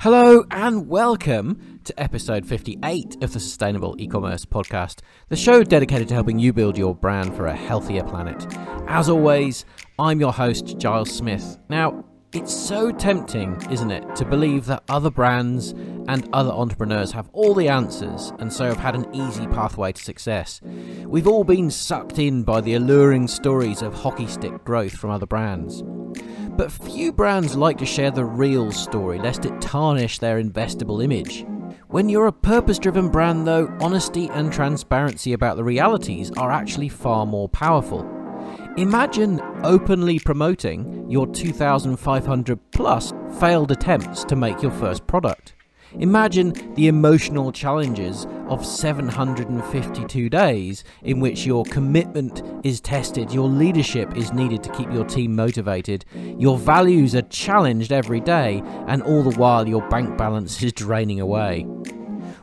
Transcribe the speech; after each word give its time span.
Hello 0.00 0.44
and 0.52 0.88
welcome 0.88 1.80
to 1.82 2.00
episode 2.00 2.46
58 2.46 3.22
of 3.22 3.32
the 3.32 3.40
Sustainable 3.40 3.96
E-commerce 3.98 4.44
podcast, 4.44 5.00
the 5.28 5.36
show 5.36 5.64
dedicated 5.64 6.08
to 6.08 6.14
helping 6.14 6.38
you 6.38 6.52
build 6.52 6.78
your 6.78 6.94
brand 6.94 7.34
for 7.34 7.46
a 7.46 7.56
healthier 7.56 8.04
planet. 8.04 8.46
As 8.86 9.08
always, 9.08 9.64
I'm 9.98 10.20
your 10.20 10.32
host 10.32 10.78
Giles 10.78 11.10
Smith. 11.10 11.58
Now, 11.68 12.04
it's 12.32 12.54
so 12.54 12.90
tempting, 12.90 13.60
isn't 13.70 13.90
it, 13.90 14.16
to 14.16 14.24
believe 14.24 14.64
that 14.66 14.84
other 14.88 15.10
brands 15.10 15.72
and 16.08 16.26
other 16.32 16.50
entrepreneurs 16.50 17.12
have 17.12 17.28
all 17.32 17.52
the 17.52 17.68
answers 17.68 18.32
and 18.38 18.50
so 18.50 18.64
have 18.64 18.78
had 18.78 18.94
an 18.94 19.14
easy 19.14 19.46
pathway 19.48 19.92
to 19.92 20.02
success. 20.02 20.60
We've 21.04 21.26
all 21.26 21.44
been 21.44 21.70
sucked 21.70 22.18
in 22.18 22.42
by 22.42 22.62
the 22.62 22.74
alluring 22.74 23.28
stories 23.28 23.82
of 23.82 23.92
hockey 23.92 24.26
stick 24.26 24.64
growth 24.64 24.92
from 24.92 25.10
other 25.10 25.26
brands. 25.26 25.82
But 26.56 26.70
few 26.70 27.12
brands 27.12 27.56
like 27.56 27.78
to 27.78 27.86
share 27.86 28.10
the 28.10 28.24
real 28.24 28.72
story 28.72 29.18
lest 29.18 29.44
it 29.44 29.60
tarnish 29.60 30.18
their 30.18 30.42
investable 30.42 31.02
image. 31.02 31.46
When 31.88 32.08
you're 32.08 32.26
a 32.26 32.32
purpose 32.32 32.78
driven 32.78 33.08
brand, 33.08 33.46
though, 33.46 33.74
honesty 33.80 34.28
and 34.28 34.52
transparency 34.52 35.32
about 35.32 35.56
the 35.56 35.64
realities 35.64 36.30
are 36.32 36.50
actually 36.50 36.88
far 36.88 37.26
more 37.26 37.48
powerful. 37.48 38.08
Imagine 38.76 39.40
openly 39.62 40.18
promoting 40.18 41.10
your 41.10 41.26
2,500 41.26 42.58
plus 42.70 43.12
failed 43.38 43.70
attempts 43.70 44.24
to 44.24 44.36
make 44.36 44.62
your 44.62 44.72
first 44.72 45.06
product. 45.06 45.54
Imagine 45.98 46.74
the 46.74 46.88
emotional 46.88 47.52
challenges 47.52 48.26
of 48.48 48.64
752 48.64 50.28
days 50.28 50.84
in 51.02 51.20
which 51.20 51.44
your 51.44 51.64
commitment 51.64 52.42
is 52.64 52.80
tested, 52.80 53.32
your 53.32 53.48
leadership 53.48 54.16
is 54.16 54.32
needed 54.32 54.62
to 54.62 54.72
keep 54.72 54.90
your 54.90 55.04
team 55.04 55.36
motivated, 55.36 56.04
your 56.38 56.58
values 56.58 57.14
are 57.14 57.22
challenged 57.22 57.92
every 57.92 58.20
day, 58.20 58.62
and 58.86 59.02
all 59.02 59.22
the 59.22 59.38
while 59.38 59.68
your 59.68 59.86
bank 59.88 60.16
balance 60.16 60.62
is 60.62 60.72
draining 60.72 61.20
away. 61.20 61.66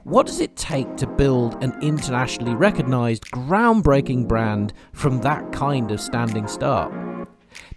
What 0.03 0.25
does 0.25 0.39
it 0.39 0.55
take 0.55 0.95
to 0.97 1.07
build 1.07 1.63
an 1.63 1.77
internationally 1.81 2.55
recognised, 2.55 3.25
groundbreaking 3.31 4.27
brand 4.27 4.73
from 4.93 5.21
that 5.21 5.51
kind 5.51 5.91
of 5.91 6.01
standing 6.01 6.47
start? 6.47 6.91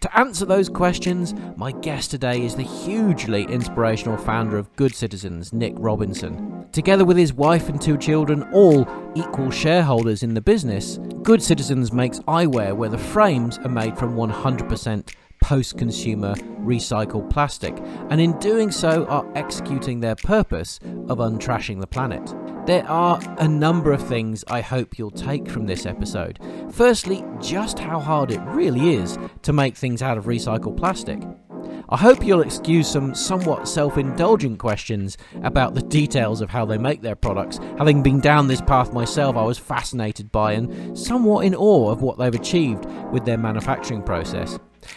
To 0.02 0.18
answer 0.18 0.44
those 0.44 0.68
questions, 0.68 1.32
my 1.54 1.70
guest 1.70 2.10
today 2.10 2.44
is 2.44 2.56
the 2.56 2.64
hugely 2.64 3.44
inspirational 3.44 4.16
founder 4.16 4.58
of 4.58 4.74
Good 4.74 4.96
Citizens, 4.96 5.52
Nik 5.52 5.74
Robinson. 5.76 6.66
Together 6.72 7.04
with 7.04 7.16
his 7.16 7.32
wife 7.32 7.68
and 7.68 7.80
two 7.80 7.96
children, 7.96 8.42
all 8.52 8.80
equal 9.14 9.52
shareholders 9.52 10.24
in 10.24 10.34
the 10.34 10.40
business, 10.40 10.98
Good 11.22 11.40
Citizens 11.40 11.92
makes 11.92 12.18
eyewear 12.20 12.74
where 12.74 12.88
the 12.88 12.98
frames 12.98 13.58
are 13.58 13.68
made 13.68 13.96
from 13.96 14.16
100% 14.16 15.14
post 15.40 15.78
consumer 15.78 16.34
recycled 16.64 17.30
plastic, 17.30 17.78
and 18.10 18.20
in 18.20 18.36
doing 18.40 18.72
so 18.72 19.06
are 19.06 19.30
executing 19.36 20.00
their 20.00 20.16
purpose 20.16 20.80
of 21.08 21.18
untrashing 21.18 21.80
the 21.80 21.86
planet. 21.86 22.28
There 22.64 22.88
are 22.88 23.20
a 23.38 23.48
number 23.48 23.90
of 23.90 24.06
things 24.06 24.44
I 24.46 24.60
hope 24.60 24.96
you'll 24.96 25.10
take 25.10 25.50
from 25.50 25.66
this 25.66 25.84
episode. 25.84 26.38
Firstly, 26.70 27.24
just 27.40 27.80
how 27.80 27.98
hard 27.98 28.30
it 28.30 28.40
really 28.42 28.94
is 28.94 29.18
to 29.42 29.52
make 29.52 29.76
things 29.76 30.00
out 30.00 30.16
of 30.16 30.26
recycled 30.26 30.76
plastic. 30.76 31.20
I 31.88 31.96
hope 31.96 32.24
you'll 32.24 32.42
excuse 32.42 32.86
some 32.86 33.16
somewhat 33.16 33.66
self 33.66 33.98
indulgent 33.98 34.60
questions 34.60 35.18
about 35.42 35.74
the 35.74 35.82
details 35.82 36.40
of 36.40 36.50
how 36.50 36.64
they 36.64 36.78
make 36.78 37.02
their 37.02 37.16
products. 37.16 37.58
Having 37.78 38.04
been 38.04 38.20
down 38.20 38.46
this 38.46 38.60
path 38.60 38.92
myself, 38.92 39.36
I 39.36 39.42
was 39.42 39.58
fascinated 39.58 40.30
by 40.30 40.52
and 40.52 40.96
somewhat 40.96 41.44
in 41.44 41.56
awe 41.56 41.90
of 41.90 42.00
what 42.00 42.16
they've 42.16 42.32
achieved 42.32 42.84
with 43.10 43.24
their 43.24 43.38
manufacturing 43.38 44.04
process. 44.04 44.56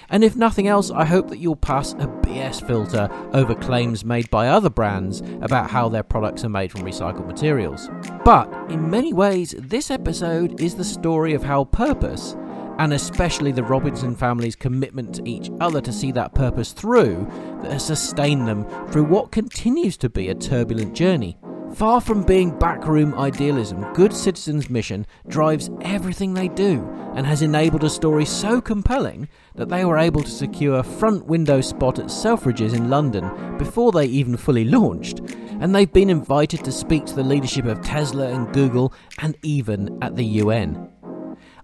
And 0.10 0.24
if 0.24 0.36
nothing 0.36 0.68
else, 0.68 0.92
I 0.92 1.06
hope 1.06 1.30
that 1.30 1.40
you'll 1.40 1.56
pass 1.56 1.94
a 1.94 2.08
BS 2.08 2.66
filter 2.66 3.10
over 3.34 3.56
claims 3.56 4.06
made 4.06 4.30
by 4.30 4.48
other 4.48 4.70
brands 4.70 5.22
about 5.42 5.70
how 5.70 5.90
their 5.90 6.04
products 6.04 6.44
are 6.44 6.50
made 6.50 6.72
from 6.72 6.82
recycled 6.82 7.28
materials. 7.28 7.90
But 8.24 8.52
in 8.70 8.90
many 8.90 9.14
ways, 9.14 9.56
this 9.58 9.92
episode 9.92 10.60
is 10.60 10.76
the 10.76 10.84
story 10.84 11.34
of 11.34 11.44
how 11.44 11.66
purpose, 11.66 12.36
and 12.78 12.94
especially 12.94 13.52
the 13.52 13.64
Robinson 13.64 14.16
family's 14.16 14.56
commitment 14.56 15.16
to 15.16 15.30
each 15.30 15.50
other 15.60 15.82
to 15.82 15.94
see 15.94 16.12
that 16.14 16.34
purpose 16.34 16.72
through, 16.72 17.28
that 17.62 17.72
has 17.72 17.86
sustained 17.86 18.48
them 18.48 18.66
through 18.90 19.06
what 19.06 19.32
continues 19.32 19.98
to 19.98 20.10
be 20.10 20.30
a 20.30 20.36
turbulent 20.36 20.94
journey. 20.94 21.38
Far 21.76 22.00
from 22.00 22.24
being 22.24 22.58
backroom 22.58 23.14
idealism, 23.16 23.92
Good 23.92 24.14
Citizens' 24.14 24.70
mission 24.70 25.06
drives 25.28 25.70
everything 25.82 26.34
they 26.34 26.48
do 26.48 26.90
and 27.16 27.26
has 27.26 27.42
enabled 27.42 27.84
a 27.84 27.90
story 27.90 28.24
so 28.24 28.62
compelling 28.62 29.28
that 29.56 29.68
they 29.68 29.84
were 29.84 29.98
able 29.98 30.24
to 30.24 30.32
secure 30.32 30.80
a 30.80 30.84
front 30.84 31.26
window 31.26 31.60
spot 31.60 32.00
at 32.00 32.06
Selfridges 32.06 32.74
in 32.74 32.90
London 32.90 33.58
before 33.58 33.92
they 33.92 34.06
even 34.06 34.38
fully 34.38 34.64
launched. 34.64 35.20
And 35.60 35.76
they've 35.76 35.92
been 35.92 36.10
invited 36.10 36.64
to 36.64 36.72
speak 36.72 37.06
to 37.08 37.14
the 37.14 37.24
leadership 37.24 37.66
of 37.66 37.82
Tesla 37.82 38.28
and 38.28 38.54
Google 38.54 38.94
and 39.20 39.36
even 39.44 40.02
at 40.02 40.16
the 40.16 40.24
UN. 40.24 40.95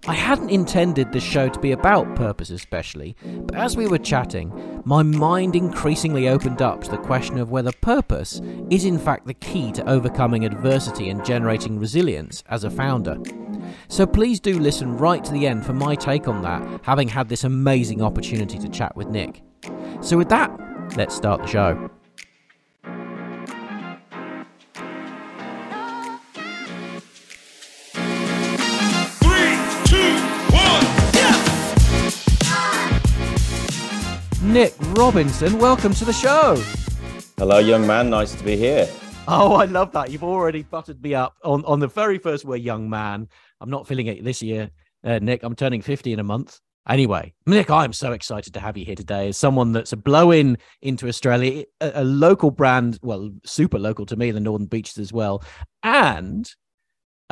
I 0.08 0.14
hadn't 0.14 0.50
intended 0.50 1.12
this 1.12 1.22
show 1.22 1.48
to 1.48 1.60
be 1.60 1.70
about 1.70 2.16
purpose, 2.16 2.50
especially, 2.50 3.14
but 3.24 3.54
as 3.54 3.76
we 3.76 3.86
were 3.86 3.98
chatting, 3.98 4.82
my 4.84 5.04
mind 5.04 5.54
increasingly 5.54 6.28
opened 6.28 6.60
up 6.60 6.82
to 6.82 6.90
the 6.90 6.98
question 6.98 7.38
of 7.38 7.52
whether 7.52 7.70
purpose 7.70 8.40
is 8.68 8.84
in 8.84 8.98
fact 8.98 9.28
the 9.28 9.34
key 9.34 9.70
to 9.70 9.88
overcoming 9.88 10.44
adversity 10.44 11.08
and 11.08 11.24
generating 11.24 11.78
resilience 11.78 12.42
as 12.48 12.64
a 12.64 12.70
founder. 12.70 13.16
So 13.86 14.04
please 14.04 14.40
do 14.40 14.58
listen 14.58 14.96
right 14.96 15.22
to 15.22 15.32
the 15.32 15.46
end 15.46 15.64
for 15.64 15.72
my 15.72 15.94
take 15.94 16.26
on 16.26 16.42
that, 16.42 16.80
having 16.82 17.06
had 17.06 17.28
this 17.28 17.44
amazing 17.44 18.02
opportunity 18.02 18.58
to 18.58 18.68
chat 18.68 18.96
with 18.96 19.06
Nik. 19.06 19.42
So, 20.00 20.16
with 20.16 20.28
that, 20.30 20.50
let's 20.96 21.14
start 21.14 21.42
the 21.42 21.46
show. 21.46 21.90
Nik 34.52 34.74
Robinson, 34.90 35.58
welcome 35.58 35.94
to 35.94 36.04
the 36.04 36.12
show. 36.12 36.62
Hello, 37.38 37.56
young 37.58 37.86
man. 37.86 38.10
Nice 38.10 38.34
to 38.34 38.44
be 38.44 38.54
here. 38.54 38.86
Oh, 39.26 39.54
I 39.54 39.64
love 39.64 39.92
that. 39.92 40.10
You've 40.10 40.22
already 40.22 40.62
buttered 40.62 41.02
me 41.02 41.14
up 41.14 41.38
on, 41.42 41.64
on 41.64 41.80
the 41.80 41.86
very 41.86 42.18
first 42.18 42.44
word, 42.44 42.60
young 42.60 42.90
man. 42.90 43.30
I'm 43.62 43.70
not 43.70 43.86
feeling 43.86 44.08
it 44.08 44.22
this 44.22 44.42
year, 44.42 44.70
uh, 45.04 45.20
Nik. 45.20 45.42
I'm 45.42 45.54
turning 45.54 45.80
50 45.80 46.12
in 46.12 46.20
a 46.20 46.22
month. 46.22 46.60
Anyway, 46.86 47.32
Nik, 47.46 47.70
I'm 47.70 47.94
so 47.94 48.12
excited 48.12 48.52
to 48.52 48.60
have 48.60 48.76
you 48.76 48.84
here 48.84 48.94
today 48.94 49.28
as 49.28 49.38
someone 49.38 49.72
that's 49.72 49.94
a 49.94 49.96
blow 49.96 50.32
in 50.32 50.58
into 50.82 51.08
Australia, 51.08 51.64
a, 51.80 51.92
a 51.94 52.04
local 52.04 52.50
brand, 52.50 52.98
well, 53.00 53.30
super 53.46 53.78
local 53.78 54.04
to 54.04 54.16
me, 54.16 54.32
the 54.32 54.40
Northern 54.40 54.66
Beaches 54.66 54.98
as 54.98 55.14
well, 55.14 55.42
and 55.82 56.54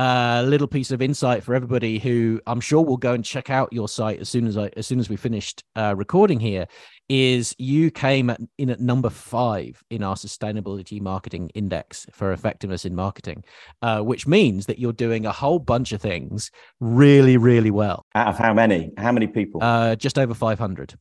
a 0.00 0.42
little 0.46 0.66
piece 0.66 0.90
of 0.90 1.02
insight 1.02 1.44
for 1.44 1.54
everybody 1.54 1.98
who 1.98 2.40
I'm 2.46 2.60
sure 2.60 2.82
will 2.82 2.96
go 2.96 3.12
and 3.12 3.22
check 3.22 3.50
out 3.50 3.70
your 3.70 3.88
site 3.88 4.20
as 4.20 4.28
soon 4.30 4.46
as 4.46 4.56
I 4.56 4.70
as 4.76 4.86
soon 4.86 4.98
as 4.98 5.10
we 5.10 5.16
finished 5.16 5.62
uh, 5.76 5.94
recording 5.94 6.40
here 6.40 6.66
is 7.10 7.54
you 7.58 7.90
came 7.90 8.30
at, 8.30 8.40
in 8.56 8.70
at 8.70 8.80
number 8.80 9.10
five 9.10 9.82
in 9.90 10.02
our 10.02 10.14
sustainability 10.14 11.02
marketing 11.02 11.50
index 11.54 12.06
for 12.12 12.32
effectiveness 12.32 12.84
in 12.84 12.94
marketing, 12.94 13.44
uh, 13.82 14.00
which 14.00 14.26
means 14.26 14.66
that 14.66 14.78
you're 14.78 14.92
doing 14.92 15.26
a 15.26 15.32
whole 15.32 15.58
bunch 15.58 15.92
of 15.92 16.00
things 16.00 16.50
really, 16.78 17.36
really 17.36 17.70
well. 17.70 18.06
Out 18.14 18.28
of 18.28 18.38
how 18.38 18.54
many? 18.54 18.92
How 18.96 19.12
many 19.12 19.26
people? 19.26 19.62
Uh, 19.62 19.96
just 19.96 20.18
over 20.18 20.32
500. 20.32 20.94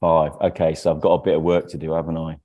Five. 0.00 0.32
Okay. 0.40 0.74
So 0.74 0.94
I've 0.94 1.00
got 1.00 1.14
a 1.14 1.22
bit 1.22 1.36
of 1.36 1.42
work 1.42 1.68
to 1.70 1.78
do, 1.78 1.92
haven't 1.92 2.16
I? 2.16 2.36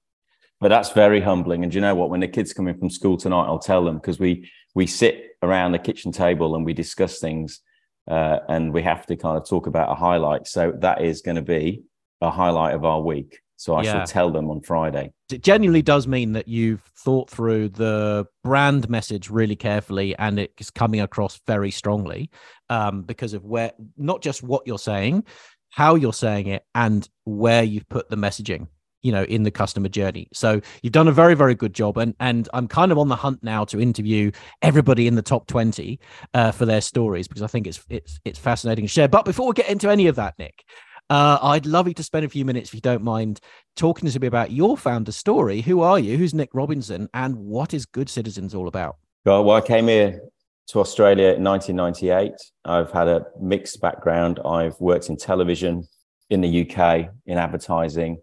But 0.60 0.70
that's 0.70 0.92
very 0.92 1.22
humbling. 1.22 1.64
And 1.64 1.74
you 1.74 1.82
know 1.82 1.96
what? 1.96 2.10
When 2.10 2.20
the 2.20 2.28
kids 2.28 2.54
come 2.54 2.68
in 2.68 2.78
from 2.78 2.90
school 2.90 3.18
tonight, 3.18 3.46
I'll 3.46 3.60
tell 3.60 3.84
them 3.84 3.96
because 3.96 4.20
we 4.20 4.50
we 4.74 4.88
sit 4.88 5.38
around 5.42 5.72
the 5.72 5.80
kitchen 5.80 6.12
table 6.12 6.56
and 6.56 6.66
we 6.66 6.74
discuss 6.74 7.20
things, 7.20 7.62
uh, 8.10 8.40
and 8.48 8.74
we 8.74 8.82
have 8.84 9.06
to 9.08 9.16
kind 9.16 9.38
of 9.38 9.48
talk 9.48 9.68
about 9.68 9.92
a 9.92 9.96
highlight. 9.96 10.48
So 10.48 10.74
that 10.80 11.02
is 11.02 11.22
going 11.22 11.36
to 11.36 11.42
be 11.42 11.84
a 12.22 12.30
highlight 12.30 12.76
of 12.76 12.86
our 12.86 13.02
week. 13.02 13.40
So 13.58 13.76
I 13.76 13.84
yeah. 13.84 13.92
shall 13.92 14.08
tell 14.08 14.32
them 14.32 14.50
on 14.50 14.62
Friday. 14.62 15.14
It 15.32 15.44
genuinely 15.44 15.84
does 15.84 16.08
mean 16.08 16.32
that 16.34 16.48
you've 16.48 16.82
thought 16.98 17.30
through 17.30 17.70
the 17.70 18.26
brand 18.44 18.90
message 18.90 19.30
really 19.30 19.56
carefully 19.56 20.16
and 20.16 20.40
it's 20.40 20.72
coming 20.72 21.00
across 21.00 21.40
very 21.46 21.70
strongly 21.70 22.32
um, 22.70 23.04
because 23.04 23.36
of 23.36 23.46
where, 23.46 23.72
not 23.98 24.24
just 24.24 24.42
what 24.42 24.66
you're 24.66 24.80
saying, 24.80 25.26
how 25.70 25.94
you're 25.94 26.12
saying 26.12 26.48
it, 26.48 26.64
and 26.74 27.08
where 27.26 27.62
you've 27.62 27.88
put 27.88 28.10
the 28.10 28.16
messaging 28.16 28.68
you 29.02 29.12
know 29.12 29.24
in 29.24 29.44
the 29.44 29.52
customer 29.52 29.90
journey 29.90 30.28
so 30.34 30.62
you've 30.82 30.94
done 30.94 31.08
a 31.08 31.12
very 31.12 31.36
very 31.36 31.56
good 31.56 31.74
job 31.74 31.98
and 31.98 32.16
and 32.20 32.48
i'm 32.54 32.68
kind 32.68 32.92
of 32.92 32.98
on 32.98 33.08
the 33.08 33.16
hunt 33.16 33.42
now 33.44 33.64
to 33.66 33.80
interview 33.80 34.32
everybody 34.62 35.08
in 35.08 35.16
the 35.16 35.22
top 35.22 35.48
20 35.48 36.00
uh, 36.34 36.52
for 36.52 36.66
their 36.66 36.82
stories 36.82 37.28
because 37.28 37.42
i 37.42 37.48
think 37.48 37.68
it's 37.68 37.84
it's 37.90 38.20
it's 38.26 38.40
fascinating 38.40 38.86
to 38.86 38.90
share 38.90 39.08
but 39.08 39.26
before 39.26 39.48
we 39.48 39.54
get 39.54 39.70
into 39.70 39.90
any 39.90 40.08
of 40.08 40.16
that 40.16 40.38
nik 40.38 40.64
uh, 41.10 41.38
I'd 41.42 41.66
love 41.66 41.90
you 41.90 41.94
to 41.96 42.04
spend 42.04 42.24
a 42.24 42.30
few 42.30 42.46
minutes, 42.46 42.70
if 42.70 42.74
you 42.74 42.80
don't 42.80 43.04
mind, 43.04 43.42
talking 43.76 44.10
to 44.10 44.18
me 44.18 44.28
about 44.28 44.52
your 44.52 44.78
founder 44.78 45.12
story. 45.12 45.60
Who 45.60 45.82
are 45.82 46.00
you? 46.00 46.18
Who's 46.18 46.34
Nik 46.34 46.48
Robinson? 46.54 47.10
And 47.14 47.36
what 47.36 47.74
is 47.74 47.86
Good 47.86 48.08
Citizens 48.08 48.56
all 48.56 48.70
about? 48.70 48.96
Well, 49.26 49.52
I 49.52 49.60
came 49.60 49.90
here 49.90 50.22
to 50.68 50.80
Australia 50.80 51.34
in 51.34 51.44
1998. 51.44 52.32
I've 52.64 52.92
had 52.92 53.10
a 53.10 53.26
mixed 53.42 53.82
background. 53.82 54.40
I've 54.46 54.80
worked 54.80 55.10
in 55.10 55.18
television 55.18 55.86
in 56.30 56.40
the 56.40 56.62
UK, 56.62 57.10
in 57.26 57.38
advertising, 57.38 58.18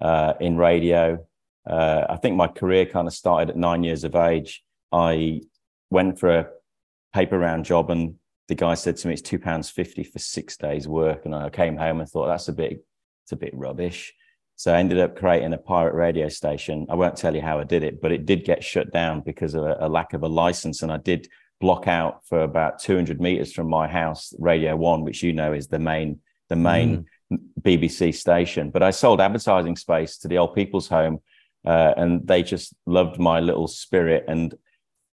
uh, 0.00 0.34
in 0.40 0.56
radio. 0.56 1.24
Uh, 1.68 2.06
I 2.08 2.16
think 2.16 2.36
my 2.36 2.48
career 2.48 2.86
kind 2.86 3.06
of 3.06 3.14
started 3.14 3.50
at 3.50 3.56
nine 3.56 3.84
years 3.84 4.04
of 4.04 4.14
age. 4.14 4.64
I 4.90 5.42
went 5.90 6.18
for 6.18 6.38
a 6.38 6.46
paper 7.14 7.38
round 7.38 7.64
job, 7.64 7.90
and 7.90 8.16
the 8.48 8.54
guy 8.54 8.74
said 8.74 8.96
to 8.98 9.08
me, 9.08 9.14
"It's 9.14 9.22
two 9.22 9.38
pounds 9.38 9.70
fifty 9.70 10.02
for 10.02 10.18
six 10.18 10.56
days' 10.56 10.88
work." 10.88 11.24
And 11.24 11.34
I 11.34 11.50
came 11.50 11.76
home 11.76 12.00
and 12.00 12.08
thought, 12.08 12.26
"That's 12.26 12.48
a 12.48 12.52
bit, 12.52 12.84
it's 13.24 13.32
a 13.32 13.36
bit 13.36 13.54
rubbish." 13.54 14.12
So 14.56 14.72
I 14.72 14.78
ended 14.78 14.98
up 14.98 15.16
creating 15.16 15.52
a 15.54 15.58
pirate 15.58 15.94
radio 15.94 16.28
station. 16.28 16.86
I 16.88 16.94
won't 16.94 17.16
tell 17.16 17.34
you 17.34 17.42
how 17.42 17.58
I 17.58 17.64
did 17.64 17.82
it, 17.82 18.00
but 18.00 18.12
it 18.12 18.26
did 18.26 18.44
get 18.44 18.62
shut 18.62 18.92
down 18.92 19.20
because 19.20 19.54
of 19.54 19.64
a, 19.64 19.76
a 19.80 19.88
lack 19.88 20.12
of 20.12 20.22
a 20.22 20.28
license, 20.28 20.82
and 20.82 20.92
I 20.92 20.98
did 20.98 21.28
block 21.60 21.86
out 21.86 22.26
for 22.26 22.42
about 22.42 22.80
200 22.80 23.20
meters 23.20 23.52
from 23.52 23.68
my 23.68 23.86
house, 23.86 24.34
Radio 24.38 24.76
One, 24.76 25.04
which 25.04 25.22
you 25.22 25.32
know 25.32 25.52
is 25.52 25.68
the 25.68 25.78
main 25.78 26.20
the 26.48 26.56
main 26.56 26.98
mm. 26.98 27.04
BBC 27.60 28.14
station. 28.14 28.70
But 28.70 28.82
I 28.82 28.90
sold 28.90 29.20
advertising 29.20 29.76
space 29.76 30.18
to 30.18 30.28
the 30.28 30.38
old 30.38 30.54
people's 30.54 30.88
home, 30.88 31.20
uh, 31.66 31.94
and 31.96 32.26
they 32.26 32.42
just 32.42 32.74
loved 32.86 33.18
my 33.18 33.40
little 33.40 33.68
spirit. 33.68 34.24
And 34.28 34.54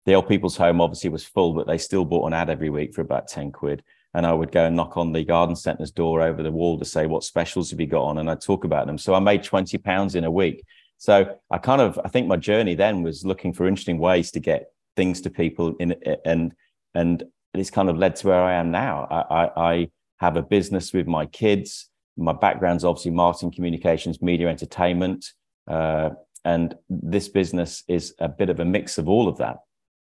the 0.04 0.14
old 0.14 0.28
people's 0.28 0.56
home 0.56 0.80
obviously 0.80 1.10
was 1.10 1.24
full, 1.24 1.54
but 1.54 1.66
they 1.66 1.78
still 1.78 2.04
bought 2.04 2.26
an 2.26 2.34
ad 2.34 2.50
every 2.50 2.70
week 2.70 2.94
for 2.94 3.00
about 3.00 3.28
10 3.28 3.52
quid. 3.52 3.82
And 4.14 4.26
I 4.26 4.32
would 4.32 4.52
go 4.52 4.64
and 4.64 4.76
knock 4.76 4.96
on 4.96 5.12
the 5.12 5.24
garden 5.24 5.56
centre's 5.56 5.90
door 5.90 6.22
over 6.22 6.42
the 6.42 6.52
wall 6.52 6.78
to 6.78 6.84
say, 6.84 7.06
What 7.06 7.24
specials 7.24 7.70
have 7.70 7.80
you 7.80 7.86
got 7.86 8.04
on? 8.04 8.18
And 8.18 8.30
I'd 8.30 8.40
talk 8.40 8.64
about 8.64 8.86
them. 8.86 8.96
So 8.96 9.14
I 9.14 9.18
made 9.18 9.42
20 9.42 9.76
pounds 9.78 10.14
in 10.14 10.24
a 10.24 10.30
week. 10.30 10.64
So 10.98 11.36
I 11.50 11.58
kind 11.58 11.82
of, 11.82 12.00
I 12.02 12.08
think 12.08 12.26
my 12.26 12.36
journey 12.36 12.74
then 12.74 13.02
was 13.02 13.26
looking 13.26 13.52
for 13.52 13.66
interesting 13.66 13.98
ways 13.98 14.30
to 14.30 14.40
get 14.40 14.70
things 14.96 15.20
to 15.20 15.30
people 15.30 15.76
in 15.78 15.94
and 16.24 16.54
and 16.94 17.24
it's 17.52 17.70
kind 17.70 17.88
of 17.88 17.96
led 17.96 18.16
to 18.16 18.28
where 18.28 18.42
I 18.42 18.54
am 18.54 18.70
now. 18.70 19.06
I, 19.10 19.34
I, 19.34 19.70
I 19.70 19.90
have 20.18 20.36
a 20.36 20.42
business 20.42 20.92
with 20.92 21.06
my 21.06 21.26
kids. 21.26 21.88
My 22.16 22.32
background's 22.32 22.84
obviously 22.84 23.10
marketing, 23.12 23.52
communications, 23.52 24.22
media, 24.22 24.48
entertainment, 24.48 25.26
uh, 25.68 26.10
and 26.44 26.74
this 26.88 27.28
business 27.28 27.82
is 27.88 28.14
a 28.18 28.28
bit 28.28 28.50
of 28.50 28.60
a 28.60 28.64
mix 28.64 28.98
of 28.98 29.08
all 29.08 29.28
of 29.28 29.38
that. 29.38 29.58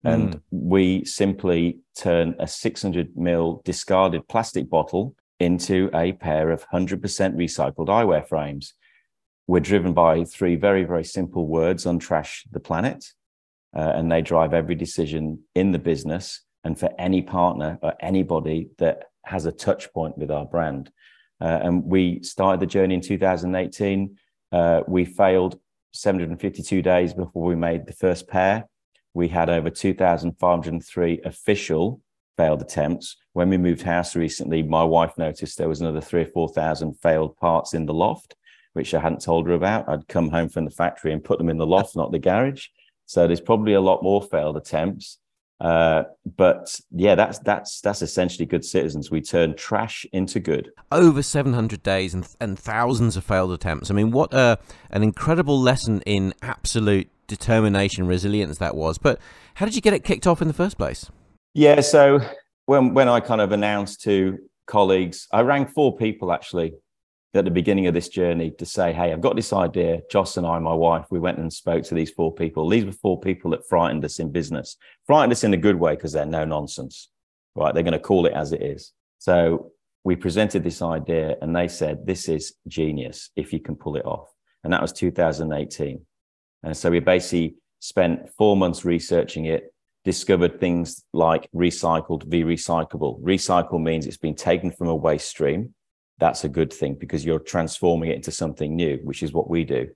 And 0.05 0.35
mm. 0.35 0.41
we 0.51 1.05
simply 1.05 1.79
turn 1.97 2.35
a 2.41 2.49
600 2.49 3.17
mil 3.17 3.63
discarded 3.65 4.27
plastic 4.29 4.69
bottle 4.69 5.15
into 5.39 5.91
a 5.95 6.13
pair 6.13 6.51
of 6.51 6.67
100% 6.69 7.01
recycled 7.01 7.87
eyewear 7.87 8.27
frames. 8.27 8.75
We're 9.47 9.61
driven 9.61 9.93
by 9.93 10.25
three 10.25 10.57
very, 10.57 10.85
very 10.85 11.05
simple 11.05 11.47
words 11.47 11.85
untrash 11.85 12.41
the 12.51 12.61
planet. 12.61 13.05
Uh, 13.75 13.93
and 13.95 14.11
they 14.11 14.21
drive 14.21 14.53
every 14.53 14.75
decision 14.75 15.45
in 15.55 15.73
the 15.73 15.79
business 15.79 16.43
and 16.65 16.79
for 16.79 16.91
any 16.99 17.23
partner 17.23 17.79
or 17.83 17.95
anybody 18.01 18.69
that 18.79 19.05
has 19.25 19.47
a 19.47 19.53
touch 19.53 19.93
point 19.93 20.19
with 20.19 20.31
our 20.31 20.45
brand. 20.45 20.91
Uh, 21.43 21.59
and 21.63 21.85
we 21.85 22.23
started 22.23 22.61
the 22.61 22.67
journey 22.67 22.95
in 22.95 23.01
2018. 23.01 24.17
Uh, 24.53 24.83
we 24.87 25.05
failed 25.05 25.59
752 25.93 26.83
days 26.83 27.15
before 27.15 27.43
we 27.43 27.57
made 27.57 27.85
the 27.85 27.93
first 27.93 28.29
pair. 28.29 28.69
We 29.13 29.29
had 29.29 29.51
over 29.51 29.69
2,503 29.69 31.21
official 31.25 32.01
failed 32.37 32.63
attempts. 32.63 33.17
When 33.33 33.51
we 33.51 33.59
moved 33.59 33.83
house 33.83 34.15
recently, 34.15 34.63
my 34.63 34.85
wife 34.85 35.19
noticed 35.19 35.59
there 35.59 35.69
was 35.69 35.81
another 35.81 36.01
three 36.01 36.23
or 36.23 36.27
4,000 36.27 36.95
failed 37.03 37.37
parts 37.37 37.75
in 37.75 37.87
the 37.87 37.95
loft, 37.95 38.37
which 38.75 38.95
I 38.95 39.01
hadn't 39.01 39.23
told 39.23 39.49
her 39.49 39.55
about. 39.55 39.89
I'd 39.89 40.07
come 40.07 40.31
home 40.31 40.49
from 40.49 40.65
the 40.65 40.71
factory 40.71 41.13
and 41.13 41.25
put 41.25 41.39
them 41.39 41.49
in 41.49 41.59
the 41.59 41.67
loft, 41.67 41.97
not 41.97 42.13
the 42.13 42.19
garage. 42.21 42.69
So 43.07 43.27
there's 43.27 43.41
probably 43.41 43.75
a 43.75 43.81
lot 43.81 44.03
more 44.05 44.23
failed 44.23 44.57
attempts. 44.57 45.19
Uh, 45.63 46.03
but 46.37 46.81
yeah, 46.91 47.15
that's 47.15 47.39
that's 47.39 47.81
that's 47.81 48.03
essentially 48.03 48.45
good 48.45 48.65
citizens. 48.65 49.13
We 49.13 49.21
turn 49.21 49.55
trash 49.55 50.05
into 50.13 50.41
good. 50.41 50.73
Over 50.91 51.23
700 51.23 51.85
days 51.85 52.15
and 52.15 52.27
and 52.41 52.59
thousands 52.59 53.17
of 53.17 53.23
failed 53.23 53.53
attempts. 53.53 53.89
I 53.89 53.95
mean, 53.95 54.11
what 54.11 54.35
a 54.35 54.59
an 54.91 55.05
incredible 55.05 55.61
lesson 55.61 56.03
in 56.05 56.35
absolute 56.43 57.09
determination, 57.29 58.09
resilience 58.09 58.59
that 58.59 58.75
was. 58.75 58.99
But 58.99 59.21
how 59.55 59.65
did 59.65 59.77
you 59.77 59.81
get 59.81 59.95
it 59.95 60.03
kicked 60.03 60.27
off 60.27 60.43
in 60.43 60.49
the 60.49 60.55
first 60.55 60.77
place? 60.77 61.09
Yeah, 61.55 61.81
so 61.81 62.19
when 62.67 62.93
when 62.93 63.09
I 63.09 63.21
kind 63.21 63.41
of 63.41 63.53
announced 63.53 64.01
to 64.03 64.39
colleagues, 64.67 65.29
I 65.33 65.43
rang 65.43 65.67
four 65.67 65.97
people 65.97 66.33
actually 66.33 66.73
at 67.35 67.45
the 67.45 67.51
beginning 67.51 67.87
of 67.87 67.95
this 67.95 68.09
journey 68.09 68.51
to 68.59 68.67
say, 68.67 68.93
Hey, 68.93 69.13
I've 69.13 69.21
got 69.21 69.37
this 69.37 69.53
idea. 69.53 70.03
Joss 70.11 70.37
and 70.37 70.47
I, 70.47 70.59
my 70.59 70.75
wife, 70.75 71.07
we 71.11 71.19
went 71.19 71.39
and 71.39 71.53
spoke 71.53 71.85
to 71.85 71.95
these 71.95 72.11
four 72.11 72.35
people. 72.35 72.69
These 72.69 72.85
were 72.85 72.93
four 72.93 73.21
people 73.21 73.51
that 73.53 73.67
frightened 73.69 74.05
us 74.05 74.19
in 74.19 74.31
business, 74.31 74.77
frightened 75.07 75.33
us 75.33 75.45
in 75.45 75.55
a 75.55 75.59
good 75.59 75.77
way 75.77 75.95
because 75.95 76.13
they're 76.13 76.27
no 76.27 76.45
nonsense, 76.45 77.09
right? 77.55 77.73
They're 77.73 77.83
going 77.83 77.93
to 77.93 77.99
call 77.99 78.27
it 78.27 78.35
as 78.35 78.53
it 78.53 78.63
is. 78.63 78.93
So 79.19 79.73
we 80.05 80.17
presented 80.17 80.63
this 80.63 80.83
idea 80.83 81.37
and 81.41 81.57
they 81.57 81.69
said, 81.69 82.07
This 82.07 82.29
is 82.29 82.55
genius 82.69 83.31
if 83.35 83.53
you 83.53 83.61
can 83.61 83.77
pull 83.77 83.97
it 83.97 84.05
off. 84.05 84.29
And 84.65 84.73
that 84.73 84.83
was 84.83 84.93
2018. 84.93 86.05
And 86.65 86.77
so 86.77 86.91
we 86.91 87.01
basically 87.01 87.57
spent 87.81 88.29
four 88.37 88.57
months 88.57 88.85
researching 88.85 89.47
it, 89.47 89.75
discovered 90.05 90.61
things 90.61 91.03
like 91.13 91.49
recycled 91.55 92.25
v 92.25 92.45
recyclable. 92.45 93.21
Recycle 93.23 93.83
means 93.83 94.07
it's 94.07 94.17
been 94.17 94.35
taken 94.35 94.71
from 94.71 94.89
a 94.89 94.95
waste 94.95 95.29
stream 95.29 95.75
that's 96.23 96.45
a 96.45 96.49
good 96.49 96.73
thing 96.73 96.95
because 96.95 97.25
you're 97.25 97.41
transforming 97.41 98.11
it 98.11 98.15
into 98.15 98.31
something 98.31 98.77
new, 98.77 99.01
which 99.03 99.25
is 99.25 99.33
what 99.33 99.51
we 99.51 99.65
do. 99.65 99.89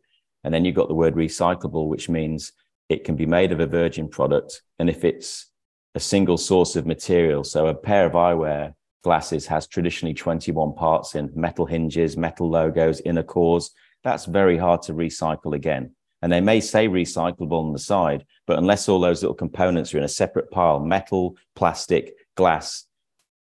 And 0.43 0.53
then 0.53 0.65
you've 0.65 0.75
got 0.75 0.89
the 0.89 0.95
word 0.95 1.15
recyclable, 1.15 1.87
which 1.87 2.09
means 2.09 2.51
it 2.89 3.05
can 3.05 3.15
be 3.15 3.27
made 3.27 3.53
of 3.53 3.61
a 3.61 3.67
virgin 3.67 4.09
product. 4.09 4.61
And 4.81 4.91
if 4.91 5.05
it's 5.05 5.53
a 5.95 6.01
single 6.01 6.37
source 6.37 6.75
of 6.75 6.85
material, 6.85 7.45
so 7.45 7.69
a 7.69 7.75
pair 7.75 8.07
of 8.07 8.15
eyewear 8.15 8.75
glasses 9.05 9.47
has 9.47 9.69
traditionally 9.69 10.15
21 10.15 10.75
parts 10.75 11.15
in 11.15 11.31
metal 11.37 11.65
hinges, 11.65 12.17
metal 12.17 12.51
logos, 12.51 13.01
inner 13.05 13.23
cores. 13.23 13.71
That's 14.03 14.25
very 14.25 14.59
hard 14.59 14.83
to 14.83 14.95
recycle 14.95 15.55
again. 15.55 15.95
And 16.23 16.33
they 16.33 16.41
may 16.41 16.59
say 16.59 16.89
recyclable 16.89 17.65
on 17.65 17.73
the 17.73 17.79
side, 17.79 18.27
but 18.49 18.59
unless 18.59 18.89
all 18.89 18.99
those 18.99 19.23
little 19.23 19.37
components 19.37 19.95
are 19.95 19.99
in 19.99 20.03
a 20.03 20.09
separate 20.09 20.51
pile, 20.51 20.81
metal, 20.81 21.37
plastic, 21.55 22.15
glass, 22.35 22.87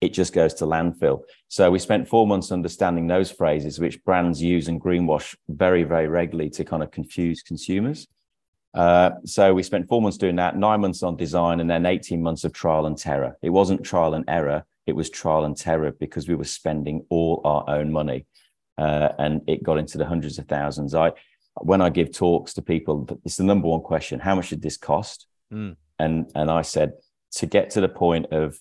it 0.02 0.14
just 0.14 0.34
goes 0.34 0.54
to 0.56 0.66
landfill. 0.66 1.22
So 1.56 1.72
we 1.72 1.80
spent 1.80 2.10
four 2.10 2.28
months 2.28 2.52
understanding 2.52 3.08
those 3.08 3.32
phrases, 3.32 3.80
which 3.80 4.04
brands 4.04 4.42
use 4.42 4.68
and 4.68 4.78
greenwash 4.78 5.38
very, 5.48 5.84
very 5.84 6.10
regularly 6.10 6.50
to 6.50 6.66
kind 6.66 6.84
of 6.84 6.92
confuse 6.92 7.42
consumers. 7.44 8.10
Uh, 8.74 9.12
so 9.24 9.54
we 9.54 9.64
spent 9.64 9.88
four 9.88 10.02
months 10.02 10.18
doing 10.18 10.36
that, 10.36 10.58
nine 10.58 10.82
months 10.82 11.02
on 11.02 11.16
design, 11.16 11.62
and 11.62 11.70
then 11.70 11.86
18 11.86 12.22
months 12.22 12.44
of 12.44 12.52
trial 12.52 12.88
and 12.88 12.98
terror. 12.98 13.38
It 13.42 13.52
wasn't 13.52 13.86
trial 13.86 14.16
and 14.16 14.26
error, 14.28 14.66
it 14.86 14.98
was 14.98 15.10
trial 15.10 15.46
and 15.46 15.56
terror 15.56 15.94
because 15.94 16.28
we 16.28 16.36
were 16.36 16.44
spending 16.44 17.06
all 17.10 17.40
our 17.46 17.64
own 17.70 17.90
money. 17.90 18.26
Uh, 18.78 19.14
and 19.18 19.40
it 19.48 19.64
got 19.64 19.78
into 19.78 19.98
the 19.98 20.06
hundreds 20.06 20.38
of 20.38 20.50
thousands. 20.50 20.94
I, 20.94 21.14
when 21.62 21.80
I 21.80 21.90
give 21.90 22.12
talks 22.12 22.54
to 22.56 22.62
people, 22.62 23.08
it's 23.24 23.38
the 23.38 23.46
number 23.46 23.70
one 23.70 23.80
question: 23.80 24.20
How 24.20 24.36
much 24.36 24.50
did 24.50 24.62
this 24.62 24.76
cost? 24.76 25.26
Mm. 25.54 25.78
And 26.00 26.30
and 26.36 26.52
I 26.52 26.64
said 26.64 26.96
to 27.36 27.46
get 27.46 27.70
to 27.70 27.80
the 27.80 27.88
point 27.88 28.26
of 28.34 28.60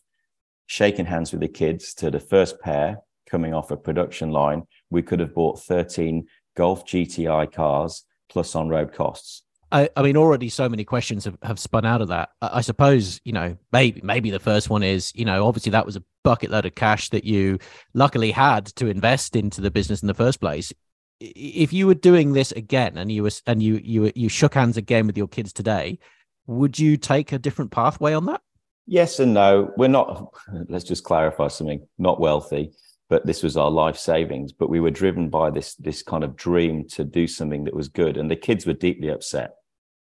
shaking 0.67 1.07
hands 1.07 1.33
with 1.33 1.41
the 1.41 1.49
kids 1.49 1.95
to 1.95 2.11
the 2.11 2.21
first 2.21 2.61
pair 2.61 2.99
coming 3.29 3.55
off 3.55 3.71
a 3.71 3.77
production 3.77 4.31
line, 4.31 4.65
we 4.91 5.03
could 5.03 5.21
have 5.21 5.35
bought 5.35 5.61
13 5.61 6.27
Golf 6.57 6.87
GTI 6.87 7.53
cars 7.53 8.05
plus 8.29 8.55
on 8.55 8.69
road 8.69 8.93
costs. 8.93 9.43
I, 9.73 9.89
I, 9.97 10.03
mean, 10.03 10.17
already 10.17 10.49
so 10.49 10.69
many 10.69 10.85
questions 10.85 11.25
have, 11.25 11.37
have 11.43 11.59
spun 11.59 11.85
out 11.85 12.01
of 12.01 12.09
that. 12.09 12.31
I, 12.41 12.59
I, 12.59 12.61
suppose, 12.61 13.21
you 13.25 13.33
know, 13.33 13.57
maybe 13.73 14.01
maybe 14.05 14.31
the 14.31 14.39
first 14.39 14.71
one 14.71 14.85
is, 14.85 15.11
you 15.17 15.25
know, 15.25 15.47
obviously 15.47 15.71
that 15.71 15.85
was 15.85 15.97
a 15.97 16.05
bucket 16.23 16.51
load 16.51 16.65
of 16.65 16.77
cash 16.77 17.11
that 17.11 17.25
you 17.25 17.59
luckily 17.93 18.31
had 18.31 18.67
to 18.67 18.87
invest 18.87 19.35
into 19.35 19.61
the 19.61 19.73
business 19.73 20.01
in 20.01 20.07
the 20.07 20.15
first 20.15 20.41
place. 20.41 20.73
If 21.21 21.73
you 21.73 21.89
were 21.89 21.95
doing 21.95 22.35
this 22.35 22.53
again 22.53 22.97
and 22.97 23.11
you 23.11 23.25
were 23.25 23.33
and 23.47 23.63
you 23.63 23.81
you 23.83 24.13
you 24.15 24.29
shook 24.29 24.55
hands 24.55 24.77
again 24.77 25.07
with 25.07 25.19
your 25.19 25.29
kids 25.29 25.53
today, 25.53 25.99
would 26.47 26.79
you 26.79 26.97
take 26.97 27.33
a 27.33 27.39
different 27.39 27.73
pathway 27.73 28.13
on 28.13 28.27
that? 28.27 28.43
Yes 28.87 29.19
and 29.21 29.35
no. 29.35 29.73
We're 29.77 29.89
not, 29.89 30.35
let's 30.69 30.85
just 30.85 31.05
clarify 31.05 31.49
something, 31.49 31.87
not 31.99 32.21
wealthy, 32.21 32.73
but 33.09 33.27
this 33.27 33.43
was 33.43 33.57
our 33.57 33.71
life 33.71 33.97
savings. 33.97 34.53
But 34.53 34.71
we 34.71 34.81
were 34.81 34.91
driven 34.91 35.31
by 35.31 35.51
this, 35.51 35.75
this 35.77 36.03
kind 36.03 36.25
of 36.25 36.37
dream 36.37 36.87
to 36.89 37.05
do 37.05 37.27
something 37.27 37.65
that 37.65 37.75
was 37.75 37.89
good. 37.89 38.17
And 38.17 38.31
the 38.31 38.37
kids 38.37 38.67
were 38.67 38.73
deeply 38.73 39.09
upset. 39.09 39.55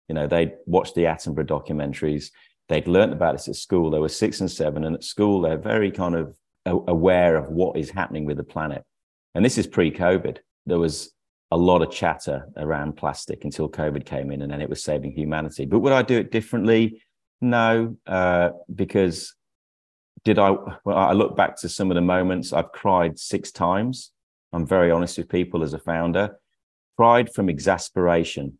You 0.09 0.15
know, 0.15 0.27
they'd 0.27 0.53
watched 0.65 0.95
the 0.95 1.03
Attenborough 1.03 1.47
documentaries, 1.47 2.31
they'd 2.69 2.87
learned 2.87 3.13
about 3.13 3.33
this 3.33 3.47
at 3.47 3.55
school. 3.55 3.89
They 3.89 3.99
were 3.99 4.09
six 4.09 4.41
and 4.41 4.51
seven. 4.51 4.83
And 4.83 4.95
at 4.95 5.03
school, 5.03 5.41
they're 5.41 5.57
very 5.57 5.91
kind 5.91 6.15
of 6.15 6.37
aware 6.65 7.35
of 7.35 7.49
what 7.49 7.77
is 7.77 7.89
happening 7.89 8.25
with 8.25 8.37
the 8.37 8.43
planet. 8.43 8.83
And 9.35 9.43
this 9.43 9.57
is 9.57 9.67
pre 9.67 9.91
COVID. 9.91 10.37
There 10.65 10.79
was 10.79 11.11
a 11.51 11.57
lot 11.57 11.81
of 11.81 11.91
chatter 11.91 12.47
around 12.57 12.97
plastic 12.97 13.43
until 13.43 13.69
COVID 13.69 14.05
came 14.05 14.31
in 14.31 14.41
and 14.41 14.51
then 14.51 14.61
it 14.61 14.69
was 14.69 14.83
saving 14.83 15.11
humanity. 15.11 15.65
But 15.65 15.79
would 15.79 15.93
I 15.93 16.01
do 16.01 16.17
it 16.17 16.31
differently? 16.31 17.01
No, 17.43 17.97
uh, 18.07 18.51
because 18.73 19.35
did 20.23 20.39
I? 20.39 20.51
Well, 20.85 20.97
I 20.97 21.11
look 21.11 21.35
back 21.35 21.57
to 21.57 21.67
some 21.67 21.91
of 21.91 21.95
the 21.95 22.01
moments 22.01 22.53
I've 22.53 22.71
cried 22.71 23.19
six 23.19 23.51
times. 23.51 24.11
I'm 24.53 24.65
very 24.65 24.91
honest 24.91 25.17
with 25.17 25.27
people 25.27 25.61
as 25.61 25.73
a 25.73 25.79
founder. 25.79 26.37
Cried 26.95 27.33
from 27.33 27.49
exasperation, 27.49 28.59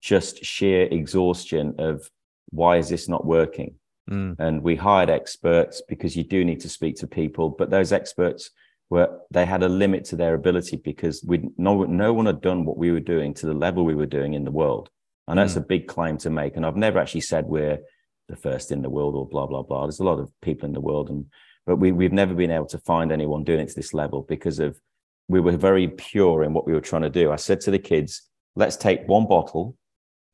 just 0.00 0.42
sheer 0.42 0.84
exhaustion 0.84 1.74
of 1.78 2.10
why 2.48 2.78
is 2.78 2.88
this 2.88 3.06
not 3.06 3.26
working? 3.26 3.74
Mm. 4.10 4.36
And 4.38 4.62
we 4.62 4.76
hired 4.76 5.10
experts 5.10 5.82
because 5.86 6.16
you 6.16 6.24
do 6.24 6.42
need 6.42 6.60
to 6.60 6.70
speak 6.70 6.96
to 6.96 7.06
people, 7.06 7.50
but 7.50 7.68
those 7.68 7.92
experts 7.92 8.50
were 8.88 9.20
they 9.30 9.44
had 9.44 9.62
a 9.62 9.68
limit 9.68 10.06
to 10.06 10.16
their 10.16 10.32
ability 10.32 10.76
because 10.76 11.22
we 11.22 11.50
no 11.58 11.84
no 11.84 12.14
one 12.14 12.24
had 12.24 12.40
done 12.40 12.64
what 12.64 12.78
we 12.78 12.92
were 12.92 13.00
doing 13.00 13.34
to 13.34 13.46
the 13.46 13.52
level 13.52 13.84
we 13.84 13.94
were 13.94 14.06
doing 14.06 14.32
in 14.32 14.44
the 14.44 14.50
world. 14.50 14.88
And 15.26 15.38
that's 15.38 15.54
mm. 15.54 15.58
a 15.58 15.60
big 15.60 15.86
claim 15.86 16.18
to 16.18 16.30
make. 16.30 16.56
And 16.56 16.66
I've 16.66 16.76
never 16.76 16.98
actually 16.98 17.22
said 17.22 17.46
we're 17.46 17.78
the 18.28 18.36
first 18.36 18.72
in 18.72 18.82
the 18.82 18.90
world 18.90 19.14
or 19.14 19.26
blah 19.26 19.46
blah 19.46 19.62
blah. 19.62 19.86
There's 19.86 20.00
a 20.00 20.04
lot 20.04 20.18
of 20.18 20.32
people 20.42 20.66
in 20.66 20.72
the 20.72 20.80
world, 20.80 21.10
and 21.10 21.26
but 21.66 21.76
we 21.76 21.92
we've 21.92 22.12
never 22.12 22.34
been 22.34 22.50
able 22.50 22.66
to 22.66 22.78
find 22.78 23.12
anyone 23.12 23.44
doing 23.44 23.60
it 23.60 23.68
to 23.68 23.74
this 23.74 23.94
level 23.94 24.22
because 24.28 24.58
of 24.58 24.80
we 25.28 25.40
were 25.40 25.56
very 25.56 25.88
pure 25.88 26.44
in 26.44 26.52
what 26.52 26.66
we 26.66 26.72
were 26.72 26.80
trying 26.80 27.02
to 27.02 27.10
do. 27.10 27.32
I 27.32 27.36
said 27.36 27.60
to 27.62 27.70
the 27.70 27.78
kids, 27.78 28.22
let's 28.56 28.76
take 28.76 29.08
one 29.08 29.26
bottle 29.26 29.76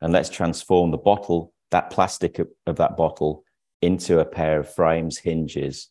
and 0.00 0.12
let's 0.12 0.28
transform 0.28 0.90
the 0.90 0.98
bottle, 0.98 1.52
that 1.70 1.90
plastic 1.90 2.40
of, 2.40 2.48
of 2.66 2.76
that 2.76 2.96
bottle, 2.96 3.44
into 3.82 4.18
a 4.18 4.24
pair 4.24 4.58
of 4.58 4.74
frames, 4.74 5.18
hinges, 5.18 5.88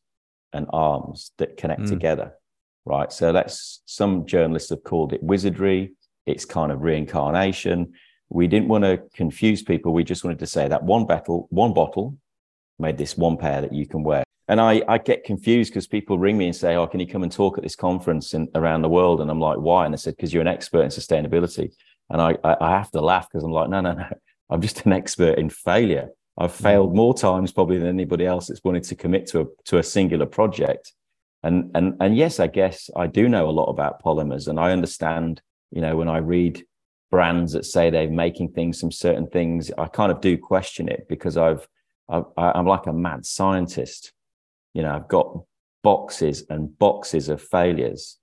and 0.51 0.67
arms 0.73 1.31
that 1.37 1.55
connect 1.55 1.83
mm. 1.83 1.89
together 1.89 2.33
right? 2.89 3.11
So 3.13 3.31
that's 3.31 3.81
some 3.85 4.25
journalists 4.25 4.71
have 4.71 4.83
called 4.83 5.13
it 5.13 5.21
wizardry. 5.23 5.93
It's 6.25 6.43
kind 6.43 6.71
of 6.71 6.81
reincarnation. 6.81 7.93
We 8.29 8.47
didn't 8.47 8.67
want 8.67 8.83
to 8.83 9.01
confuse 9.13 9.63
people. 9.63 9.93
We 9.93 10.03
just 10.03 10.23
wanted 10.23 10.39
to 10.39 10.47
say 10.47 10.67
that 10.67 10.83
one 10.83 11.05
bottle, 11.05 11.47
one 11.49 11.73
bottle 11.73 12.17
made 12.77 12.97
this 12.97 13.17
one 13.17 13.37
pair 13.37 13.61
that 13.61 13.73
you 13.73 13.87
can 13.87 14.03
wear. 14.03 14.23
And 14.47 14.59
I, 14.59 14.81
I 14.87 14.97
get 14.97 15.23
confused 15.23 15.71
because 15.71 15.87
people 15.87 16.17
ring 16.17 16.37
me 16.37 16.45
and 16.45 16.55
say, 16.55 16.75
Oh, 16.75 16.87
can 16.87 16.99
you 16.99 17.07
come 17.07 17.23
and 17.23 17.31
talk 17.31 17.57
at 17.57 17.63
this 17.63 17.75
conference 17.75 18.33
in, 18.33 18.47
around 18.55 18.81
the 18.81 18.89
world? 18.89 19.21
And 19.21 19.29
I'm 19.29 19.39
like, 19.39 19.57
Why? 19.57 19.85
And 19.85 19.93
I 19.93 19.97
said, 19.97 20.15
Because 20.15 20.33
you're 20.33 20.41
an 20.41 20.47
expert 20.47 20.81
in 20.81 20.89
sustainability. 20.89 21.71
And 22.09 22.21
I, 22.21 22.35
I, 22.43 22.55
I 22.59 22.71
have 22.71 22.91
to 22.91 23.01
laugh 23.01 23.27
because 23.29 23.43
I'm 23.43 23.51
like, 23.51 23.69
No, 23.69 23.81
no, 23.81 23.93
no. 23.93 24.05
I'm 24.49 24.61
just 24.61 24.85
an 24.85 24.93
expert 24.93 25.37
in 25.37 25.49
failure. 25.49 26.09
I've 26.37 26.51
mm. 26.51 26.63
failed 26.63 26.95
more 26.95 27.13
times 27.13 27.51
probably 27.51 27.77
than 27.77 27.87
anybody 27.87 28.25
else 28.25 28.47
that's 28.47 28.63
wanted 28.63 28.83
to 28.85 28.95
commit 28.95 29.27
to 29.27 29.41
a, 29.41 29.45
to 29.65 29.77
a 29.77 29.83
singular 29.83 30.25
project 30.25 30.93
and 31.43 31.71
and 31.75 31.95
and 32.01 32.17
yes 32.17 32.39
i 32.39 32.47
guess 32.47 32.89
i 32.95 33.07
do 33.07 33.29
know 33.29 33.49
a 33.49 33.51
lot 33.51 33.65
about 33.65 34.01
polymers 34.03 34.47
and 34.47 34.59
i 34.59 34.71
understand 34.71 35.41
you 35.71 35.81
know 35.81 35.95
when 35.95 36.09
i 36.09 36.17
read 36.17 36.63
brands 37.11 37.53
that 37.53 37.65
say 37.65 37.89
they're 37.89 38.09
making 38.09 38.49
things 38.49 38.79
from 38.79 38.91
certain 38.91 39.27
things 39.27 39.71
i 39.77 39.87
kind 39.87 40.11
of 40.11 40.21
do 40.21 40.37
question 40.37 40.87
it 40.87 41.07
because 41.09 41.37
i've, 41.37 41.67
I've 42.07 42.25
i'm 42.37 42.67
like 42.67 42.87
a 42.87 42.93
mad 42.93 43.25
scientist. 43.25 44.13
You 44.73 44.83
know 44.83 44.95
i've 44.95 45.07
got 45.07 45.43
boxes 45.83 46.43
and 46.49 46.77
boxes 46.77 47.29
of 47.29 47.41
failures. 47.41 48.17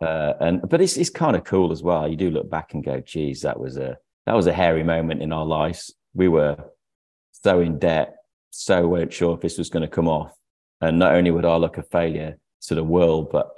Uh, 0.00 0.32
and 0.40 0.68
but 0.68 0.80
it's 0.80 0.96
it's 0.96 1.10
kind 1.10 1.36
of 1.36 1.44
cool 1.44 1.70
as 1.70 1.82
well. 1.82 2.08
You 2.08 2.16
do 2.16 2.30
look 2.30 2.50
back 2.50 2.74
and 2.74 2.84
go 2.84 3.00
geez 3.00 3.42
that 3.42 3.58
was 3.58 3.76
a 3.76 3.98
that 4.26 4.34
was 4.34 4.46
a 4.46 4.52
hairy 4.52 4.82
moment 4.82 5.22
in 5.22 5.32
our 5.32 5.44
lives. 5.44 5.94
We 6.14 6.28
were 6.28 6.56
so 7.32 7.60
in 7.60 7.78
debt 7.78 8.16
so 8.50 8.86
weren't 8.86 9.12
sure 9.12 9.34
if 9.34 9.40
this 9.40 9.58
was 9.58 9.70
going 9.70 9.82
to 9.82 9.88
come 9.88 10.08
off. 10.08 10.36
And 10.80 10.98
not 10.98 11.14
only 11.14 11.30
would 11.30 11.44
i 11.44 11.56
look 11.56 11.78
a 11.78 11.82
failure 11.82 12.38
to 12.62 12.74
the 12.74 12.84
world. 12.84 13.30
But, 13.30 13.50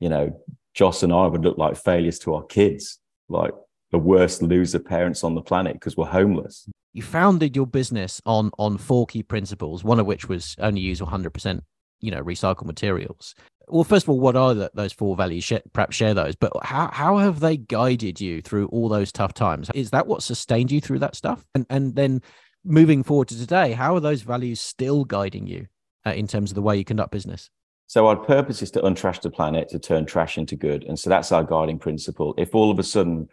you 0.00 0.08
know, 0.08 0.40
Joss 0.74 1.02
and 1.02 1.12
I 1.12 1.26
would 1.26 1.42
look 1.42 1.58
like 1.58 1.76
failures 1.76 2.18
to 2.20 2.34
our 2.34 2.44
kids, 2.44 2.98
like 3.28 3.52
the 3.90 3.98
worst 3.98 4.42
loser 4.42 4.78
parents 4.78 5.24
on 5.24 5.34
the 5.34 5.42
planet 5.42 5.74
because 5.74 5.96
we're 5.96 6.06
homeless. 6.06 6.66
You 6.92 7.02
founded 7.02 7.54
your 7.54 7.66
business 7.66 8.20
on 8.26 8.50
on 8.58 8.78
four 8.78 9.06
key 9.06 9.22
principles, 9.22 9.84
one 9.84 10.00
of 10.00 10.06
which 10.06 10.28
was 10.28 10.56
only 10.58 10.80
use 10.80 11.00
100%, 11.00 11.60
you 12.00 12.10
know, 12.10 12.22
recycled 12.22 12.66
materials. 12.66 13.34
Well, 13.68 13.84
first 13.84 14.06
of 14.06 14.10
all, 14.10 14.18
what 14.18 14.34
are 14.34 14.52
the, 14.54 14.70
those 14.74 14.92
four 14.92 15.14
values? 15.14 15.52
Perhaps 15.72 15.94
share 15.94 16.14
those. 16.14 16.34
But 16.34 16.52
how 16.62 16.90
how 16.92 17.18
have 17.18 17.40
they 17.40 17.56
guided 17.56 18.20
you 18.20 18.42
through 18.42 18.66
all 18.68 18.88
those 18.88 19.12
tough 19.12 19.34
times? 19.34 19.70
Is 19.74 19.90
that 19.90 20.06
what 20.06 20.22
sustained 20.22 20.72
you 20.72 20.80
through 20.80 20.98
that 21.00 21.14
stuff? 21.14 21.44
And 21.54 21.66
and 21.70 21.94
then 21.94 22.22
moving 22.64 23.02
forward 23.02 23.28
to 23.28 23.38
today, 23.38 23.72
how 23.72 23.94
are 23.94 24.00
those 24.00 24.22
values 24.22 24.60
still 24.60 25.04
guiding 25.04 25.46
you 25.46 25.66
uh, 26.06 26.10
in 26.10 26.26
terms 26.26 26.50
of 26.50 26.56
the 26.56 26.62
way 26.62 26.76
you 26.76 26.84
conduct 26.84 27.12
business? 27.12 27.50
So 27.86 28.06
our 28.06 28.16
purpose 28.16 28.62
is 28.62 28.70
to 28.72 28.82
untrash 28.82 29.20
the 29.20 29.30
planet, 29.30 29.68
to 29.70 29.78
turn 29.78 30.06
trash 30.06 30.38
into 30.38 30.54
good. 30.54 30.84
And 30.84 30.98
so 30.98 31.10
that's 31.10 31.32
our 31.32 31.42
guiding 31.42 31.78
principle. 31.78 32.34
If 32.38 32.54
all 32.54 32.70
of 32.70 32.78
a 32.78 32.84
sudden 32.84 33.28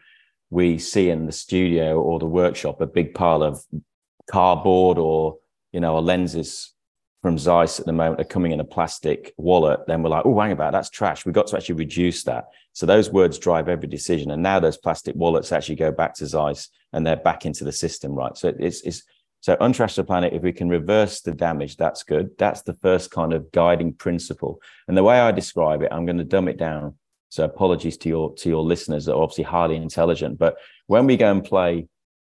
we 0.50 0.78
see 0.78 1.10
in 1.10 1.26
the 1.26 1.32
studio 1.32 2.00
or 2.00 2.20
the 2.20 2.26
workshop 2.26 2.82
a 2.82 2.88
big 2.88 3.14
pile 3.14 3.44
of 3.44 3.64
cardboard 4.30 4.98
or, 4.98 5.38
you 5.72 5.80
know, 5.80 5.96
our 5.96 6.02
lenses 6.02 6.74
from 7.22 7.38
Zeiss 7.38 7.80
at 7.80 7.86
the 7.86 7.94
moment 7.94 8.22
are 8.22 8.26
coming 8.26 8.52
in 8.52 8.60
a 8.60 8.66
plastic 8.66 9.34
wallet, 9.38 9.82
then 9.88 10.04
we're 10.04 10.10
like, 10.10 10.26
oh, 10.26 10.40
hang 10.40 10.52
about, 10.52 10.72
that's 10.72 10.90
trash. 10.90 11.26
We've 11.26 11.36
got 11.36 11.48
to 11.48 11.58
actually 11.58 11.76
reduce 11.76 12.24
that. 12.24 12.46
So 12.74 12.86
those 12.86 13.10
words 13.10 13.40
drive 13.40 13.68
every 13.68 13.88
decision. 13.88 14.32
And 14.32 14.44
now 14.44 14.60
those 14.60 14.78
plastic 14.78 15.16
wallets 15.16 15.52
actually 15.52 15.76
go 15.76 15.92
back 15.92 16.14
to 16.16 16.28
Zeiss 16.28 16.70
and 16.94 17.06
they're 17.06 17.16
back 17.18 17.46
into 17.46 17.64
the 17.64 17.72
system, 17.72 18.14
right? 18.14 18.38
So 18.38 18.54
it's, 18.60 18.82
it's 18.82 19.04
so 19.42 19.56
untrash 19.58 19.96
the 19.96 20.04
planet, 20.04 20.34
if 20.34 20.42
we 20.42 20.54
can 20.54 20.70
reverse 20.70 21.22
the 21.22 21.32
damage, 21.32 21.78
that's 21.78 22.04
good. 22.04 22.38
That's 22.38 22.62
the 22.62 22.78
first 22.82 23.12
kind 23.12 23.34
of 23.34 23.52
guiding 23.52 23.94
principle. 23.94 24.62
And 24.88 24.98
the 24.98 25.04
way 25.04 25.20
I 25.20 25.32
describe 25.32 25.82
it, 25.82 25.90
I'm 25.92 26.06
going 26.06 26.18
to 26.18 26.24
dumb 26.24 26.48
it 26.48 26.58
down. 26.58 26.96
So 27.30 27.44
apologies 27.44 27.98
to 27.98 28.10
your 28.10 28.34
to 28.36 28.50
your 28.50 28.64
listeners 28.64 29.06
that 29.06 29.14
are 29.14 29.22
obviously 29.22 29.44
highly 29.44 29.76
intelligent. 29.76 30.38
But 30.38 30.58
when 30.88 31.06
we 31.06 31.18
go 31.18 31.32
and 31.32 31.44
play, 31.44 31.88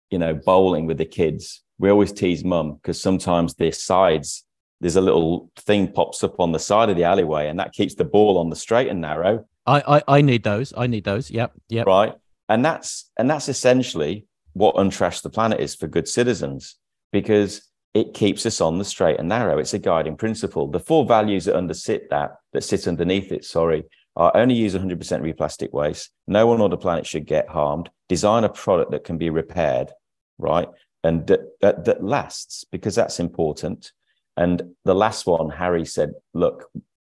you 0.10 0.20
know, 0.20 0.34
bowling 0.34 0.86
with 0.86 0.98
the 0.98 1.06
kids, 1.06 1.64
we 1.78 1.90
always 1.90 2.12
tease 2.12 2.44
mum 2.44 2.76
because 2.76 3.02
sometimes 3.02 3.56
the 3.56 3.72
sides, 3.72 4.46
there's 4.82 4.98
a 4.98 5.02
little 5.02 5.52
thing 5.58 5.92
pops 5.92 6.24
up 6.24 6.40
on 6.40 6.52
the 6.52 6.60
side 6.60 6.90
of 6.90 6.98
the 6.98 7.06
alleyway 7.06 7.48
and 7.48 7.60
that 7.60 7.74
keeps 7.74 7.96
the 7.96 8.06
ball 8.06 8.38
on 8.38 8.50
the 8.50 8.56
straight 8.56 8.90
and 8.90 9.02
narrow. 9.02 9.46
I 9.66 9.82
I, 9.88 10.18
I 10.18 10.22
need 10.22 10.44
those. 10.44 10.74
I 10.76 10.88
need 10.88 11.06
those. 11.06 11.32
Yep. 11.32 11.54
Yep. 11.70 11.88
Right. 11.88 12.14
And 12.50 12.66
that's 12.66 13.10
and 13.18 13.30
that's 13.30 13.48
essentially 13.48 14.26
what 14.54 14.76
untrash 14.76 15.22
the 15.22 15.30
planet 15.30 15.60
is 15.62 15.76
for 15.76 15.88
good 15.88 16.08
citizens 16.08 16.76
because 17.12 17.70
it 17.94 18.14
keeps 18.14 18.46
us 18.46 18.62
on 18.62 18.78
the 18.78 18.86
straight 18.86 19.20
and 19.20 19.30
narrow. 19.30 19.58
It's 19.58 19.74
a 19.74 19.80
guiding 19.80 20.16
principle. 20.16 20.68
The 20.68 20.80
four 20.80 21.06
values 21.06 21.46
that 21.46 21.56
undersit 21.56 22.10
that, 22.10 22.36
that 22.54 22.64
sit 22.64 22.88
underneath 22.88 23.32
it, 23.32 23.46
sorry, 23.46 23.84
are 24.20 24.36
only 24.36 24.54
use 24.54 24.76
100% 24.76 25.22
replastic 25.22 25.74
waste. 25.74 26.12
No 26.28 26.46
one 26.46 26.60
on 26.60 26.70
the 26.70 26.78
planet 26.78 27.08
should 27.08 27.26
get 27.26 27.48
harmed. 27.48 27.90
Design 28.10 28.44
a 28.44 28.50
product 28.50 28.92
that 28.92 29.06
can 29.06 29.18
be 29.18 29.30
repaired, 29.30 29.92
right? 30.38 30.68
And 31.06 31.26
that, 31.28 31.40
that, 31.62 31.86
that 31.86 32.04
lasts 32.04 32.66
because 32.70 32.96
that's 32.96 33.22
important. 33.22 33.94
And 34.36 34.62
the 34.84 34.94
last 34.94 35.26
one, 35.26 35.50
Harry 35.50 35.86
said, 35.86 36.12
look, 36.34 36.70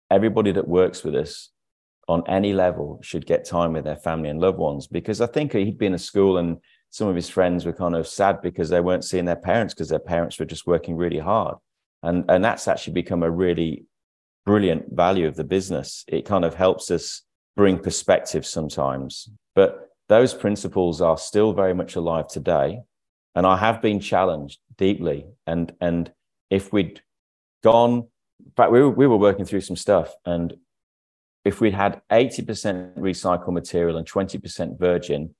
everybody 0.09 0.51
that 0.53 0.67
works 0.67 1.03
with 1.03 1.15
us 1.15 1.51
on 2.07 2.23
any 2.27 2.53
level 2.53 2.99
should 3.03 3.27
get 3.27 3.45
time 3.45 3.73
with 3.73 3.83
their 3.83 3.95
family 3.95 4.29
and 4.29 4.41
loved 4.41 4.57
ones 4.57 4.87
because 4.87 5.21
I 5.21 5.27
think 5.27 5.53
he'd 5.53 5.77
been 5.77 5.93
in 5.93 5.99
school 5.99 6.37
and 6.39 6.57
some 6.89 7.07
of 7.07 7.15
his 7.15 7.29
friends 7.29 7.65
were 7.65 7.73
kind 7.73 7.95
of 7.95 8.07
sad 8.07 8.41
because 8.41 8.69
they 8.69 8.81
weren't 8.81 9.05
seeing 9.05 9.25
their 9.25 9.35
parents 9.35 9.75
because 9.75 9.89
their 9.89 9.99
parents 9.99 10.39
were 10.39 10.45
just 10.45 10.65
working 10.65 10.95
really 10.95 11.19
hard. 11.19 11.57
And, 12.01 12.25
and 12.29 12.43
that's 12.43 12.67
actually 12.67 12.93
become 12.93 13.21
a 13.21 13.29
really 13.29 13.85
brilliant 14.45 14.93
value 14.93 15.27
of 15.27 15.35
the 15.35 15.43
business. 15.43 16.03
It 16.07 16.25
kind 16.25 16.45
of 16.45 16.55
helps 16.55 16.91
us 16.91 17.23
bring 17.55 17.79
perspective 17.79 18.45
sometimes. 18.45 19.29
But 19.55 19.89
those 20.07 20.33
principles 20.33 21.01
are 21.01 21.17
still 21.17 21.53
very 21.53 21.73
much 21.73 21.95
alive 21.95 22.27
today. 22.27 22.81
And 23.33 23.45
I 23.45 23.57
have 23.57 23.81
been 23.81 23.99
challenged 23.99 24.59
deeply. 24.77 25.25
And, 25.47 25.73
and 25.81 26.11
if 26.49 26.71
we'd 26.71 27.01
gone, 27.63 28.07
in 28.43 28.51
fact, 28.55 28.71
we 28.71 28.81
were, 28.81 28.89
we 28.89 29.07
were 29.07 29.17
working 29.17 29.45
through 29.45 29.61
some 29.61 29.75
stuff. 29.75 30.13
And 30.25 30.55
if 31.43 31.59
we'd 31.61 31.73
had 31.73 32.01
80% 32.11 32.97
recycled 32.97 33.53
material 33.53 33.97
and 33.97 34.07
20% 34.07 34.79
virgin, 34.79 35.35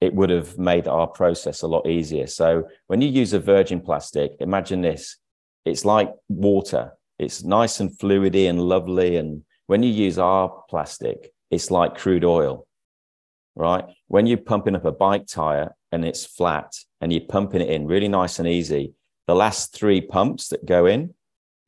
it 0.00 0.14
would 0.14 0.30
have 0.30 0.58
made 0.58 0.86
our 0.86 1.06
process 1.06 1.62
a 1.62 1.66
lot 1.66 1.88
easier. 1.88 2.26
So 2.26 2.68
when 2.86 3.00
you 3.00 3.08
use 3.08 3.32
a 3.32 3.40
virgin 3.40 3.80
plastic, 3.80 4.32
imagine 4.40 4.80
this 4.80 5.18
it's 5.64 5.84
like 5.84 6.10
water, 6.28 6.92
it's 7.18 7.42
nice 7.44 7.80
and 7.80 7.90
fluidy 7.90 8.48
and 8.48 8.60
lovely. 8.60 9.16
And 9.16 9.42
when 9.66 9.82
you 9.82 9.90
use 9.90 10.18
our 10.18 10.62
plastic, 10.68 11.32
it's 11.50 11.70
like 11.70 11.96
crude 11.96 12.24
oil, 12.24 12.66
right? 13.54 13.84
When 14.06 14.26
you're 14.26 14.38
pumping 14.38 14.76
up 14.76 14.84
a 14.84 14.92
bike 14.92 15.26
tire 15.26 15.74
and 15.92 16.04
it's 16.04 16.24
flat 16.24 16.72
and 17.00 17.12
you're 17.12 17.22
pumping 17.22 17.60
it 17.60 17.70
in 17.70 17.86
really 17.86 18.08
nice 18.08 18.38
and 18.38 18.48
easy, 18.48 18.92
the 19.26 19.34
last 19.34 19.74
three 19.74 20.00
pumps 20.00 20.48
that 20.48 20.64
go 20.64 20.86
in, 20.86 21.14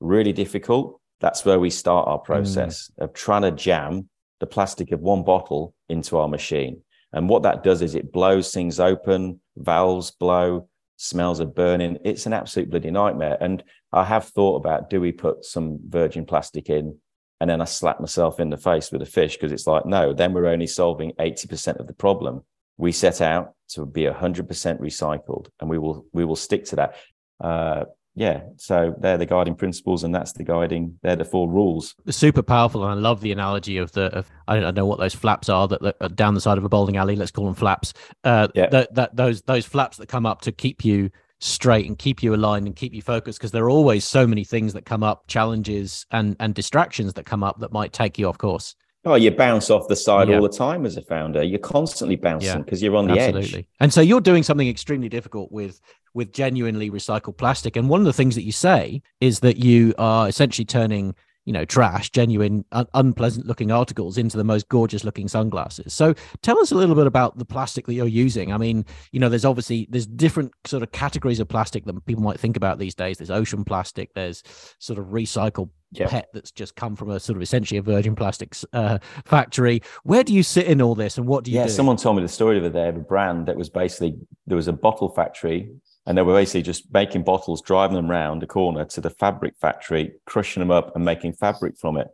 really 0.00 0.32
difficult. 0.32 1.00
That's 1.20 1.44
where 1.44 1.60
we 1.60 1.70
start 1.70 2.08
our 2.08 2.18
process 2.18 2.90
mm. 2.98 3.04
of 3.04 3.12
trying 3.12 3.42
to 3.42 3.50
jam 3.50 4.08
the 4.40 4.46
plastic 4.46 4.92
of 4.92 5.00
one 5.00 5.22
bottle 5.22 5.74
into 5.88 6.16
our 6.16 6.28
machine. 6.28 6.82
And 7.12 7.28
what 7.28 7.42
that 7.42 7.62
does 7.62 7.82
is 7.82 7.94
it 7.94 8.12
blows 8.12 8.52
things 8.52 8.80
open, 8.80 9.40
valves 9.56 10.12
blow, 10.12 10.68
smells 11.00 11.40
of 11.40 11.54
burning. 11.54 11.96
It's 12.04 12.26
an 12.26 12.34
absolute 12.34 12.68
bloody 12.68 12.90
nightmare. 12.90 13.38
And 13.40 13.64
I 13.90 14.04
have 14.04 14.26
thought 14.26 14.56
about 14.56 14.90
do 14.90 15.00
we 15.00 15.12
put 15.12 15.46
some 15.46 15.78
virgin 15.88 16.26
plastic 16.26 16.68
in? 16.68 16.98
And 17.40 17.48
then 17.48 17.62
I 17.62 17.64
slap 17.64 18.00
myself 18.00 18.38
in 18.38 18.50
the 18.50 18.58
face 18.58 18.92
with 18.92 19.00
a 19.00 19.06
fish 19.06 19.36
because 19.36 19.50
it's 19.50 19.66
like, 19.66 19.86
no, 19.86 20.12
then 20.12 20.34
we're 20.34 20.46
only 20.46 20.66
solving 20.66 21.12
80% 21.12 21.80
of 21.80 21.86
the 21.86 21.94
problem. 21.94 22.44
We 22.76 22.92
set 22.92 23.22
out 23.22 23.54
to 23.70 23.86
be 23.86 24.02
100% 24.02 24.46
recycled 24.78 25.48
and 25.58 25.70
we 25.70 25.78
will 25.78 26.04
we 26.12 26.26
will 26.26 26.36
stick 26.36 26.66
to 26.66 26.76
that. 26.76 26.96
Uh, 27.40 27.84
yeah, 28.14 28.42
so 28.56 28.94
they're 28.98 29.18
the 29.18 29.26
guiding 29.26 29.54
principles, 29.54 30.02
and 30.02 30.14
that's 30.14 30.32
the 30.32 30.44
guiding. 30.44 30.98
They're 31.02 31.16
the 31.16 31.24
four 31.24 31.48
rules. 31.48 31.94
Super 32.08 32.42
powerful, 32.42 32.84
and 32.84 32.92
I 32.92 32.94
love 32.94 33.20
the 33.20 33.32
analogy 33.32 33.76
of 33.76 33.92
the. 33.92 34.06
Of, 34.06 34.30
I 34.48 34.58
don't 34.58 34.74
know 34.74 34.86
what 34.86 34.98
those 34.98 35.14
flaps 35.14 35.48
are 35.48 35.68
that, 35.68 35.96
are 36.00 36.08
down 36.08 36.34
the 36.34 36.40
side 36.40 36.58
of 36.58 36.64
a 36.64 36.68
bowling 36.68 36.96
alley. 36.96 37.16
Let's 37.16 37.30
call 37.30 37.46
them 37.46 37.54
flaps. 37.54 37.92
Uh, 38.24 38.48
yeah. 38.54 38.68
that, 38.70 38.94
that 38.94 39.16
those 39.16 39.42
those 39.42 39.64
flaps 39.64 39.96
that 39.98 40.08
come 40.08 40.26
up 40.26 40.42
to 40.42 40.52
keep 40.52 40.84
you 40.84 41.10
straight 41.38 41.86
and 41.86 41.98
keep 41.98 42.22
you 42.22 42.34
aligned 42.34 42.66
and 42.66 42.76
keep 42.76 42.92
you 42.92 43.00
focused 43.00 43.38
because 43.38 43.52
there 43.52 43.64
are 43.64 43.70
always 43.70 44.04
so 44.04 44.26
many 44.26 44.44
things 44.44 44.72
that 44.72 44.84
come 44.84 45.02
up, 45.02 45.26
challenges 45.28 46.04
and 46.10 46.36
and 46.40 46.54
distractions 46.54 47.14
that 47.14 47.26
come 47.26 47.44
up 47.44 47.60
that 47.60 47.72
might 47.72 47.92
take 47.92 48.18
you 48.18 48.28
off 48.28 48.38
course. 48.38 48.74
Oh, 49.04 49.14
you 49.14 49.30
bounce 49.30 49.70
off 49.70 49.88
the 49.88 49.96
side 49.96 50.28
yeah. 50.28 50.36
all 50.36 50.42
the 50.42 50.48
time 50.48 50.84
as 50.84 50.96
a 50.98 51.02
founder. 51.02 51.42
You're 51.42 51.58
constantly 51.58 52.16
bouncing 52.16 52.62
because 52.62 52.82
yeah, 52.82 52.86
you're 52.90 52.96
on 52.96 53.06
the 53.06 53.18
absolutely. 53.18 53.60
edge. 53.60 53.66
And 53.80 53.92
so 53.92 54.02
you're 54.02 54.20
doing 54.20 54.42
something 54.42 54.68
extremely 54.68 55.08
difficult 55.08 55.50
with 55.50 55.80
with 56.12 56.32
genuinely 56.32 56.90
recycled 56.90 57.38
plastic. 57.38 57.76
And 57.76 57.88
one 57.88 58.00
of 58.00 58.06
the 58.06 58.12
things 58.12 58.34
that 58.34 58.42
you 58.42 58.52
say 58.52 59.00
is 59.20 59.40
that 59.40 59.56
you 59.56 59.94
are 59.96 60.28
essentially 60.28 60.66
turning 60.66 61.14
you 61.46 61.54
know 61.54 61.64
trash 61.64 62.10
genuine 62.10 62.64
un- 62.72 62.86
unpleasant 62.94 63.46
looking 63.46 63.72
articles 63.72 64.18
into 64.18 64.36
the 64.36 64.44
most 64.44 64.68
gorgeous 64.68 65.04
looking 65.04 65.26
sunglasses 65.26 65.92
so 65.94 66.14
tell 66.42 66.58
us 66.58 66.70
a 66.70 66.74
little 66.74 66.94
bit 66.94 67.06
about 67.06 67.38
the 67.38 67.44
plastic 67.44 67.86
that 67.86 67.94
you're 67.94 68.06
using 68.06 68.52
i 68.52 68.58
mean 68.58 68.84
you 69.10 69.18
know 69.18 69.28
there's 69.28 69.46
obviously 69.46 69.86
there's 69.90 70.06
different 70.06 70.52
sort 70.66 70.82
of 70.82 70.92
categories 70.92 71.40
of 71.40 71.48
plastic 71.48 71.84
that 71.86 72.04
people 72.04 72.22
might 72.22 72.38
think 72.38 72.56
about 72.56 72.78
these 72.78 72.94
days 72.94 73.16
there's 73.16 73.30
ocean 73.30 73.64
plastic 73.64 74.12
there's 74.14 74.42
sort 74.78 74.98
of 74.98 75.06
recycled 75.06 75.70
yep. 75.92 76.10
pet 76.10 76.28
that's 76.32 76.50
just 76.50 76.74
come 76.76 76.94
from 76.96 77.10
a 77.10 77.18
sort 77.18 77.36
of 77.36 77.42
essentially 77.42 77.78
a 77.78 77.82
virgin 77.82 78.14
plastics 78.14 78.64
uh, 78.72 78.98
factory 79.24 79.82
where 80.04 80.22
do 80.22 80.32
you 80.32 80.42
sit 80.42 80.66
in 80.66 80.80
all 80.80 80.94
this 80.94 81.18
and 81.18 81.26
what 81.26 81.44
do 81.44 81.50
you 81.50 81.58
yeah 81.58 81.66
do? 81.66 81.70
someone 81.70 81.96
told 81.96 82.16
me 82.16 82.22
the 82.22 82.28
story 82.28 82.56
of 82.58 82.64
a 82.64 82.70
day 82.70 82.88
of 82.88 82.96
a 82.96 83.00
brand 83.00 83.46
that 83.46 83.56
was 83.56 83.68
basically 83.68 84.16
there 84.46 84.56
was 84.56 84.68
a 84.68 84.72
bottle 84.72 85.08
factory 85.08 85.70
and 86.06 86.16
they 86.16 86.22
were 86.22 86.34
basically 86.34 86.62
just 86.62 86.92
making 86.92 87.22
bottles, 87.22 87.62
driving 87.62 87.94
them 87.94 88.10
round 88.10 88.42
the 88.42 88.46
corner 88.46 88.84
to 88.84 89.00
the 89.00 89.10
fabric 89.10 89.54
factory, 89.60 90.14
crushing 90.26 90.60
them 90.60 90.70
up 90.70 90.94
and 90.96 91.04
making 91.04 91.34
fabric 91.34 91.78
from 91.78 91.96
it, 91.96 92.08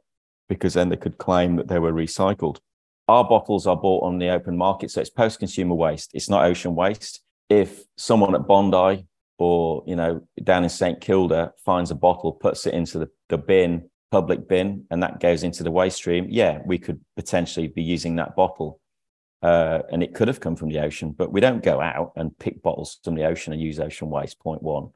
because 0.48 0.74
then 0.74 0.88
they 0.88 0.96
could 0.96 1.18
claim 1.18 1.56
that 1.56 1.68
they 1.68 1.78
were 1.78 1.92
recycled. 1.92 2.58
Our 3.08 3.24
bottles 3.24 3.66
are 3.66 3.76
bought 3.76 4.02
on 4.02 4.18
the 4.18 4.28
open 4.30 4.56
market, 4.56 4.90
so 4.90 5.00
it's 5.00 5.10
post-consumer 5.10 5.74
waste. 5.74 6.10
It's 6.12 6.28
not 6.28 6.44
ocean 6.44 6.74
waste. 6.74 7.22
If 7.48 7.84
someone 7.96 8.34
at 8.34 8.46
Bondi 8.46 9.06
or 9.38 9.82
you 9.86 9.96
know 9.96 10.22
down 10.42 10.64
in 10.64 10.68
St 10.68 11.00
Kilda 11.00 11.52
finds 11.64 11.90
a 11.90 11.94
bottle, 11.94 12.32
puts 12.32 12.66
it 12.66 12.74
into 12.74 12.98
the, 12.98 13.08
the 13.28 13.38
bin, 13.38 13.88
public 14.10 14.48
bin, 14.48 14.84
and 14.90 15.02
that 15.02 15.20
goes 15.20 15.42
into 15.42 15.62
the 15.62 15.70
waste 15.70 15.96
stream, 15.96 16.26
yeah, 16.28 16.60
we 16.64 16.78
could 16.78 17.00
potentially 17.16 17.68
be 17.68 17.82
using 17.82 18.16
that 18.16 18.34
bottle 18.36 18.80
uh, 19.42 19.82
and 19.92 20.02
it 20.02 20.14
could 20.14 20.28
have 20.28 20.40
come 20.40 20.56
from 20.56 20.70
the 20.70 20.80
ocean, 20.80 21.14
but 21.16 21.32
we 21.32 21.40
don't 21.40 21.62
go 21.62 21.80
out 21.80 22.12
and 22.16 22.36
pick 22.38 22.62
bottles 22.62 22.98
from 23.04 23.14
the 23.14 23.24
ocean 23.24 23.52
and 23.52 23.62
use 23.62 23.78
ocean 23.78 24.08
waste. 24.10 24.40
Point 24.40 24.62
one, 24.62 24.88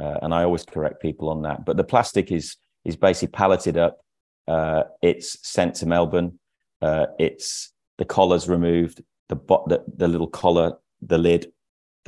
uh, 0.00 0.18
and 0.22 0.34
I 0.34 0.44
always 0.44 0.64
correct 0.64 1.00
people 1.00 1.28
on 1.28 1.42
that. 1.42 1.64
But 1.64 1.76
the 1.76 1.84
plastic 1.84 2.30
is 2.30 2.56
is 2.84 2.96
basically 2.96 3.32
palleted 3.32 3.76
up. 3.76 3.98
Uh, 4.46 4.84
it's 5.02 5.38
sent 5.46 5.74
to 5.76 5.86
Melbourne. 5.86 6.38
Uh, 6.80 7.06
it's 7.18 7.72
the 7.96 8.04
collar's 8.04 8.48
removed. 8.48 9.02
The, 9.28 9.36
bo- 9.36 9.66
the 9.66 9.84
the 9.96 10.08
little 10.08 10.28
collar, 10.28 10.74
the 11.02 11.18
lid. 11.18 11.50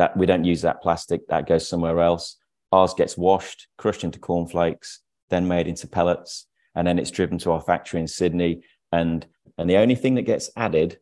That 0.00 0.16
we 0.16 0.24
don't 0.24 0.44
use 0.44 0.62
that 0.62 0.80
plastic. 0.80 1.28
That 1.28 1.46
goes 1.46 1.68
somewhere 1.68 2.00
else. 2.00 2.38
Ours 2.72 2.94
gets 2.94 3.18
washed, 3.18 3.68
crushed 3.76 4.02
into 4.02 4.18
cornflakes, 4.18 5.00
then 5.28 5.46
made 5.46 5.68
into 5.68 5.86
pellets, 5.86 6.46
and 6.74 6.86
then 6.86 6.98
it's 6.98 7.10
driven 7.10 7.36
to 7.40 7.52
our 7.52 7.60
factory 7.60 8.00
in 8.00 8.08
Sydney. 8.08 8.62
And 8.92 9.26
and 9.58 9.68
the 9.68 9.76
only 9.76 9.94
thing 9.94 10.14
that 10.14 10.22
gets 10.22 10.48
added 10.56 10.98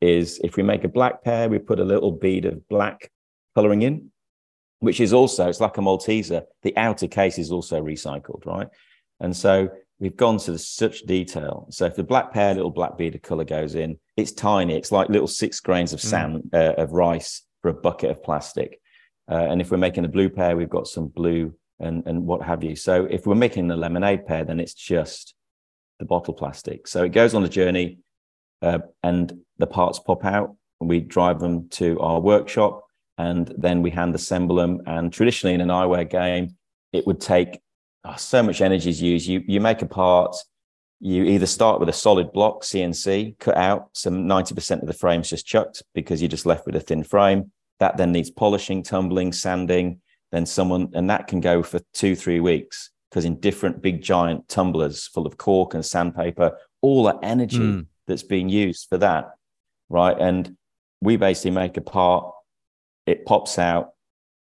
is 0.00 0.40
if 0.42 0.56
we 0.56 0.64
make 0.64 0.82
a 0.82 0.88
black 0.88 1.22
pair, 1.22 1.48
we 1.48 1.60
put 1.60 1.78
a 1.78 1.84
little 1.84 2.10
bead 2.10 2.46
of 2.46 2.66
black 2.66 3.12
coloring 3.54 3.82
in, 3.82 4.10
which 4.80 4.98
is 4.98 5.12
also, 5.12 5.48
it's 5.48 5.60
like 5.60 5.78
a 5.78 5.80
Malteser. 5.80 6.42
The 6.62 6.76
outer 6.76 7.06
case 7.06 7.38
is 7.38 7.52
also 7.52 7.80
recycled, 7.80 8.44
right? 8.44 8.66
And 9.20 9.36
so 9.36 9.68
we've 10.00 10.16
gone 10.16 10.38
to 10.38 10.58
such 10.58 11.02
detail. 11.02 11.68
So 11.70 11.86
if 11.86 11.94
the 11.94 12.02
black 12.02 12.32
pair, 12.32 12.54
little 12.54 12.70
black 12.70 12.98
bead 12.98 13.14
of 13.14 13.22
color 13.22 13.44
goes 13.44 13.76
in, 13.76 14.00
it's 14.16 14.32
tiny. 14.32 14.74
It's 14.74 14.90
like 14.90 15.10
little 15.10 15.28
six 15.28 15.60
grains 15.60 15.92
of 15.92 16.00
hmm. 16.00 16.08
sand, 16.08 16.42
mm. 16.52 16.58
uh, 16.58 16.82
of 16.82 16.90
rice 16.90 17.44
for 17.62 17.68
a 17.68 17.74
bucket 17.74 18.10
of 18.10 18.22
plastic. 18.22 18.80
Uh, 19.30 19.46
and 19.50 19.60
if 19.60 19.70
we're 19.70 19.76
making 19.78 20.04
a 20.04 20.08
blue 20.08 20.28
pair, 20.28 20.56
we've 20.56 20.68
got 20.68 20.88
some 20.88 21.08
blue 21.08 21.54
and, 21.78 22.02
and 22.06 22.26
what 22.26 22.42
have 22.42 22.62
you. 22.64 22.76
So 22.76 23.06
if 23.06 23.26
we're 23.26 23.34
making 23.34 23.68
the 23.68 23.76
lemonade 23.76 24.26
pair, 24.26 24.44
then 24.44 24.60
it's 24.60 24.74
just 24.74 25.34
the 25.98 26.04
bottle 26.04 26.34
plastic. 26.34 26.86
So 26.86 27.04
it 27.04 27.10
goes 27.10 27.34
on 27.34 27.44
a 27.44 27.48
journey 27.48 27.98
uh, 28.62 28.80
and 29.02 29.32
the 29.58 29.66
parts 29.66 29.98
pop 29.98 30.24
out. 30.24 30.56
We 30.80 31.00
drive 31.00 31.40
them 31.40 31.68
to 31.70 32.00
our 32.00 32.20
workshop, 32.20 32.84
and 33.18 33.52
then 33.58 33.82
we 33.82 33.90
hand 33.90 34.14
assemble 34.14 34.56
them. 34.56 34.80
And 34.86 35.12
traditionally, 35.12 35.54
in 35.54 35.60
an 35.60 35.68
eyewear 35.68 36.08
game, 36.08 36.56
it 36.92 37.06
would 37.06 37.20
take 37.20 37.60
oh, 38.04 38.16
so 38.16 38.42
much 38.42 38.62
energy 38.62 38.88
is 38.88 39.02
used. 39.02 39.26
You 39.26 39.42
you 39.46 39.60
make 39.60 39.82
a 39.82 39.86
part. 39.86 40.34
You 41.00 41.24
either 41.24 41.46
start 41.46 41.80
with 41.80 41.88
a 41.88 41.94
solid 41.94 42.32
block 42.32 42.62
CNC 42.62 43.38
cut 43.38 43.56
out, 43.56 43.88
some 43.94 44.26
90% 44.26 44.82
of 44.82 44.86
the 44.86 44.92
frame's 44.92 45.30
just 45.30 45.46
chucked 45.46 45.82
because 45.94 46.20
you're 46.20 46.28
just 46.28 46.46
left 46.46 46.66
with 46.66 46.76
a 46.76 46.80
thin 46.80 47.02
frame. 47.02 47.52
That 47.78 47.96
then 47.96 48.12
needs 48.12 48.30
polishing, 48.30 48.82
tumbling, 48.82 49.32
sanding. 49.32 50.00
Then 50.30 50.44
someone, 50.46 50.90
and 50.94 51.08
that 51.08 51.26
can 51.26 51.40
go 51.40 51.62
for 51.62 51.80
two, 51.94 52.14
three 52.14 52.40
weeks 52.40 52.90
because 53.10 53.24
in 53.24 53.40
different 53.40 53.82
big 53.82 54.02
giant 54.02 54.48
tumblers 54.48 55.06
full 55.06 55.26
of 55.26 55.36
cork 55.36 55.74
and 55.74 55.84
sandpaper, 55.84 56.56
all 56.80 57.04
that 57.04 57.18
energy 57.22 57.58
mm 57.58 57.86
that's 58.06 58.22
being 58.24 58.48
used 58.48 58.88
for 58.88 58.98
that, 58.98 59.30
right? 59.88 60.16
And 60.18 60.56
we 61.00 61.16
basically 61.16 61.52
make 61.52 61.76
a 61.76 61.80
part, 61.80 62.34
it 63.06 63.24
pops 63.24 63.56
out, 63.58 63.90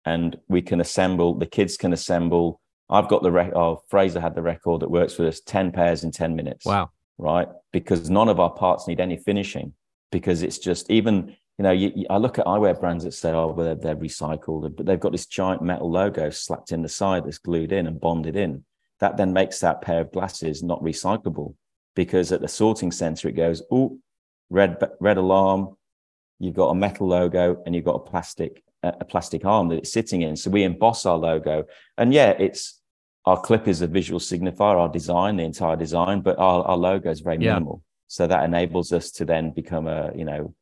and 0.05 0.39
we 0.49 0.63
can 0.63 0.81
assemble. 0.81 1.35
The 1.35 1.47
kids 1.47 1.77
can 1.77 1.93
assemble. 1.93 2.61
I've 2.89 3.09
got 3.09 3.23
the 3.23 3.33
record. 3.33 3.57
Oh, 3.57 3.83
Fraser 3.89 4.21
had 4.21 4.35
the 4.35 4.43
record 4.43 4.83
that 4.83 4.91
works 4.91 5.19
with 5.19 5.29
us 5.29 5.41
ten 5.41 5.73
pairs 5.73 6.05
in 6.05 6.13
ten 6.13 6.37
minutes. 6.37 6.65
Wow! 6.65 6.91
Right, 7.19 7.49
because 7.73 8.11
none 8.11 8.29
of 8.29 8.41
our 8.41 8.51
parts 8.51 8.87
need 8.87 9.01
any 9.01 9.17
finishing 9.17 9.73
because 10.13 10.43
it's 10.43 10.59
just 10.59 10.91
even 10.91 11.35
you 11.59 11.63
know, 11.63 11.71
you, 11.71 11.91
you, 11.95 12.07
I 12.11 12.19
look 12.19 12.39
at 12.39 12.45
eyewear 12.45 12.79
brands 12.79 13.05
that 13.05 13.13
say, 13.15 13.31
oh, 13.31 13.49
well, 13.49 13.65
they're, 13.65 13.75
they're, 13.75 13.97
recycled, 13.97 14.77
but 14.77 14.85
they've 14.85 15.01
got 15.01 15.13
this 15.13 15.25
giant 15.25 15.63
metal 15.63 15.91
logo 15.91 16.29
slapped 16.29 16.71
in 16.71 16.83
the 16.83 16.89
side 16.89 17.25
that's 17.25 17.39
glued 17.39 17.73
in 17.73 17.87
and 17.87 17.99
bonded 17.99 18.37
in. 18.37 18.63
That 19.01 19.17
then 19.17 19.33
makes 19.33 19.61
that 19.61 19.81
pair 19.81 20.01
of 20.01 20.13
glasses 20.13 20.63
not 20.63 20.83
recyclable 20.83 21.55
because 21.95 22.31
at 22.31 22.43
the 22.43 22.49
sorting 22.49 22.93
center 22.93 23.29
it 23.29 23.37
goes, 23.37 23.63
oh, 23.71 23.99
red 24.51 24.79
red 25.01 25.17
alarm, 25.17 25.77
you've 26.39 26.55
got 26.55 26.69
a 26.69 26.75
metal 26.75 27.09
logo 27.09 27.63
and 27.65 27.75
you've 27.75 27.85
got 27.85 27.97
a 27.97 28.11
plastic 28.11 28.63
a 28.83 29.05
plastic 29.05 29.45
arm 29.45 29.69
that 29.69 29.79
it's 29.79 29.93
sitting 29.93 30.23
in. 30.23 30.37
So 30.37 30.51
we 30.51 30.63
emboss 30.63 31.07
our 31.07 31.17
logo, 31.17 31.65
and 31.99 32.13
yeah, 32.13 32.31
it's 32.39 32.76
our 33.27 33.41
clip 33.41 33.67
is 33.67 33.83
a 33.83 33.87
visual 33.87 34.21
signifier, 34.21 34.77
our 34.77 34.89
design, 34.89 35.37
the 35.37 35.43
entire 35.43 35.77
design, 35.77 36.21
but 36.21 36.39
our, 36.39 36.63
our 36.65 36.77
logo 36.77 37.11
is 37.11 37.21
very 37.21 37.39
minimal. 37.39 37.83
So 38.07 38.27
that 38.29 38.45
enables 38.45 38.93
us 38.93 39.11
to 39.13 39.25
then 39.25 39.51
become 39.51 39.89
a 39.89 40.13
you 40.15 40.25
know 40.25 40.55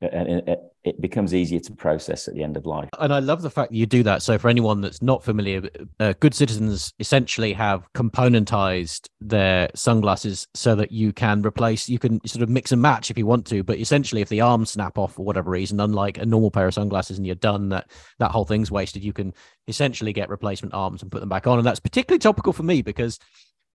and 0.00 0.56
it 0.84 1.00
becomes 1.00 1.34
easier 1.34 1.58
to 1.58 1.72
process 1.72 2.28
at 2.28 2.34
the 2.34 2.42
end 2.42 2.56
of 2.56 2.66
life. 2.66 2.88
And 2.98 3.12
I 3.12 3.18
love 3.18 3.42
the 3.42 3.50
fact 3.50 3.70
that 3.70 3.76
you 3.76 3.86
do 3.86 4.02
that. 4.04 4.22
So, 4.22 4.38
for 4.38 4.48
anyone 4.48 4.80
that's 4.80 5.02
not 5.02 5.24
familiar, 5.24 5.68
uh, 5.98 6.14
good 6.20 6.34
citizens 6.34 6.92
essentially 6.98 7.52
have 7.52 7.86
componentized 7.94 9.08
their 9.20 9.68
sunglasses 9.74 10.46
so 10.54 10.74
that 10.76 10.92
you 10.92 11.12
can 11.12 11.42
replace, 11.42 11.88
you 11.88 11.98
can 11.98 12.24
sort 12.26 12.42
of 12.42 12.48
mix 12.48 12.70
and 12.72 12.80
match 12.80 13.10
if 13.10 13.18
you 13.18 13.26
want 13.26 13.46
to. 13.46 13.62
But 13.62 13.78
essentially, 13.78 14.22
if 14.22 14.28
the 14.28 14.40
arms 14.40 14.70
snap 14.70 14.98
off 14.98 15.14
for 15.14 15.24
whatever 15.24 15.50
reason, 15.50 15.80
unlike 15.80 16.18
a 16.18 16.26
normal 16.26 16.50
pair 16.50 16.68
of 16.68 16.74
sunglasses 16.74 17.18
and 17.18 17.26
you're 17.26 17.34
done, 17.36 17.68
that 17.70 17.90
that 18.18 18.30
whole 18.30 18.44
thing's 18.44 18.70
wasted. 18.70 19.02
You 19.02 19.12
can 19.12 19.34
essentially 19.66 20.12
get 20.12 20.28
replacement 20.28 20.74
arms 20.74 21.02
and 21.02 21.10
put 21.10 21.20
them 21.20 21.28
back 21.28 21.46
on. 21.46 21.58
And 21.58 21.66
that's 21.66 21.80
particularly 21.80 22.20
topical 22.20 22.52
for 22.52 22.62
me 22.62 22.82
because 22.82 23.18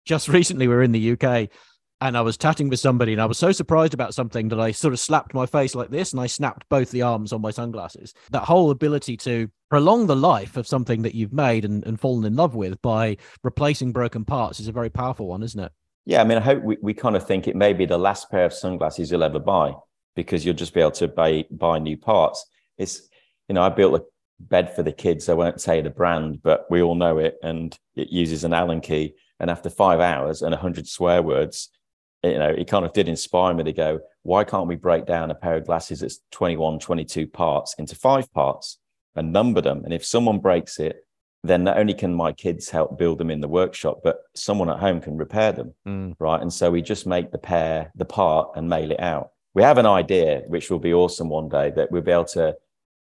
just 0.05 0.27
recently 0.29 0.67
we 0.67 0.73
we're 0.73 0.83
in 0.83 0.93
the 0.93 1.11
UK 1.11 1.49
and 2.03 2.17
I 2.17 2.21
was 2.21 2.37
chatting 2.37 2.67
with 2.67 2.81
somebody 2.81 3.13
and 3.13 3.21
I 3.21 3.25
was 3.25 3.37
so 3.37 3.53
surprised 3.53 3.93
about 3.93 4.13
something 4.13 4.49
that 4.49 4.59
I 4.59 4.71
sort 4.71 4.93
of 4.93 4.99
slapped 4.99 5.33
my 5.33 5.45
face 5.45 5.73
like 5.73 5.89
this 5.89 6.11
and 6.11 6.19
I 6.19 6.27
snapped 6.27 6.67
both 6.67 6.91
the 6.91 7.01
arms 7.01 7.31
on 7.31 7.39
my 7.39 7.49
sunglasses. 7.49 8.13
That 8.31 8.43
whole 8.43 8.71
ability 8.71 9.15
to 9.17 9.49
prolong 9.69 10.07
the 10.07 10.15
life 10.15 10.57
of 10.57 10.67
something 10.67 11.03
that 11.03 11.15
you've 11.15 11.31
made 11.31 11.63
and, 11.63 11.81
and 11.85 11.97
fallen 11.97 12.25
in 12.25 12.35
love 12.35 12.55
with 12.55 12.81
by 12.81 13.15
replacing 13.41 13.93
broken 13.93 14.25
parts 14.25 14.59
is 14.59 14.67
a 14.67 14.73
very 14.73 14.89
powerful 14.89 15.29
one, 15.29 15.43
isn't 15.43 15.59
it? 15.61 15.71
Yeah, 16.05 16.19
I 16.19 16.25
mean, 16.25 16.37
I 16.37 16.41
hope 16.41 16.61
we, 16.61 16.77
we 16.81 16.93
kind 16.93 17.15
of 17.15 17.25
think 17.25 17.47
it 17.47 17.55
may 17.55 17.71
be 17.71 17.85
the 17.85 17.97
last 17.97 18.29
pair 18.29 18.43
of 18.43 18.53
sunglasses 18.53 19.09
you'll 19.09 19.23
ever 19.23 19.39
buy 19.39 19.73
because 20.13 20.45
you'll 20.45 20.55
just 20.55 20.73
be 20.73 20.81
able 20.81 20.91
to 20.91 21.07
buy 21.07 21.45
buy 21.51 21.79
new 21.79 21.95
parts. 21.95 22.45
It's 22.77 23.07
you 23.47 23.55
know, 23.55 23.63
I 23.63 23.69
built 23.69 24.01
a 24.01 24.03
bed 24.41 24.75
for 24.75 24.83
the 24.83 24.91
kids. 24.91 25.29
I 25.29 25.35
won't 25.35 25.61
say 25.61 25.79
the 25.79 25.89
brand, 25.89 26.43
but 26.43 26.65
we 26.69 26.81
all 26.81 26.95
know 26.95 27.19
it, 27.19 27.37
and 27.41 27.77
it 27.95 28.09
uses 28.09 28.43
an 28.43 28.53
Allen 28.53 28.81
key. 28.81 29.13
And 29.39 29.49
after 29.49 29.69
five 29.69 30.01
hours 30.01 30.41
and 30.41 30.53
a 30.53 30.57
hundred 30.57 30.87
swear 30.89 31.21
words, 31.21 31.69
you 32.23 32.39
know, 32.39 32.49
it 32.49 32.67
kind 32.67 32.85
of 32.85 32.93
did 32.93 33.07
inspire 33.07 33.53
me 33.53 33.63
to 33.63 33.73
go, 33.73 33.99
why 34.23 34.43
can't 34.43 34.67
we 34.67 34.75
break 34.75 35.05
down 35.05 35.31
a 35.31 35.35
pair 35.35 35.57
of 35.57 35.65
glasses 35.65 35.99
that's 35.99 36.19
21, 36.31 36.79
22 36.79 37.27
parts 37.27 37.75
into 37.77 37.95
five 37.95 38.31
parts 38.33 38.79
and 39.15 39.33
number 39.33 39.61
them? 39.61 39.83
And 39.83 39.93
if 39.93 40.05
someone 40.05 40.39
breaks 40.39 40.79
it, 40.79 41.05
then 41.43 41.65
not 41.65 41.77
only 41.77 41.93
can 41.93 42.13
my 42.13 42.31
kids 42.31 42.69
help 42.69 42.97
build 42.97 43.17
them 43.17 43.29
in 43.29 43.41
the 43.41 43.49
workshop, 43.49 43.99
but 44.03 44.21
someone 44.33 44.69
at 44.69 44.79
home 44.79 45.01
can 45.01 45.17
repair 45.17 45.51
them. 45.51 45.73
Mm. 45.85 46.15
Right. 46.17 46.41
And 46.41 46.53
so 46.53 46.71
we 46.71 46.81
just 46.81 47.05
make 47.05 47.31
the 47.31 47.37
pair, 47.37 47.91
the 47.95 48.05
part 48.05 48.51
and 48.55 48.69
mail 48.69 48.91
it 48.91 48.99
out. 49.01 49.31
We 49.53 49.61
have 49.61 49.77
an 49.77 49.85
idea, 49.85 50.43
which 50.47 50.71
will 50.71 50.79
be 50.79 50.93
awesome 50.93 51.29
one 51.29 51.49
day, 51.49 51.71
that 51.71 51.91
we'll 51.91 52.01
be 52.01 52.11
able 52.11 52.25
to 52.25 52.55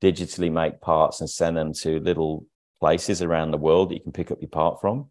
digitally 0.02 0.50
make 0.50 0.80
parts 0.80 1.20
and 1.20 1.28
send 1.28 1.58
them 1.58 1.74
to 1.74 2.00
little 2.00 2.46
places 2.80 3.20
around 3.20 3.50
the 3.50 3.58
world 3.58 3.90
that 3.90 3.94
you 3.96 4.00
can 4.00 4.12
pick 4.12 4.30
up 4.30 4.40
your 4.40 4.48
part 4.48 4.80
from. 4.80 5.10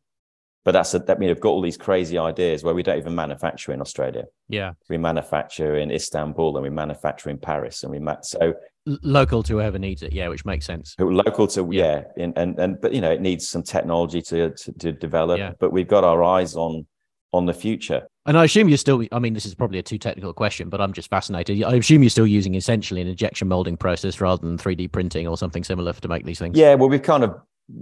But 0.66 0.74
that's 0.74 0.94
a, 0.94 1.00
that 1.00 1.20
mean 1.20 1.30
we've 1.30 1.40
got 1.40 1.50
all 1.50 1.62
these 1.62 1.78
crazy 1.78 2.18
ideas 2.18 2.64
where 2.64 2.74
we 2.74 2.84
don't 2.84 2.98
even 2.98 3.16
manufacture 3.16 3.72
in 3.72 3.82
Australia. 3.82 4.26
Yeah, 4.50 4.74
we 4.90 4.98
manufacture 4.98 5.78
in 5.78 5.90
Istanbul 5.92 6.58
and 6.58 6.64
we 6.64 6.70
manufacture 6.70 7.30
in 7.30 7.38
Paris 7.38 7.84
and 7.84 7.92
we 7.92 8.00
ma- 8.00 8.22
so 8.22 8.54
local 8.86 9.42
to 9.44 9.54
whoever 9.54 9.80
needs 9.80 10.04
it. 10.04 10.14
Yeah, 10.14 10.28
which 10.28 10.46
makes 10.46 10.66
sense. 10.66 10.96
Local 11.00 11.48
to 11.48 11.68
yeah, 11.72 12.04
yeah. 12.18 12.24
And, 12.24 12.38
and 12.38 12.60
and 12.60 12.82
but 12.82 12.94
you 12.94 13.02
know 13.02 13.12
it 13.12 13.22
needs 13.22 13.48
some 13.48 13.64
technology 13.64 14.22
to 14.24 14.52
to, 14.52 14.72
to 14.74 14.92
develop. 14.92 15.40
Yeah. 15.40 15.54
But 15.60 15.72
we've 15.72 15.88
got 15.88 16.04
our 16.04 16.24
eyes 16.24 16.56
on 16.56 16.86
on 17.32 17.46
the 17.46 17.54
future. 17.54 18.08
And 18.26 18.38
I 18.38 18.44
assume 18.44 18.70
you're 18.70 18.78
still, 18.78 19.04
I 19.12 19.20
mean, 19.20 19.34
this 19.34 19.46
is 19.46 19.56
probably 19.56 19.80
a 19.80 19.84
too 19.84 19.98
technical 19.98 20.34
question, 20.34 20.70
but 20.70 20.82
I'm 20.82 20.94
just 20.94 21.10
fascinated. 21.10 21.64
I 21.64 21.76
assume 21.76 22.04
you're 22.04 22.10
still 22.10 22.28
using 22.28 22.56
essentially 22.56 23.02
an 23.02 23.08
injection 23.08 23.48
molding 23.48 23.78
process 23.78 24.22
rather 24.22 24.46
than 24.46 24.58
3D 24.58 24.92
printing 24.92 25.28
or 25.28 25.38
something 25.38 25.64
similar 25.64 25.94
to 25.94 26.08
make 26.08 26.26
these 26.26 26.40
things. 26.40 26.58
Yeah, 26.58 26.76
well, 26.76 26.90
we've 26.90 27.02
kind 27.02 27.24
of, 27.24 27.40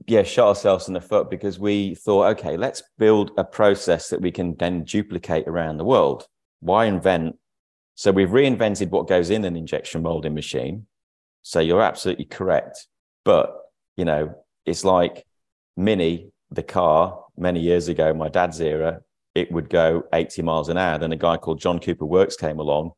yeah, 0.08 0.23
shot 0.23 0.50
ourselves 0.50 0.88
in 0.88 0.93
the 0.93 1.02
foot 1.02 1.30
because 1.30 1.60
we 1.60 1.95
thought, 1.95 2.38
okay, 2.38 2.58
let's 2.58 2.84
build 2.97 3.32
a 3.38 3.43
process 3.43 4.10
that 4.10 4.21
we 4.21 4.32
can 4.32 4.56
then 4.58 4.84
duplicate 4.84 5.47
around 5.47 5.78
the 5.78 5.86
world. 5.86 6.28
Why 6.60 6.86
invent? 6.86 7.38
So 7.95 8.12
we've 8.12 8.30
reinvented 8.30 8.89
what 8.89 9.08
goes 9.08 9.30
in 9.30 9.45
an 9.45 9.56
injection 9.56 10.02
molding 10.02 10.34
machine. 10.34 10.88
So 11.41 11.60
you're 11.60 11.82
absolutely 11.82 12.26
correct. 12.26 12.88
But, 13.23 13.56
you 13.95 14.06
know, 14.06 14.36
it's 14.65 14.84
like 14.84 15.26
Mini, 15.76 16.32
the 16.52 16.63
car, 16.63 17.23
many 17.38 17.60
years 17.60 17.88
ago, 17.88 18.13
my 18.13 18.30
dad's 18.30 18.60
era, 18.60 19.02
it 19.36 19.52
would 19.52 19.69
go 19.69 20.04
80 20.13 20.41
miles 20.41 20.69
an 20.69 20.78
hour. 20.78 20.97
Then 20.97 21.12
a 21.12 21.17
guy 21.17 21.38
called 21.38 21.60
John 21.60 21.80
Cooper 21.80 22.06
Works 22.06 22.36
came 22.36 22.60
along, 22.60 22.91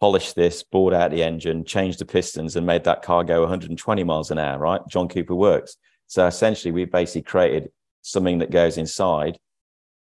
polished 0.00 0.34
this, 0.34 0.62
bored 0.62 0.94
out 0.94 1.10
the 1.10 1.22
engine, 1.22 1.64
changed 1.64 1.98
the 1.98 2.04
pistons, 2.04 2.56
and 2.56 2.66
made 2.66 2.84
that 2.84 3.02
car 3.02 3.24
go 3.24 3.40
120 3.40 4.04
miles 4.04 4.30
an 4.30 4.38
hour, 4.38 4.58
right? 4.58 4.80
John 4.88 5.08
Cooper 5.08 5.34
Works. 5.34 5.76
So 6.08 6.26
essentially, 6.26 6.72
we've 6.72 6.90
basically 6.90 7.22
created 7.22 7.70
something 8.02 8.38
that 8.38 8.50
goes 8.50 8.76
inside 8.76 9.38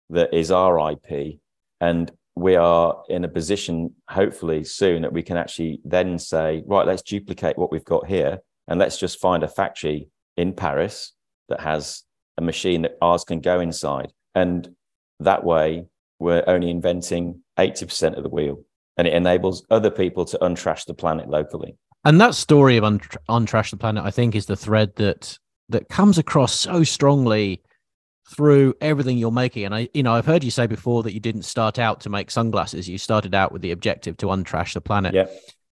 that 0.09 0.33
is 0.33 0.51
our 0.51 0.91
IP. 0.91 1.39
And 1.79 2.11
we 2.35 2.55
are 2.55 3.03
in 3.09 3.23
a 3.23 3.29
position, 3.29 3.93
hopefully 4.09 4.63
soon, 4.63 5.03
that 5.03 5.13
we 5.13 5.23
can 5.23 5.37
actually 5.37 5.79
then 5.85 6.19
say, 6.19 6.63
right, 6.65 6.85
let's 6.85 7.01
duplicate 7.01 7.57
what 7.57 7.71
we've 7.71 7.85
got 7.85 8.07
here 8.07 8.39
and 8.67 8.79
let's 8.79 8.97
just 8.97 9.19
find 9.19 9.43
a 9.43 9.47
factory 9.47 10.09
in 10.37 10.53
Paris 10.53 11.13
that 11.49 11.61
has 11.61 12.03
a 12.37 12.41
machine 12.41 12.83
that 12.83 12.97
ours 13.01 13.23
can 13.23 13.39
go 13.39 13.59
inside. 13.59 14.11
And 14.33 14.69
that 15.19 15.43
way, 15.43 15.85
we're 16.19 16.43
only 16.47 16.69
inventing 16.69 17.41
80% 17.57 18.17
of 18.17 18.23
the 18.23 18.29
wheel 18.29 18.63
and 18.97 19.07
it 19.07 19.13
enables 19.13 19.65
other 19.69 19.89
people 19.89 20.25
to 20.25 20.37
untrash 20.39 20.85
the 20.85 20.93
planet 20.93 21.29
locally. 21.29 21.75
And 22.03 22.19
that 22.21 22.35
story 22.35 22.77
of 22.77 22.83
un- 22.83 22.99
untrash 23.29 23.71
the 23.71 23.77
planet, 23.77 24.03
I 24.03 24.11
think, 24.11 24.35
is 24.35 24.45
the 24.45 24.55
thread 24.55 24.95
that 24.95 25.37
that 25.71 25.89
comes 25.89 26.17
across 26.17 26.53
so 26.57 26.83
strongly 26.83 27.61
through 28.29 28.73
everything 28.81 29.17
you're 29.17 29.31
making. 29.31 29.65
And 29.65 29.75
I, 29.75 29.89
you 29.93 30.03
know, 30.03 30.13
I've 30.13 30.25
heard 30.25 30.43
you 30.43 30.51
say 30.51 30.67
before 30.67 31.03
that 31.03 31.13
you 31.13 31.19
didn't 31.19 31.43
start 31.43 31.79
out 31.79 32.01
to 32.01 32.09
make 32.09 32.31
sunglasses. 32.31 32.87
You 32.87 32.97
started 32.97 33.35
out 33.35 33.51
with 33.51 33.61
the 33.61 33.71
objective 33.71 34.17
to 34.17 34.27
untrash 34.27 34.73
the 34.73 34.81
planet. 34.81 35.13
Yeah. 35.13 35.25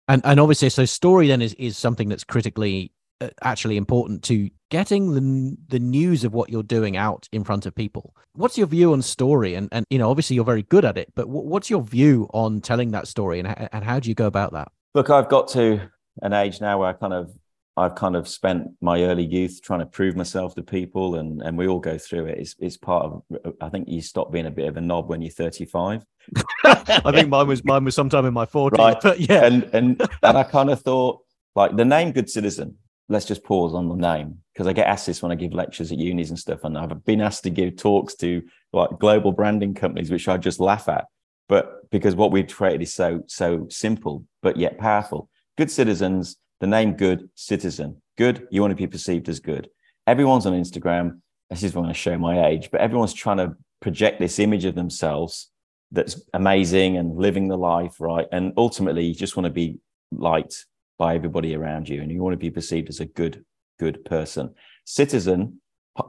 And 0.09 0.23
and 0.25 0.39
obviously, 0.39 0.69
so 0.71 0.85
story 0.85 1.29
then 1.29 1.43
is 1.43 1.55
is 1.55 1.77
something 1.77 2.09
that's 2.09 2.25
critically 2.25 2.93
uh, 3.21 3.29
actually 3.43 3.77
important 3.77 4.23
to 4.25 4.49
getting 4.71 5.15
the 5.15 5.57
the 5.69 5.81
news 5.81 6.23
of 6.23 6.33
what 6.33 6.49
you're 6.49 6.63
doing 6.63 6.97
out 6.97 7.29
in 7.33 7.43
front 7.43 7.67
of 7.67 7.75
people. 7.75 8.15
What's 8.35 8.57
your 8.57 8.69
view 8.69 8.93
on 8.93 9.03
story? 9.03 9.55
And 9.55 9.69
and 9.73 9.85
you 9.91 9.99
know, 9.99 10.09
obviously, 10.09 10.37
you're 10.37 10.45
very 10.45 10.63
good 10.63 10.85
at 10.85 10.97
it. 10.97 11.13
But 11.17 11.29
what's 11.29 11.71
your 11.71 11.83
view 11.83 12.29
on 12.33 12.61
telling 12.61 12.93
that 12.93 13.09
story, 13.09 13.41
and 13.41 13.49
and 13.73 13.83
how 13.83 13.99
do 13.99 14.09
you 14.09 14.15
go 14.15 14.27
about 14.27 14.53
that? 14.53 14.71
Look, 14.95 15.11
I've 15.11 15.29
got 15.29 15.49
to 15.49 15.81
an 16.23 16.33
age 16.33 16.61
now 16.61 16.79
where 16.79 16.89
I 16.89 16.93
kind 16.93 17.13
of 17.13 17.33
I've 17.77 17.95
kind 17.95 18.17
of 18.17 18.27
spent 18.27 18.69
my 18.81 19.03
early 19.03 19.25
youth 19.25 19.61
trying 19.62 19.81
to 19.81 19.87
prove 19.87 20.17
myself 20.17 20.55
to 20.55 20.62
people, 20.62 21.17
and 21.17 21.43
and 21.43 21.59
we 21.59 21.69
all 21.69 21.81
go 21.81 21.99
through 21.99 22.27
it. 22.27 22.39
It's 22.39 22.55
it's 22.59 22.77
part 22.77 23.05
of. 23.05 23.23
I 23.61 23.69
think 23.69 23.89
you 23.89 24.01
stop 24.01 24.33
being 24.33 24.47
a 24.47 24.51
bit 24.51 24.69
of 24.69 24.77
a 24.77 24.81
knob 24.81 25.09
when 25.09 25.23
you're 25.23 25.31
35. 25.31 26.05
I 26.65 27.12
think 27.12 27.29
mine 27.29 27.47
was 27.47 27.65
mine 27.65 27.85
was 27.85 27.95
sometime 27.95 28.25
in 28.27 28.35
my 28.35 28.47
40s. 28.47 28.79
Right. 28.79 28.97
But 29.01 29.21
yeah, 29.21 29.45
and 29.45 29.65
and 29.73 30.01
and 30.23 30.39
I 30.39 30.43
kind 30.43 30.71
of 30.71 30.81
thought 30.81 31.21
like 31.55 31.77
the 31.77 31.85
name 31.85 32.12
Good 32.12 32.31
Citizen 32.31 32.77
let's 33.09 33.25
just 33.25 33.45
pause 33.45 33.75
on 33.75 33.89
the 33.89 33.95
name 33.95 34.39
because 34.53 34.67
I 34.67 34.73
get 34.73 34.87
asked 34.87 35.07
this 35.07 35.23
when 35.23 35.33
I 35.33 35.37
give 35.37 35.53
lectures 35.53 35.93
at 35.93 35.99
unis 35.99 36.31
and 36.31 36.39
stuff, 36.39 36.65
and 36.65 36.77
I've 36.77 37.05
been 37.05 37.21
asked 37.21 37.45
to 37.45 37.51
give 37.51 37.77
talks 37.77 38.15
to 38.17 38.43
like 38.73 38.99
global 38.99 39.33
branding 39.33 39.75
companies, 39.75 40.11
which 40.11 40.29
I 40.29 40.37
just 40.37 40.61
laugh 40.61 40.89
at. 40.89 41.07
But 41.49 41.89
because 41.91 42.17
what 42.17 42.33
we've 42.33 42.49
created 42.49 42.83
is 42.83 42.95
so 42.95 43.23
so 43.27 43.67
simple 43.71 44.25
but 44.43 44.57
yet 44.57 44.79
powerful. 44.79 45.29
Good 45.57 45.71
citizens, 45.71 46.37
the 46.61 46.66
name 46.66 46.95
good 46.95 47.29
citizen. 47.35 48.03
Good, 48.16 48.47
you 48.51 48.61
want 48.61 48.73
to 48.73 48.77
be 48.77 48.87
perceived 48.87 49.29
as 49.29 49.40
good. 49.40 49.69
Everyone's 50.07 50.47
on 50.47 50.53
Instagram. 50.53 51.21
This 51.51 51.62
is 51.62 51.73
going 51.73 51.88
to 51.88 51.95
show 51.95 52.19
my 52.19 52.47
age, 52.47 52.71
but 52.71 52.81
everyone's 52.81 53.12
trying 53.12 53.37
to 53.38 53.57
project 53.81 54.19
this 54.19 54.38
image 54.38 54.64
of 54.64 54.75
themselves 54.75 55.51
that's 55.92 56.21
amazing 56.35 56.97
and 56.97 57.16
living 57.16 57.49
the 57.49 57.59
life, 57.59 58.01
right? 58.01 58.27
And 58.33 58.53
ultimately, 58.57 59.05
you 59.05 59.14
just 59.14 59.37
want 59.37 59.45
to 59.45 59.53
be 59.53 59.79
liked 60.11 60.66
by 60.99 61.14
everybody 61.14 61.55
around 61.55 61.88
you 61.88 62.01
and 62.01 62.11
you 62.11 62.23
want 62.23 62.33
to 62.33 62.38
be 62.38 62.51
perceived 62.51 62.88
as 62.88 63.01
a 63.01 63.05
good 63.05 63.45
good 63.79 64.05
person 64.05 64.55
citizen 64.85 65.61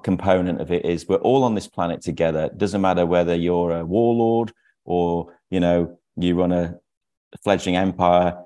component 0.03 0.62
of 0.62 0.71
it 0.71 0.86
is 0.86 1.07
we're 1.07 1.15
all 1.17 1.43
on 1.43 1.55
this 1.55 1.67
planet 1.67 2.01
together 2.01 2.45
it 2.45 2.57
doesn't 2.57 2.81
matter 2.81 3.05
whether 3.05 3.36
you're 3.36 3.71
a 3.71 3.86
warlord 3.86 4.51
or 4.86 5.33
you 5.49 5.60
know 5.60 5.97
you 6.15 6.36
run 6.36 6.51
a 6.51 6.75
fledgling 7.43 7.75
empire 7.75 8.38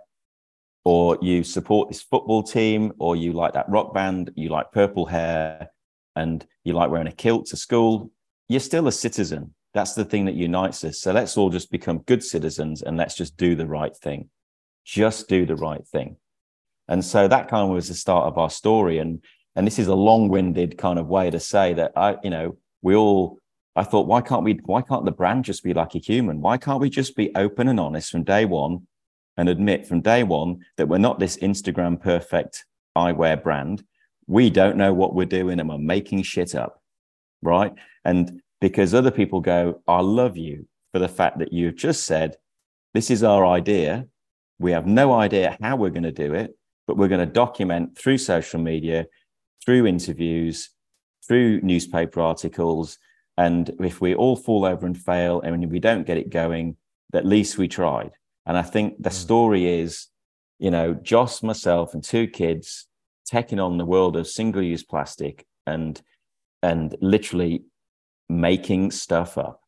or 0.84 1.18
you 1.22 1.44
support 1.44 1.90
this 1.90 2.02
football 2.02 2.44
team 2.44 2.92
or 3.00 3.16
you 3.16 3.34
like 3.34 3.54
that 3.54 3.70
rock 3.70 3.94
band 3.94 4.32
you 4.36 4.50
like 4.50 4.72
purple 4.72 5.06
hair 5.06 5.70
and 6.16 6.46
you 6.64 6.74
like 6.74 6.90
wearing 6.90 7.08
a 7.08 7.12
kilt 7.12 7.46
to 7.46 7.58
school 7.58 8.12
you're 8.50 8.60
still 8.60 8.88
a 8.88 8.92
citizen 8.92 9.54
that's 9.74 9.94
the 9.94 10.06
thing 10.06 10.26
that 10.26 10.36
unites 10.36 10.84
us 10.84 11.00
so 11.00 11.12
let's 11.12 11.38
all 11.38 11.50
just 11.50 11.72
become 11.72 12.00
good 12.00 12.24
citizens 12.24 12.82
and 12.82 12.98
let's 12.98 13.16
just 13.16 13.38
do 13.38 13.56
the 13.56 13.66
right 13.66 13.96
thing 13.96 14.30
just 14.86 15.30
do 15.30 15.46
the 15.46 15.56
right 15.56 15.88
thing 15.88 16.16
and 16.92 17.06
so 17.06 17.26
that 17.30 17.48
kind 17.48 17.64
of 17.64 17.70
was 17.70 17.88
the 17.88 17.94
start 17.94 18.28
of 18.28 18.38
our 18.38 18.50
story. 18.50 18.98
And 18.98 19.24
and 19.56 19.66
this 19.66 19.80
is 19.80 19.88
a 19.88 19.96
long-winded 19.96 20.78
kind 20.78 21.00
of 21.00 21.08
way 21.08 21.30
to 21.30 21.40
say 21.40 21.74
that 21.74 21.94
I, 21.96 22.18
you 22.22 22.30
know, 22.30 22.58
we 22.82 22.96
all 22.96 23.40
I 23.78 23.84
thought, 23.84 24.08
why 24.08 24.20
can't 24.20 24.44
we, 24.44 24.60
why 24.66 24.82
can't 24.82 25.06
the 25.06 25.12
brand 25.12 25.46
just 25.46 25.64
be 25.64 25.74
like 25.74 25.96
a 25.96 26.00
human? 26.00 26.42
Why 26.42 26.58
can't 26.58 26.82
we 26.82 26.90
just 26.90 27.16
be 27.16 27.34
open 27.36 27.70
and 27.70 27.80
honest 27.80 28.12
from 28.12 28.26
day 28.26 28.44
one 28.44 28.86
and 29.38 29.50
admit 29.50 29.86
from 29.86 30.02
day 30.02 30.24
one 30.24 30.60
that 30.78 30.88
we're 30.88 30.98
not 30.98 31.20
this 31.20 31.38
Instagram 31.38 32.02
perfect 32.02 32.66
eyewear 32.98 33.42
brand? 33.42 33.84
We 34.28 34.50
don't 34.50 34.78
know 34.78 34.94
what 34.94 35.16
we're 35.16 35.26
doing 35.26 35.60
and 35.60 35.70
we're 35.70 35.78
making 35.78 36.24
shit 36.24 36.56
up. 36.56 36.82
Right. 37.42 37.74
And 38.06 38.42
because 38.60 38.94
other 38.94 39.12
people 39.12 39.42
go, 39.42 39.82
I 39.88 40.02
love 40.02 40.38
you 40.38 40.68
for 40.94 41.00
the 41.00 41.08
fact 41.08 41.40
that 41.40 41.52
you've 41.52 41.76
just 41.76 42.06
said, 42.06 42.36
this 42.94 43.10
is 43.10 43.24
our 43.24 43.46
idea. 43.46 44.08
We 44.60 44.72
have 44.72 44.86
no 44.86 45.14
idea 45.14 45.58
how 45.62 45.76
we're 45.76 45.90
going 45.90 46.04
to 46.04 46.12
do 46.12 46.34
it 46.34 46.56
but 46.92 46.98
we're 46.98 47.08
going 47.08 47.26
to 47.26 47.34
document 47.34 47.98
through 47.98 48.18
social 48.18 48.60
media, 48.60 49.06
through 49.64 49.86
interviews, 49.88 50.72
through 51.26 51.62
newspaper 51.62 52.20
articles. 52.20 52.98
And 53.38 53.72
if 53.80 54.02
we 54.02 54.14
all 54.14 54.36
fall 54.36 54.66
over 54.66 54.86
and 54.86 54.98
fail 54.98 55.40
and 55.40 55.72
we 55.72 55.80
don't 55.80 56.06
get 56.06 56.18
it 56.18 56.30
going, 56.30 56.76
at 57.14 57.26
least 57.26 57.58
we 57.58 57.70
tried. 57.70 58.12
And 58.46 58.58
I 58.58 58.64
think 58.64 59.02
the 59.02 59.10
mm. 59.10 59.14
story 59.14 59.82
is, 59.82 60.08
you 60.60 60.72
know, 60.72 60.94
Joss, 60.94 61.44
myself, 61.44 61.94
and 61.94 62.04
two 62.04 62.28
kids 62.28 62.88
taking 63.26 63.60
on 63.60 63.78
the 63.78 63.86
world 63.86 64.18
of 64.18 64.28
single 64.28 64.62
use 64.62 64.84
plastic 64.84 65.46
and 65.66 66.02
and 66.64 66.96
literally 67.02 67.64
making 68.30 68.92
stuff 68.92 69.38
up. 69.38 69.62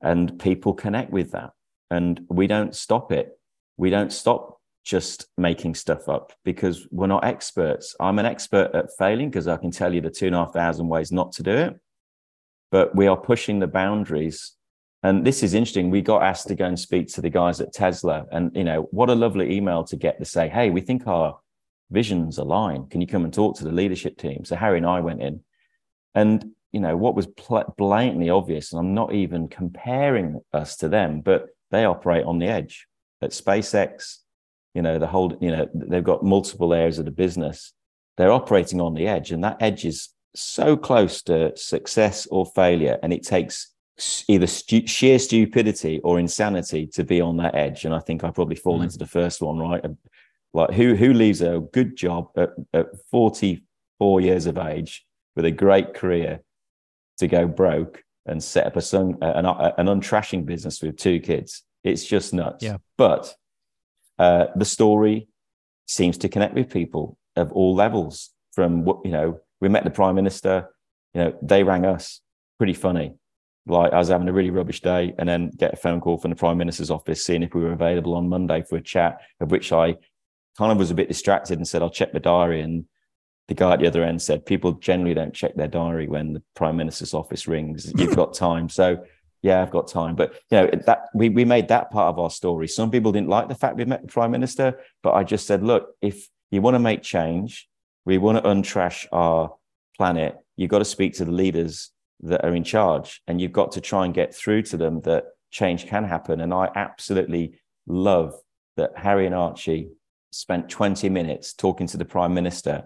And 0.00 0.38
people 0.38 0.74
connect 0.74 1.10
with 1.10 1.32
that. 1.32 1.50
And 1.90 2.20
we 2.28 2.46
don't 2.46 2.74
stop 2.74 3.10
it. 3.10 3.38
We 3.76 3.90
don't 3.90 4.12
stop 4.12 4.60
just 4.84 5.26
making 5.36 5.74
stuff 5.74 6.08
up 6.08 6.32
because 6.44 6.86
we're 6.90 7.06
not 7.06 7.24
experts. 7.24 7.94
I'm 8.00 8.18
an 8.18 8.26
expert 8.26 8.70
at 8.74 8.86
failing 8.98 9.28
because 9.28 9.48
I 9.48 9.56
can 9.56 9.70
tell 9.70 9.92
you 9.92 10.00
the 10.00 10.10
two 10.10 10.26
and 10.26 10.34
a 10.34 10.38
half 10.38 10.52
thousand 10.52 10.88
ways 10.88 11.12
not 11.12 11.32
to 11.32 11.42
do 11.42 11.50
it. 11.50 11.80
But 12.70 12.94
we 12.94 13.06
are 13.06 13.16
pushing 13.16 13.58
the 13.58 13.66
boundaries. 13.66 14.52
And 15.02 15.24
this 15.24 15.42
is 15.42 15.54
interesting. 15.54 15.90
We 15.90 16.02
got 16.02 16.22
asked 16.22 16.48
to 16.48 16.54
go 16.54 16.64
and 16.64 16.78
speak 16.78 17.08
to 17.08 17.20
the 17.20 17.30
guys 17.30 17.60
at 17.60 17.72
Tesla. 17.72 18.26
And, 18.32 18.54
you 18.54 18.64
know, 18.64 18.88
what 18.90 19.10
a 19.10 19.14
lovely 19.14 19.56
email 19.56 19.84
to 19.84 19.96
get 19.96 20.18
to 20.18 20.24
say, 20.24 20.48
hey, 20.48 20.70
we 20.70 20.80
think 20.80 21.06
our 21.06 21.38
visions 21.90 22.38
align. 22.38 22.86
Can 22.88 23.00
you 23.00 23.06
come 23.06 23.24
and 23.24 23.32
talk 23.32 23.56
to 23.58 23.64
the 23.64 23.72
leadership 23.72 24.18
team? 24.18 24.44
So 24.44 24.56
Harry 24.56 24.78
and 24.78 24.86
I 24.86 25.00
went 25.00 25.22
in. 25.22 25.40
And, 26.14 26.52
you 26.72 26.80
know, 26.80 26.96
what 26.96 27.14
was 27.14 27.26
pl- 27.26 27.74
blatantly 27.78 28.28
obvious, 28.28 28.72
and 28.72 28.80
I'm 28.80 28.94
not 28.94 29.14
even 29.14 29.48
comparing 29.48 30.40
us 30.52 30.76
to 30.78 30.88
them, 30.88 31.20
but 31.20 31.46
they 31.70 31.84
operate 31.84 32.24
on 32.24 32.38
the 32.38 32.46
edge 32.46 32.86
at 33.22 33.30
SpaceX, 33.30 34.18
you 34.78 34.82
know 34.82 34.98
the 34.98 35.08
whole 35.08 35.36
you 35.40 35.50
know 35.50 35.68
they've 35.74 36.04
got 36.04 36.22
multiple 36.22 36.72
areas 36.72 37.00
of 37.00 37.04
the 37.04 37.10
business 37.10 37.72
they're 38.16 38.30
operating 38.30 38.80
on 38.80 38.94
the 38.94 39.08
edge 39.08 39.32
and 39.32 39.42
that 39.42 39.56
edge 39.60 39.84
is 39.84 40.10
so 40.36 40.76
close 40.76 41.20
to 41.22 41.56
success 41.56 42.26
or 42.26 42.46
failure 42.46 42.96
and 43.02 43.12
it 43.12 43.24
takes 43.24 43.72
either 44.28 44.46
stu- 44.46 44.86
sheer 44.86 45.18
stupidity 45.18 46.00
or 46.00 46.18
insanity 46.18 46.86
to 46.86 47.04
be 47.04 47.20
on 47.20 47.36
that 47.36 47.54
edge 47.54 47.84
and 47.84 47.94
i 47.94 47.98
think 47.98 48.22
i 48.22 48.30
probably 48.30 48.56
fall 48.56 48.78
mm. 48.78 48.84
into 48.84 48.98
the 48.98 49.06
first 49.06 49.42
one 49.42 49.58
right 49.58 49.84
like 50.54 50.70
who 50.70 50.94
who 50.94 51.12
leaves 51.12 51.40
a 51.40 51.60
good 51.72 51.96
job 51.96 52.28
at, 52.36 52.50
at 52.72 52.86
44 53.10 54.20
years 54.20 54.46
of 54.46 54.56
age 54.56 55.04
with 55.34 55.44
a 55.44 55.50
great 55.50 55.94
career 55.94 56.40
to 57.18 57.26
go 57.26 57.46
broke 57.48 58.04
and 58.26 58.42
set 58.42 58.66
up 58.66 58.76
a 58.76 58.82
sun, 58.82 59.16
an, 59.22 59.46
an 59.46 59.86
untrashing 59.86 60.44
business 60.46 60.80
with 60.80 60.96
two 60.96 61.18
kids 61.18 61.64
it's 61.82 62.04
just 62.04 62.32
nuts 62.32 62.62
yeah 62.62 62.76
but 62.96 63.34
uh, 64.18 64.46
the 64.56 64.64
story 64.64 65.28
seems 65.86 66.18
to 66.18 66.28
connect 66.28 66.54
with 66.54 66.70
people 66.70 67.16
of 67.36 67.52
all 67.52 67.74
levels. 67.74 68.30
From 68.52 68.84
what 68.84 69.04
you 69.04 69.12
know, 69.12 69.40
we 69.60 69.68
met 69.68 69.84
the 69.84 69.90
prime 69.90 70.14
minister. 70.14 70.68
You 71.14 71.20
know, 71.20 71.38
they 71.42 71.62
rang 71.62 71.84
us. 71.84 72.20
Pretty 72.58 72.74
funny. 72.74 73.14
Like 73.68 73.92
I 73.92 73.98
was 73.98 74.08
having 74.08 74.28
a 74.28 74.32
really 74.32 74.50
rubbish 74.50 74.80
day, 74.80 75.14
and 75.18 75.28
then 75.28 75.50
get 75.56 75.74
a 75.74 75.76
phone 75.76 76.00
call 76.00 76.18
from 76.18 76.30
the 76.30 76.36
Prime 76.36 76.58
Minister's 76.58 76.90
office 76.90 77.24
seeing 77.24 77.42
if 77.42 77.54
we 77.54 77.62
were 77.62 77.72
available 77.72 78.14
on 78.14 78.28
Monday 78.28 78.62
for 78.62 78.76
a 78.76 78.82
chat, 78.82 79.20
of 79.40 79.50
which 79.50 79.72
I 79.72 79.96
kind 80.56 80.72
of 80.72 80.78
was 80.78 80.90
a 80.90 80.94
bit 80.94 81.08
distracted 81.08 81.58
and 81.58 81.66
said, 81.66 81.82
I'll 81.82 81.90
check 81.90 82.12
my 82.12 82.20
diary. 82.20 82.60
And 82.60 82.84
the 83.46 83.54
guy 83.54 83.72
at 83.72 83.80
the 83.80 83.86
other 83.86 84.02
end 84.02 84.20
said, 84.20 84.44
People 84.44 84.72
generally 84.72 85.14
don't 85.14 85.34
check 85.34 85.54
their 85.54 85.68
diary 85.68 86.08
when 86.08 86.34
the 86.34 86.42
Prime 86.54 86.76
Minister's 86.76 87.14
office 87.14 87.46
rings. 87.46 87.92
You've 87.96 88.16
got 88.16 88.34
time. 88.34 88.68
So 88.68 89.04
yeah, 89.42 89.62
I've 89.62 89.70
got 89.70 89.88
time. 89.88 90.16
But 90.16 90.34
you 90.50 90.58
know, 90.58 90.70
that 90.86 91.06
we 91.14 91.28
we 91.28 91.44
made 91.44 91.68
that 91.68 91.90
part 91.90 92.12
of 92.12 92.18
our 92.18 92.30
story. 92.30 92.68
Some 92.68 92.90
people 92.90 93.12
didn't 93.12 93.28
like 93.28 93.48
the 93.48 93.54
fact 93.54 93.76
we 93.76 93.84
met 93.84 94.02
the 94.02 94.08
Prime 94.08 94.30
Minister, 94.30 94.80
but 95.02 95.12
I 95.12 95.24
just 95.24 95.46
said, 95.46 95.62
look, 95.62 95.94
if 96.02 96.28
you 96.50 96.60
want 96.60 96.74
to 96.74 96.80
make 96.80 97.02
change, 97.02 97.68
we 98.04 98.18
want 98.18 98.42
to 98.42 98.48
untrash 98.48 99.06
our 99.12 99.54
planet, 99.96 100.36
you've 100.56 100.70
got 100.70 100.78
to 100.78 100.84
speak 100.84 101.14
to 101.14 101.24
the 101.24 101.32
leaders 101.32 101.90
that 102.20 102.44
are 102.44 102.54
in 102.54 102.64
charge 102.64 103.22
and 103.26 103.40
you've 103.40 103.52
got 103.52 103.72
to 103.72 103.80
try 103.80 104.04
and 104.04 104.14
get 104.14 104.34
through 104.34 104.62
to 104.62 104.76
them 104.76 105.00
that 105.02 105.24
change 105.50 105.86
can 105.86 106.04
happen. 106.04 106.40
And 106.40 106.52
I 106.52 106.68
absolutely 106.74 107.60
love 107.86 108.34
that 108.76 108.92
Harry 108.96 109.26
and 109.26 109.34
Archie 109.34 109.90
spent 110.30 110.68
20 110.68 111.08
minutes 111.08 111.54
talking 111.54 111.86
to 111.88 111.96
the 111.96 112.04
Prime 112.04 112.34
Minister 112.34 112.84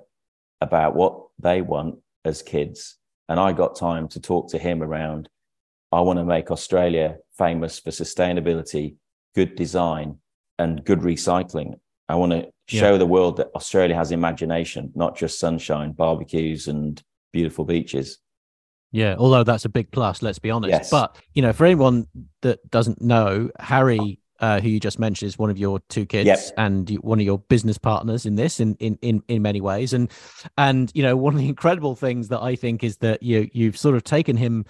about 0.60 0.94
what 0.94 1.20
they 1.38 1.60
want 1.60 1.96
as 2.24 2.42
kids. 2.42 2.96
And 3.28 3.40
I 3.40 3.52
got 3.52 3.76
time 3.76 4.08
to 4.08 4.20
talk 4.20 4.50
to 4.50 4.58
him 4.58 4.82
around 4.82 5.28
I 5.92 6.00
want 6.00 6.18
to 6.18 6.24
make 6.24 6.50
Australia 6.50 7.18
famous 7.36 7.78
for 7.78 7.90
sustainability, 7.90 8.96
good 9.34 9.54
design, 9.56 10.18
and 10.58 10.82
good 10.82 11.00
recycling. 11.00 11.74
I 12.08 12.14
want 12.14 12.32
to 12.32 12.48
show 12.66 12.92
yeah. 12.92 12.98
the 12.98 13.06
world 13.06 13.36
that 13.36 13.50
Australia 13.54 13.94
has 13.94 14.10
imagination, 14.10 14.90
not 14.94 15.16
just 15.16 15.38
sunshine, 15.38 15.92
barbecues, 15.92 16.66
and 16.66 17.02
beautiful 17.30 17.66
beaches. 17.66 18.18
Yeah, 18.92 19.16
although 19.18 19.42
that's 19.42 19.64
a 19.64 19.70
big 19.70 19.90
plus, 19.90 20.22
let's 20.22 20.38
be 20.38 20.50
honest. 20.50 20.70
Yes. 20.70 20.90
But 20.90 21.16
you 21.34 21.42
know, 21.42 21.52
for 21.52 21.64
anyone 21.64 22.06
that 22.42 22.70
doesn't 22.70 23.00
know, 23.00 23.50
Harry, 23.58 24.20
uh, 24.38 24.60
who 24.60 24.68
you 24.68 24.78
just 24.78 24.98
mentioned, 24.98 25.28
is 25.28 25.38
one 25.38 25.48
of 25.48 25.56
your 25.56 25.80
two 25.88 26.04
kids 26.04 26.26
yep. 26.26 26.38
and 26.58 26.90
one 27.00 27.18
of 27.18 27.24
your 27.24 27.38
business 27.38 27.78
partners 27.78 28.26
in 28.26 28.36
this, 28.36 28.60
in 28.60 28.74
in 28.76 28.98
in 29.00 29.22
in 29.28 29.40
many 29.40 29.62
ways. 29.62 29.94
And 29.94 30.10
and 30.58 30.92
you 30.94 31.02
know, 31.02 31.16
one 31.16 31.32
of 31.32 31.40
the 31.40 31.48
incredible 31.48 31.96
things 31.96 32.28
that 32.28 32.42
I 32.42 32.54
think 32.54 32.84
is 32.84 32.98
that 32.98 33.22
you 33.22 33.48
you've 33.52 33.78
sort 33.78 33.96
of 33.96 34.04
taken 34.04 34.36
him 34.36 34.66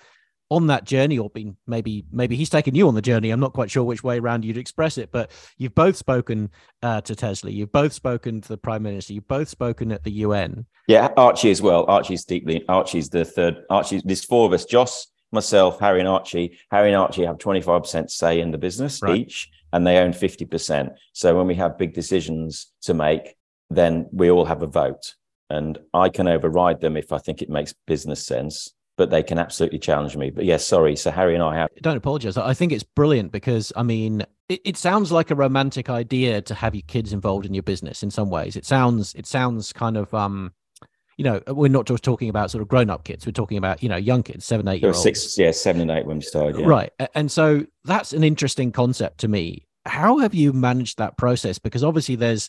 on 0.52 0.66
that 0.66 0.84
journey 0.84 1.18
or 1.18 1.30
been 1.30 1.56
maybe 1.66 2.04
maybe 2.12 2.36
he's 2.36 2.50
taken 2.50 2.74
you 2.74 2.86
on 2.86 2.94
the 2.94 3.02
journey. 3.02 3.30
I'm 3.30 3.40
not 3.40 3.54
quite 3.54 3.70
sure 3.70 3.84
which 3.84 4.04
way 4.04 4.18
around 4.18 4.44
you'd 4.44 4.58
express 4.58 4.98
it 4.98 5.10
but 5.10 5.30
you've 5.56 5.74
both 5.74 5.96
spoken 5.96 6.50
uh, 6.82 7.00
to 7.02 7.14
tesla. 7.14 7.50
You've 7.50 7.72
both 7.72 7.92
spoken 7.92 8.40
to 8.42 8.48
the 8.48 8.58
prime 8.58 8.82
minister. 8.82 9.14
You've 9.14 9.28
both 9.28 9.48
spoken 9.48 9.90
at 9.90 10.04
the 10.04 10.12
un 10.12 10.66
yeah 10.86 11.08
archie 11.16 11.50
as 11.50 11.62
well. 11.62 11.86
Archie's 11.88 12.24
deeply 12.24 12.64
archie's 12.68 13.08
the 13.08 13.24
third 13.24 13.62
archie 13.70 14.02
there's 14.04 14.24
four 14.24 14.46
of 14.46 14.52
us 14.52 14.64
joss 14.64 15.08
myself 15.32 15.80
harry 15.80 16.00
and 16.00 16.08
archie. 16.08 16.58
Harry 16.70 16.88
and 16.88 16.96
archie 16.96 17.24
have 17.24 17.38
25% 17.38 18.10
say 18.10 18.40
in 18.40 18.50
the 18.50 18.58
business 18.58 19.00
right. 19.02 19.16
each 19.16 19.50
and 19.72 19.86
they 19.86 19.96
own 19.96 20.12
50% 20.12 20.90
so 21.14 21.34
when 21.34 21.46
we 21.46 21.54
have 21.54 21.78
big 21.78 21.94
decisions 21.94 22.70
to 22.82 22.92
make 22.92 23.36
then 23.70 24.06
we 24.12 24.30
all 24.30 24.44
have 24.44 24.62
a 24.62 24.66
vote 24.66 25.14
and 25.48 25.78
i 25.94 26.10
can 26.10 26.28
override 26.28 26.82
them 26.82 26.96
if 26.98 27.10
i 27.10 27.18
think 27.18 27.40
it 27.40 27.48
makes 27.48 27.74
business 27.86 28.26
sense 28.26 28.74
but 29.02 29.10
they 29.10 29.22
can 29.24 29.36
absolutely 29.36 29.80
challenge 29.80 30.16
me. 30.16 30.30
But 30.30 30.44
yes, 30.44 30.64
sorry. 30.64 30.94
So 30.94 31.10
Harry 31.10 31.34
and 31.34 31.42
I 31.42 31.56
have. 31.56 31.70
Don't 31.80 31.96
apologize. 31.96 32.36
I 32.36 32.54
think 32.54 32.70
it's 32.70 32.84
brilliant 32.84 33.32
because 33.32 33.72
I 33.74 33.82
mean, 33.82 34.24
it, 34.48 34.60
it, 34.64 34.76
sounds 34.76 35.10
like 35.10 35.32
a 35.32 35.34
romantic 35.34 35.90
idea 35.90 36.40
to 36.42 36.54
have 36.54 36.76
your 36.76 36.84
kids 36.86 37.12
involved 37.12 37.44
in 37.44 37.52
your 37.52 37.64
business 37.64 38.04
in 38.04 38.12
some 38.12 38.30
ways. 38.30 38.54
It 38.54 38.64
sounds, 38.64 39.12
it 39.16 39.26
sounds 39.26 39.72
kind 39.72 39.96
of, 39.96 40.14
um, 40.14 40.52
you 41.16 41.24
know, 41.24 41.42
we're 41.48 41.66
not 41.66 41.86
just 41.86 42.04
talking 42.04 42.28
about 42.28 42.52
sort 42.52 42.62
of 42.62 42.68
grown 42.68 42.90
up 42.90 43.02
kids. 43.02 43.26
We're 43.26 43.32
talking 43.32 43.58
about, 43.58 43.82
you 43.82 43.88
know, 43.88 43.96
young 43.96 44.22
kids, 44.22 44.44
seven, 44.44 44.68
eight 44.68 44.82
year. 44.82 44.94
Six, 44.94 45.36
yeah, 45.36 45.50
seven 45.50 45.82
and 45.82 45.90
eight 45.90 46.06
when 46.06 46.18
we 46.18 46.22
started. 46.22 46.60
Yeah. 46.60 46.66
Right. 46.66 46.92
And 47.16 47.28
so 47.28 47.66
that's 47.84 48.12
an 48.12 48.22
interesting 48.22 48.70
concept 48.70 49.18
to 49.18 49.26
me. 49.26 49.66
How 49.84 50.18
have 50.18 50.32
you 50.32 50.52
managed 50.52 50.98
that 50.98 51.16
process? 51.16 51.58
Because 51.58 51.82
obviously 51.82 52.14
there's, 52.14 52.48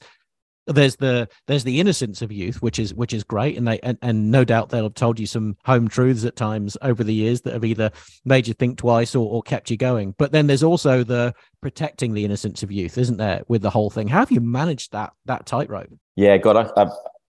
there's 0.68 0.96
the 0.96 1.28
there's 1.48 1.64
the 1.64 1.80
innocence 1.80 2.22
of 2.22 2.32
youth 2.32 2.62
which 2.62 2.80
is 2.80 2.94
which 2.94 3.14
is 3.14 3.24
great. 3.24 3.58
And 3.58 3.68
they 3.68 3.80
and, 3.80 3.98
and 4.02 4.32
no 4.32 4.44
doubt 4.44 4.70
they'll 4.70 4.84
have 4.84 4.94
told 4.94 5.20
you 5.20 5.26
some 5.28 5.58
home 5.66 5.88
truths 5.88 6.26
at 6.26 6.36
times 6.36 6.78
over 6.82 7.04
the 7.04 7.14
years 7.14 7.42
that 7.42 7.54
have 7.54 7.66
either 7.66 7.92
made 8.26 8.48
you 8.48 8.54
think 8.54 8.78
twice 8.78 9.16
or, 9.16 9.30
or 9.30 9.42
kept 9.42 9.70
you 9.70 9.78
going. 9.78 10.16
But 10.18 10.32
then 10.32 10.48
there's 10.48 10.64
also 10.64 11.04
the 11.04 11.34
protecting 11.62 12.14
the 12.14 12.26
innocence 12.26 12.64
of 12.64 12.72
youth 12.72 12.98
isn't 12.98 13.18
there 13.18 13.44
with 13.48 13.62
the 13.62 13.70
whole 13.70 13.90
thing? 13.90 14.08
How 14.08 14.20
have 14.20 14.32
you 14.32 14.42
managed 14.42 14.92
that 14.94 15.14
that 15.26 15.46
tightrope? 15.46 15.90
Yeah 16.16 16.38
god 16.38 16.72
I, 16.78 16.84
I, 16.84 16.90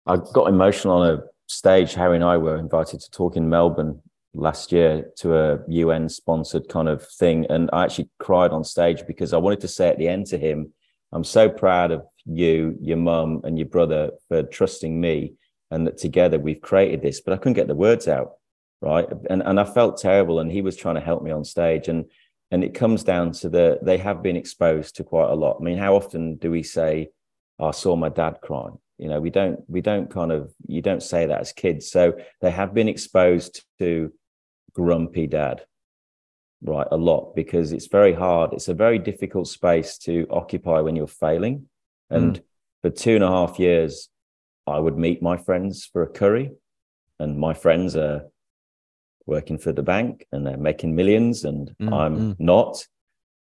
I 0.07 0.17
got 0.33 0.49
emotional 0.49 0.99
on 0.99 1.11
a 1.15 1.23
stage. 1.49 1.95
Harry 1.95 2.17
and 2.17 2.25
i 2.25 2.37
were 2.37 2.57
invited 2.57 3.01
to 3.01 3.11
talk 3.11 3.37
in 3.37 3.49
melbourne 3.49 4.01
last 4.35 4.71
year 4.71 5.11
to 5.17 5.35
a 5.35 5.59
un 5.69 6.09
sponsored 6.09 6.69
kind 6.69 6.89
of 6.89 7.07
thing. 7.09 7.47
And 7.51 7.71
i 7.73 7.85
actually 7.85 8.09
cried 8.21 8.53
on 8.53 8.62
stage 8.62 9.05
because 9.07 9.33
i 9.33 9.37
wanted 9.37 9.61
to 9.62 9.69
say 9.69 9.89
at 9.89 9.99
the 9.99 10.09
end 10.09 10.27
to 10.27 10.39
him 10.39 10.73
i'm 11.12 11.25
so 11.25 11.49
proud 11.49 11.91
of 11.91 12.03
you, 12.27 12.77
your 12.81 12.97
mum, 12.97 13.41
and 13.45 13.59
your 13.59 13.69
brother 13.69 14.11
for 14.29 14.43
trusting 14.43 15.01
me, 15.01 15.35
and 15.71 15.87
that 15.87 15.99
together 15.99 16.39
we've 16.39 16.61
created 16.61 17.03
this. 17.03 17.21
But 17.21 17.35
I 17.35 17.37
couldn't 17.37 17.55
get 17.55 17.69
the 17.69 17.75
words 17.75 18.09
out, 18.09 18.33
right? 18.81 19.07
And 19.31 19.43
and 19.43 19.59
I 19.59 19.65
felt 19.65 19.99
terrible. 19.99 20.41
And 20.41 20.51
he 20.51 20.62
was 20.62 20.77
trying 20.77 20.97
to 20.97 21.01
help 21.01 21.23
me 21.23 21.31
on 21.31 21.45
stage, 21.45 21.89
and 21.89 22.07
and 22.51 22.62
it 22.65 22.75
comes 22.75 23.05
down 23.05 23.33
to 23.33 23.49
the 23.49 23.79
they 23.83 23.99
have 23.99 24.23
been 24.23 24.37
exposed 24.37 24.97
to 24.97 25.05
quite 25.05 25.31
a 25.31 25.35
lot. 25.35 25.59
I 25.61 25.65
mean, 25.65 25.79
how 25.79 25.97
often 25.97 26.37
do 26.37 26.51
we 26.51 26.62
say, 26.62 27.09
"I 27.59 27.71
saw 27.71 27.97
my 27.97 28.09
dad 28.09 28.39
cry"? 28.43 28.69
You 28.99 29.09
know, 29.09 29.21
we 29.21 29.31
don't 29.31 29.61
we 29.69 29.81
don't 29.81 30.11
kind 30.11 30.33
of 30.33 30.53
you 30.67 30.83
don't 30.83 31.03
say 31.03 31.27
that 31.27 31.41
as 31.41 31.53
kids. 31.53 31.91
So 31.91 32.19
they 32.41 32.51
have 32.51 32.75
been 32.75 32.89
exposed 32.89 33.65
to 33.79 34.12
grumpy 34.75 35.27
dad 35.27 35.65
right 36.62 36.87
a 36.91 36.97
lot 36.97 37.35
because 37.35 37.73
it's 37.73 37.87
very 37.87 38.12
hard 38.12 38.53
it's 38.53 38.69
a 38.69 38.75
very 38.75 38.99
difficult 38.99 39.47
space 39.47 39.99
to 39.99 40.27
occupy 40.31 40.81
when 40.81 40.97
you're 40.97 41.07
failing 41.07 41.67
and 42.11 42.38
mm. 42.38 42.42
for 42.83 42.90
two 42.90 43.14
and 43.14 43.25
a 43.25 43.29
half 43.29 43.59
years, 43.59 44.09
I 44.66 44.79
would 44.79 44.97
meet 44.97 45.23
my 45.23 45.37
friends 45.37 45.88
for 45.92 46.03
a 46.03 46.09
curry, 46.09 46.53
and 47.19 47.38
my 47.38 47.55
friends 47.55 47.97
are 47.97 48.25
working 49.27 49.59
for 49.59 49.73
the 49.73 49.83
bank 49.83 50.25
and 50.31 50.47
they're 50.47 50.57
making 50.57 50.95
millions, 50.95 51.45
and 51.45 51.75
mm. 51.81 51.92
I'm 51.92 52.35
mm. 52.35 52.37
not. 52.38 52.85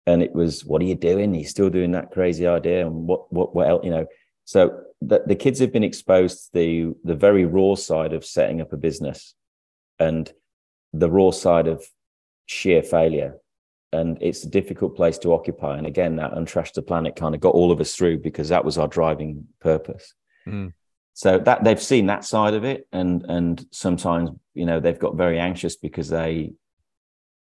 And 0.05 0.23
it 0.23 0.33
was, 0.33 0.65
what 0.65 0.81
are 0.81 0.85
you 0.85 0.95
doing? 0.95 1.33
He's 1.33 1.51
still 1.51 1.69
doing 1.69 1.91
that 1.91 2.11
crazy 2.11 2.47
idea, 2.47 2.85
and 2.85 3.07
what, 3.07 3.31
what, 3.31 3.55
what 3.55 3.67
else? 3.67 3.85
You 3.85 3.91
know. 3.91 4.05
So 4.45 4.81
the, 5.01 5.21
the 5.25 5.35
kids 5.35 5.59
have 5.59 5.71
been 5.71 5.83
exposed 5.83 6.45
to 6.45 6.49
the 6.53 6.95
the 7.03 7.15
very 7.15 7.45
raw 7.45 7.75
side 7.75 8.13
of 8.13 8.25
setting 8.25 8.61
up 8.61 8.73
a 8.73 8.77
business, 8.77 9.35
and 9.99 10.31
the 10.93 11.09
raw 11.09 11.31
side 11.31 11.67
of 11.67 11.85
sheer 12.47 12.81
failure 12.81 13.35
and 13.91 14.17
it's 14.21 14.43
a 14.43 14.49
difficult 14.49 14.95
place 14.95 15.17
to 15.19 15.33
occupy. 15.33 15.77
And 15.77 15.87
again, 15.87 16.17
that 16.17 16.33
untrash 16.33 16.73
the 16.73 16.81
planet 16.81 17.15
kind 17.15 17.33
of 17.33 17.41
got 17.41 17.55
all 17.55 17.71
of 17.71 17.81
us 17.81 17.95
through 17.95 18.19
because 18.19 18.49
that 18.49 18.65
was 18.65 18.77
our 18.77 18.87
driving 18.87 19.47
purpose. 19.59 20.13
Mm. 20.47 20.73
So 21.13 21.39
that 21.39 21.63
they've 21.63 21.81
seen 21.81 22.05
that 22.05 22.23
side 22.23 22.53
of 22.53 22.63
it, 22.63 22.87
and 22.91 23.25
and 23.27 23.65
sometimes 23.71 24.29
you 24.53 24.65
know 24.65 24.79
they've 24.79 24.97
got 24.97 25.15
very 25.15 25.39
anxious 25.39 25.75
because 25.75 26.07
they 26.07 26.53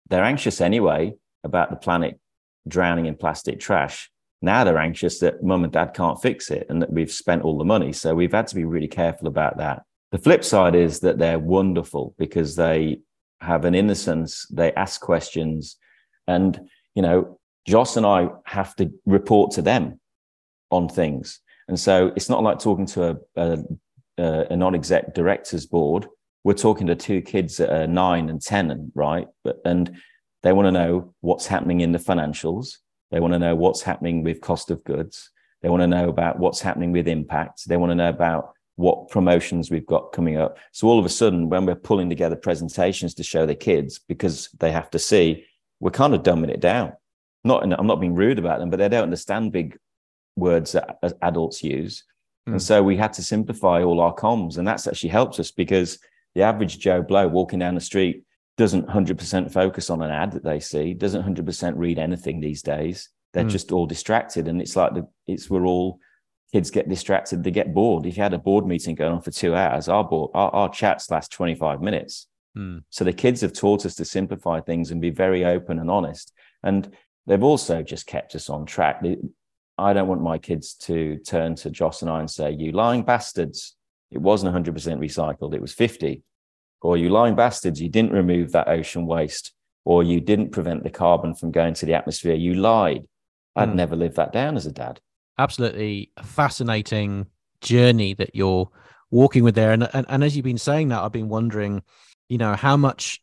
they're 0.10 0.24
anxious 0.24 0.62
anyway 0.62 1.14
about 1.44 1.72
the 1.72 1.76
planet 1.76 2.20
drowning 2.68 3.06
in 3.06 3.16
plastic 3.16 3.60
trash. 3.60 4.10
Now 4.42 4.64
they're 4.64 4.78
anxious 4.78 5.20
that 5.20 5.44
mum 5.44 5.64
and 5.64 5.74
dad 5.74 5.94
can't 5.94 6.22
fix 6.22 6.52
it 6.52 6.68
and 6.70 6.82
that 6.82 6.92
we've 6.92 7.12
spent 7.12 7.44
all 7.44 7.58
the 7.58 7.66
money. 7.66 7.94
So 7.94 8.14
we've 8.14 8.32
had 8.32 8.48
to 8.48 8.56
be 8.56 8.66
really 8.66 8.88
careful 8.88 9.28
about 9.28 9.58
that. 9.58 9.84
The 10.12 10.18
flip 10.20 10.44
side 10.44 10.76
is 10.76 11.00
that 11.00 11.18
they're 11.18 11.40
wonderful 11.40 12.14
because 12.18 12.56
they 12.56 13.00
have 13.42 13.66
an 13.66 13.76
innocence, 13.76 14.46
they 14.52 14.72
ask 14.74 15.02
questions, 15.02 15.78
and, 16.28 16.60
you 16.94 17.02
know, 17.02 17.40
Joss 17.68 17.98
and 17.98 18.06
I 18.06 18.30
have 18.46 18.76
to 18.78 18.92
report 19.06 19.52
to 19.54 19.62
them 19.62 20.00
on 20.72 20.88
things. 20.88 21.40
And 21.68 21.80
so 21.80 22.12
it's 22.16 22.30
not 22.30 22.44
like 22.44 22.60
talking 22.60 22.86
to 22.88 23.18
a, 23.36 23.58
a, 24.18 24.46
a 24.52 24.56
non-exec 24.56 25.14
directors 25.14 25.66
board. 25.66 26.08
We're 26.44 26.54
talking 26.54 26.88
to 26.88 26.96
two 26.96 27.22
kids 27.22 27.58
that 27.58 27.74
are 27.76 27.88
nine 27.88 28.30
and 28.30 28.42
10, 28.42 28.92
right? 28.94 29.28
But, 29.44 29.58
and 29.66 29.98
they 30.44 30.54
want 30.54 30.68
to 30.68 30.72
know 30.72 31.16
what's 31.22 31.48
happening 31.48 31.82
in 31.82 31.92
the 31.92 31.98
financials. 31.98 32.78
They 33.12 33.20
want 33.20 33.34
to 33.34 33.40
know 33.40 33.56
what's 33.56 33.82
happening 33.82 34.24
with 34.24 34.42
cost 34.42 34.70
of 34.70 34.84
goods. 34.84 35.32
They 35.64 35.70
want 35.70 35.82
to 35.82 35.88
know 35.88 36.10
about 36.10 36.38
what's 36.38 36.62
happening 36.62 36.92
with 36.92 37.08
impact. 37.08 37.68
They 37.68 37.78
want 37.78 37.90
to 37.90 37.96
know 37.96 38.10
about 38.10 38.54
what 38.76 39.10
promotions 39.10 39.72
we've 39.72 39.86
got 39.86 40.12
coming 40.12 40.38
up. 40.38 40.58
So 40.72 40.88
all 40.88 41.00
of 41.00 41.06
a 41.06 41.10
sudden, 41.10 41.50
when 41.50 41.66
we're 41.66 41.76
pulling 41.76 42.10
together 42.10 42.36
presentations 42.36 43.14
to 43.16 43.24
show 43.24 43.46
the 43.46 43.56
kids, 43.56 44.00
because 44.08 44.50
they 44.60 44.72
have 44.72 44.92
to 44.92 45.00
see 45.00 45.46
we're 45.80 45.92
kind 45.92 46.14
of 46.14 46.24
dumbing 46.24 46.50
it 46.50 46.60
down. 46.60 46.94
Not, 47.44 47.64
I'm 47.64 47.88
not 47.88 48.02
being 48.02 48.16
rude 48.16 48.40
about 48.40 48.60
them, 48.60 48.70
but 48.70 48.78
they 48.78 48.90
don't 48.90 49.04
understand 49.04 49.52
big 49.52 49.78
words 50.36 50.72
that 50.72 50.98
adults 51.22 51.64
use. 51.64 52.04
Mm. 52.48 52.54
And 52.54 52.62
so 52.62 52.82
we 52.82 52.98
had 52.98 53.14
to 53.14 53.24
simplify 53.24 53.84
all 53.84 54.00
our 54.00 54.14
comms. 54.14 54.58
And 54.58 54.68
that's 54.68 54.88
actually 54.88 55.10
helped 55.10 55.40
us 55.40 55.52
because 55.52 56.00
the 56.34 56.42
average 56.42 56.80
Joe 56.80 57.02
Blow 57.02 57.28
walking 57.28 57.60
down 57.60 57.76
the 57.76 57.82
street 57.82 58.24
doesn't 58.58 58.88
100% 58.88 59.52
focus 59.52 59.90
on 59.90 60.02
an 60.02 60.12
ad 60.12 60.32
that 60.32 60.44
they 60.44 60.60
see, 60.60 60.94
doesn't 60.94 61.24
100% 61.24 61.74
read 61.76 62.00
anything 62.00 62.40
these 62.40 62.62
days. 62.62 63.10
They're 63.34 63.46
mm. 63.46 63.50
just 63.50 63.72
all 63.72 63.86
distracted. 63.86 64.48
And 64.48 64.62
it's 64.62 64.76
like 64.76 64.94
the, 64.94 65.08
it's, 65.28 65.50
we're 65.50 65.66
all, 65.66 66.00
kids 66.54 66.72
get 66.72 66.88
distracted, 66.88 67.44
they 67.44 67.52
get 67.52 67.74
bored. 67.74 68.06
If 68.06 68.16
you 68.16 68.24
had 68.24 68.34
a 68.34 68.40
board 68.40 68.66
meeting 68.66 68.96
going 68.96 69.12
on 69.12 69.22
for 69.22 69.32
two 69.32 69.54
hours, 69.54 69.90
our 69.90 70.04
board, 70.04 70.32
our, 70.34 70.50
our 70.52 70.70
chats 70.70 71.12
last 71.12 71.32
25 71.32 71.82
minutes 71.82 72.28
Mm. 72.56 72.84
So 72.90 73.04
the 73.04 73.14
kids 73.14 73.42
have 73.42 73.54
taught 73.54 73.86
us 73.86 73.96
to 73.96 74.06
simplify 74.06 74.62
things 74.62 74.92
and 74.92 75.02
be 75.02 75.10
very 75.10 75.44
open 75.46 75.80
and 75.80 75.90
honest. 75.92 76.32
And 76.64 76.90
they've 77.28 77.44
also 77.44 77.82
just 77.84 78.08
kept 78.08 78.36
us 78.36 78.50
on 78.50 78.66
track. 78.66 79.04
I 79.78 79.94
don't 79.94 80.08
want 80.08 80.22
my 80.22 80.38
kids 80.38 80.74
to 80.88 81.18
turn 81.18 81.56
to 81.56 81.70
Joss 81.70 82.02
and 82.02 82.10
I 82.10 82.20
and 82.20 82.30
say, 82.32 82.52
You 82.52 82.72
lying 82.72 83.04
bastards, 83.04 83.76
it 84.12 84.20
wasn't 84.20 84.56
100% 84.56 84.74
recycled, 85.00 85.54
it 85.54 85.62
was 85.62 85.74
50. 85.74 86.24
Or 86.82 86.98
you 86.98 87.10
lying 87.10 87.36
bastards, 87.36 87.82
you 87.82 87.90
didn't 87.90 88.12
remove 88.14 88.52
that 88.52 88.68
ocean 88.68 89.06
waste, 89.06 89.54
or 89.86 90.04
you 90.04 90.22
didn't 90.22 90.52
prevent 90.52 90.84
the 90.84 90.90
carbon 90.90 91.34
from 91.34 91.52
going 91.52 91.74
to 91.76 91.86
the 91.86 91.94
atmosphere. 91.96 92.36
You 92.36 92.54
lied. 92.56 93.04
I'd 93.56 93.70
Mm. 93.70 93.76
never 93.76 93.96
lived 93.96 94.16
that 94.18 94.32
down 94.34 94.56
as 94.56 94.66
a 94.66 94.72
dad. 94.72 95.00
absolutely 95.38 96.12
fascinating 96.24 97.26
journey 97.60 98.14
that 98.14 98.34
you're 98.34 98.70
walking 99.12 99.44
with 99.44 99.56
there. 99.56 99.72
And, 99.74 99.90
and 99.94 100.06
and 100.08 100.24
as 100.24 100.36
you've 100.36 100.46
been 100.46 100.58
saying 100.58 100.88
that, 100.90 101.02
I've 101.04 101.12
been 101.12 101.28
wondering, 101.28 101.82
you 102.30 102.38
know, 102.38 102.56
how 102.56 102.78
much 102.78 103.22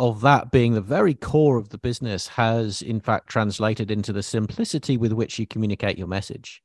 of 0.00 0.22
that 0.22 0.50
being 0.50 0.74
the 0.74 0.80
very 0.80 1.14
core 1.14 1.56
of 1.56 1.68
the 1.68 1.78
business 1.78 2.26
has 2.26 2.82
in 2.82 3.00
fact 3.00 3.28
translated 3.28 3.90
into 3.90 4.12
the 4.12 4.22
simplicity 4.22 4.96
with 4.96 5.12
which 5.12 5.38
you 5.38 5.46
communicate 5.46 5.96
your 5.96 6.08
message. 6.08 6.62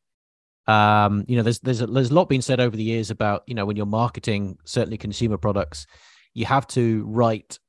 Um, 0.68 1.26
you 1.28 1.36
know, 1.38 1.44
there's 1.44 1.60
there's 1.60 1.82
a, 1.82 1.88
there's 1.88 2.12
a 2.12 2.14
lot 2.14 2.30
been 2.30 2.42
said 2.42 2.60
over 2.60 2.76
the 2.76 2.84
years 2.84 3.10
about 3.10 3.44
you 3.48 3.56
know 3.56 3.66
when 3.66 3.76
you're 3.76 3.86
marketing 3.86 4.58
certainly 4.66 4.98
consumer 4.98 5.38
products, 5.38 5.88
you 6.34 6.46
have 6.46 6.68
to 6.68 7.06
write 7.08 7.60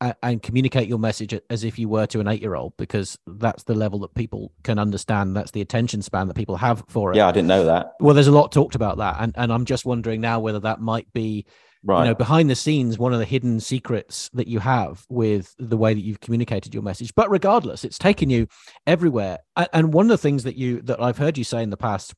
a- 0.00 0.16
and 0.22 0.42
communicate 0.42 0.88
your 0.88 0.98
message 0.98 1.38
as 1.50 1.64
if 1.64 1.78
you 1.78 1.88
were 1.88 2.06
to 2.06 2.20
an 2.20 2.28
eight 2.28 2.42
year 2.42 2.54
old 2.54 2.76
because 2.76 3.18
that's 3.26 3.64
the 3.64 3.74
level 3.74 4.00
that 4.00 4.14
people 4.14 4.52
can 4.64 4.78
understand. 4.78 5.36
That's 5.36 5.52
the 5.52 5.60
attention 5.60 6.02
span 6.02 6.28
that 6.28 6.34
people 6.34 6.56
have 6.56 6.84
for 6.88 7.12
it. 7.12 7.16
Yeah, 7.16 7.28
I 7.28 7.32
didn't 7.32 7.48
know 7.48 7.64
that. 7.66 7.92
Well, 8.00 8.14
there's 8.14 8.28
a 8.28 8.32
lot 8.32 8.50
talked 8.52 8.74
about 8.74 8.98
that, 8.98 9.16
and 9.20 9.32
and 9.36 9.52
I'm 9.52 9.64
just 9.64 9.84
wondering 9.84 10.20
now 10.20 10.40
whether 10.40 10.60
that 10.60 10.80
might 10.80 11.12
be 11.12 11.46
Right. 11.86 12.00
you 12.00 12.08
know 12.08 12.14
behind 12.14 12.50
the 12.50 12.56
scenes 12.56 12.98
one 12.98 13.12
of 13.12 13.20
the 13.20 13.24
hidden 13.24 13.60
secrets 13.60 14.28
that 14.34 14.48
you 14.48 14.58
have 14.58 15.04
with 15.08 15.54
the 15.58 15.76
way 15.76 15.94
that 15.94 16.00
you've 16.00 16.20
communicated 16.20 16.74
your 16.74 16.82
message. 16.82 17.14
But 17.14 17.30
regardless 17.30 17.84
it's 17.84 17.98
taken 17.98 18.28
you 18.28 18.48
everywhere. 18.86 19.38
And 19.72 19.92
one 19.92 20.06
of 20.06 20.10
the 20.10 20.18
things 20.18 20.42
that 20.44 20.56
you 20.56 20.82
that 20.82 21.00
i've 21.00 21.18
heard 21.18 21.38
you 21.38 21.44
say 21.44 21.62
in 21.62 21.70
the 21.70 21.76
past 21.76 22.12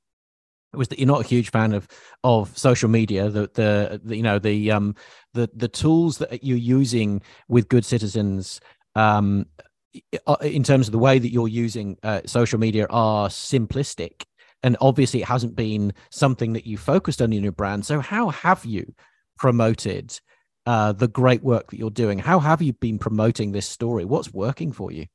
was 0.73 0.89
that 0.89 0.99
you're 0.99 1.07
not 1.07 1.21
a 1.25 1.29
huge 1.29 1.51
fan 1.51 1.73
of 1.73 1.87
of 2.25 2.57
social 2.57 2.89
media 2.89 3.29
the 3.29 3.51
the, 3.55 4.01
the 4.03 4.17
you 4.17 4.23
know 4.23 4.39
the 4.39 4.71
um 4.71 4.95
the 5.35 5.49
the 5.55 5.69
tools 5.69 6.19
that 6.19 6.43
you're 6.43 6.57
using 6.57 7.23
with 7.49 7.69
good 7.69 7.85
citizens 7.85 8.61
um 8.95 9.47
in 10.43 10.63
terms 10.63 10.89
of 10.89 10.93
the 10.93 10.99
way 10.99 11.19
that 11.19 11.33
you're 11.33 11.49
using 11.49 11.97
uh, 12.03 12.21
social 12.27 12.59
media 12.59 12.87
are 12.91 13.29
simplistic. 13.29 14.25
And 14.63 14.77
obviously 14.81 15.23
it 15.23 15.29
hasn't 15.29 15.55
been 15.55 15.93
something 16.11 16.53
that 16.55 16.67
you 16.67 16.77
focused 16.77 17.23
on 17.23 17.33
in 17.33 17.43
your 17.43 17.53
brand. 17.53 17.87
So 17.87 18.01
how 18.01 18.31
have 18.31 18.65
you 18.65 18.95
promoted 19.39 20.21
uh, 20.67 20.93
the 20.93 21.09
great 21.09 21.43
work 21.43 21.71
that 21.71 21.79
you're 21.79 21.91
doing. 21.91 22.19
How 22.19 22.39
have 22.41 22.61
you 22.61 22.75
been 22.75 22.99
promoting 22.99 23.53
this 23.53 23.67
story? 23.67 24.05
What's 24.05 24.33
working 24.35 24.73
for 24.73 24.93
you? 24.93 25.07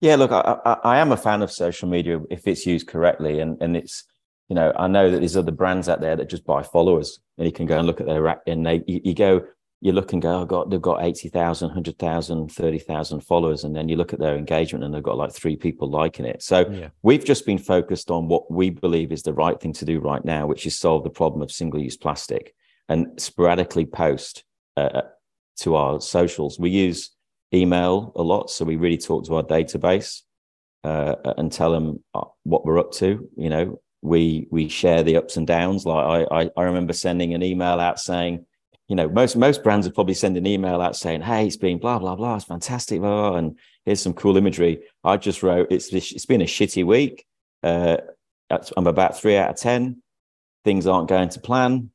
Yeah, 0.00 0.16
look, 0.16 0.30
I, 0.30 0.58
I, 0.64 0.72
I 0.84 0.98
am 0.98 1.12
a 1.12 1.16
fan 1.16 1.42
of 1.42 1.50
social 1.50 1.88
media 1.88 2.20
if 2.30 2.46
it's 2.46 2.66
used 2.66 2.86
correctly, 2.86 3.40
and 3.40 3.60
and 3.62 3.76
it's 3.76 4.04
you 4.48 4.54
know 4.54 4.72
I 4.76 4.86
know 4.86 5.10
that 5.10 5.18
there's 5.18 5.36
other 5.36 5.50
brands 5.52 5.88
out 5.88 6.00
there 6.00 6.14
that 6.14 6.28
just 6.28 6.44
buy 6.44 6.62
followers, 6.62 7.18
and 7.36 7.46
you 7.46 7.52
can 7.52 7.66
go 7.66 7.78
and 7.78 7.86
look 7.86 8.00
at 8.00 8.06
their 8.06 8.22
rack, 8.22 8.40
and 8.46 8.66
they 8.66 8.82
you, 8.86 9.00
you 9.02 9.14
go 9.14 9.44
you 9.80 9.92
look 9.92 10.12
and 10.12 10.20
go, 10.20 10.40
oh 10.40 10.44
god, 10.44 10.70
they've 10.70 10.82
got 10.82 11.04
80,000, 11.04 11.68
100,000, 11.68 12.48
30,000 12.48 13.20
followers, 13.20 13.62
and 13.62 13.76
then 13.76 13.88
you 13.88 13.96
look 13.96 14.12
at 14.12 14.18
their 14.18 14.36
engagement 14.36 14.84
and 14.84 14.92
they've 14.92 15.02
got 15.02 15.16
like 15.16 15.32
three 15.32 15.56
people 15.56 15.88
liking 15.88 16.26
it. 16.26 16.42
So 16.42 16.68
yeah. 16.68 16.88
we've 17.02 17.24
just 17.24 17.46
been 17.46 17.58
focused 17.58 18.10
on 18.10 18.26
what 18.26 18.50
we 18.50 18.70
believe 18.70 19.12
is 19.12 19.22
the 19.22 19.32
right 19.32 19.58
thing 19.60 19.72
to 19.74 19.84
do 19.84 20.00
right 20.00 20.24
now, 20.24 20.48
which 20.48 20.66
is 20.66 20.76
solve 20.76 21.04
the 21.04 21.10
problem 21.10 21.42
of 21.42 21.52
single-use 21.52 21.96
plastic 21.96 22.54
and 22.88 23.20
sporadically 23.20 23.84
post 23.86 24.44
uh, 24.76 25.02
to 25.60 25.74
our 25.76 26.00
socials. 26.00 26.58
We 26.58 26.70
use 26.70 27.10
email 27.52 28.12
a 28.16 28.22
lot, 28.22 28.50
so 28.50 28.64
we 28.64 28.76
really 28.76 28.98
talk 28.98 29.26
to 29.26 29.36
our 29.36 29.42
database 29.42 30.22
uh, 30.84 31.16
and 31.36 31.52
tell 31.52 31.72
them 31.72 32.02
uh, 32.14 32.24
what 32.44 32.64
we're 32.64 32.78
up 32.78 32.92
to. 32.92 33.28
You 33.36 33.50
know, 33.50 33.80
we 34.02 34.46
we 34.50 34.68
share 34.68 35.02
the 35.02 35.16
ups 35.16 35.36
and 35.36 35.46
downs. 35.46 35.84
Like 35.84 36.28
I 36.30 36.42
I, 36.42 36.50
I 36.56 36.62
remember 36.64 36.92
sending 36.92 37.34
an 37.34 37.42
email 37.42 37.80
out 37.80 38.00
saying. 38.00 38.44
You 38.90 38.96
know, 38.96 39.06
most 39.06 39.36
most 39.36 39.62
brands 39.62 39.86
would 39.86 39.94
probably 39.94 40.14
send 40.14 40.38
an 40.38 40.46
email 40.46 40.80
out 40.80 40.96
saying, 40.96 41.20
"Hey, 41.20 41.46
it's 41.46 41.58
been 41.58 41.76
blah 41.76 41.98
blah 41.98 42.16
blah, 42.16 42.36
it's 42.36 42.46
fantastic, 42.46 43.00
blah, 43.00 43.30
blah, 43.30 43.38
and 43.38 43.58
here's 43.84 44.00
some 44.00 44.14
cool 44.14 44.38
imagery." 44.38 44.80
I 45.04 45.18
just 45.18 45.42
wrote, 45.42 45.66
"It's 45.70 45.92
it's 45.92 46.24
been 46.24 46.40
a 46.40 46.46
shitty 46.46 46.86
week. 46.86 47.26
Uh, 47.62 47.98
I'm 48.78 48.86
about 48.86 49.20
three 49.20 49.36
out 49.36 49.50
of 49.50 49.56
ten. 49.56 50.02
Things 50.64 50.86
aren't 50.86 51.10
going 51.10 51.28
to 51.28 51.40
plan." 51.40 51.90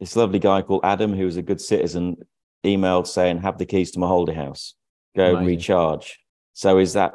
This 0.00 0.14
lovely 0.16 0.38
guy 0.38 0.62
called 0.62 0.82
Adam, 0.84 1.12
who 1.12 1.24
was 1.24 1.36
a 1.36 1.42
good 1.42 1.60
citizen, 1.60 2.16
emailed 2.64 3.06
saying, 3.06 3.38
"Have 3.38 3.58
the 3.58 3.66
keys 3.66 3.90
to 3.92 3.98
my 3.98 4.06
holiday 4.06 4.34
house. 4.34 4.74
Go 5.16 5.32
Amazing. 5.36 5.46
recharge." 5.46 6.20
So 6.52 6.78
is 6.78 6.92
that 6.92 7.14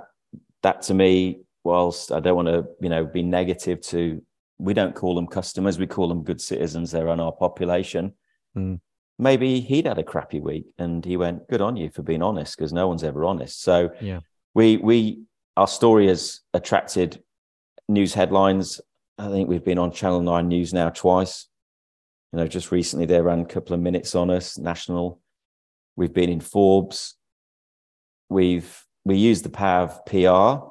that 0.61 0.81
to 0.83 0.93
me? 0.93 1.41
Whilst 1.63 2.11
I 2.11 2.19
don't 2.19 2.35
want 2.35 2.49
to, 2.49 2.67
you 2.81 2.89
know, 2.89 3.05
be 3.05 3.23
negative 3.23 3.79
to, 3.81 4.21
we 4.57 4.73
don't 4.73 4.93
call 4.95 5.15
them 5.15 5.27
customers, 5.27 5.79
we 5.79 5.87
call 5.87 6.09
them 6.09 6.23
good 6.23 6.41
citizens. 6.41 6.91
They're 6.91 7.07
on 7.07 7.21
our 7.21 7.31
population. 7.31 8.13
Mm. 8.57 8.81
Maybe 9.17 9.61
he'd 9.61 9.85
had 9.87 9.97
a 9.97 10.03
crappy 10.03 10.41
week, 10.41 10.65
and 10.77 11.05
he 11.05 11.15
went, 11.15 11.47
"Good 11.47 11.61
on 11.61 11.77
you 11.77 11.89
for 11.89 12.01
being 12.01 12.21
honest," 12.21 12.57
because 12.57 12.73
no 12.73 12.87
one's 12.89 13.03
ever 13.03 13.23
honest. 13.23 13.61
So 13.61 13.91
Yeah. 14.01 14.19
we 14.53 14.75
we 14.77 15.21
our 15.55 15.67
story 15.67 16.07
has 16.07 16.41
attracted 16.53 17.23
news 17.87 18.13
headlines. 18.13 18.81
I 19.17 19.29
think 19.29 19.47
we've 19.47 19.63
been 19.63 19.77
on 19.77 19.91
Channel 19.91 20.21
Nine 20.21 20.47
News 20.49 20.73
now 20.73 20.89
twice. 20.89 21.47
You 22.33 22.39
know, 22.39 22.47
just 22.47 22.71
recently 22.71 23.05
they 23.05 23.21
ran 23.21 23.41
a 23.41 23.45
couple 23.45 23.75
of 23.75 23.79
minutes 23.79 24.15
on 24.15 24.31
us, 24.31 24.57
national. 24.57 25.19
We've 25.95 26.13
been 26.13 26.31
in 26.31 26.39
Forbes. 26.39 27.13
We've 28.27 28.83
we 29.05 29.17
use 29.17 29.43
the 29.43 29.49
power 29.49 29.83
of 29.83 30.05
PR 30.05 30.69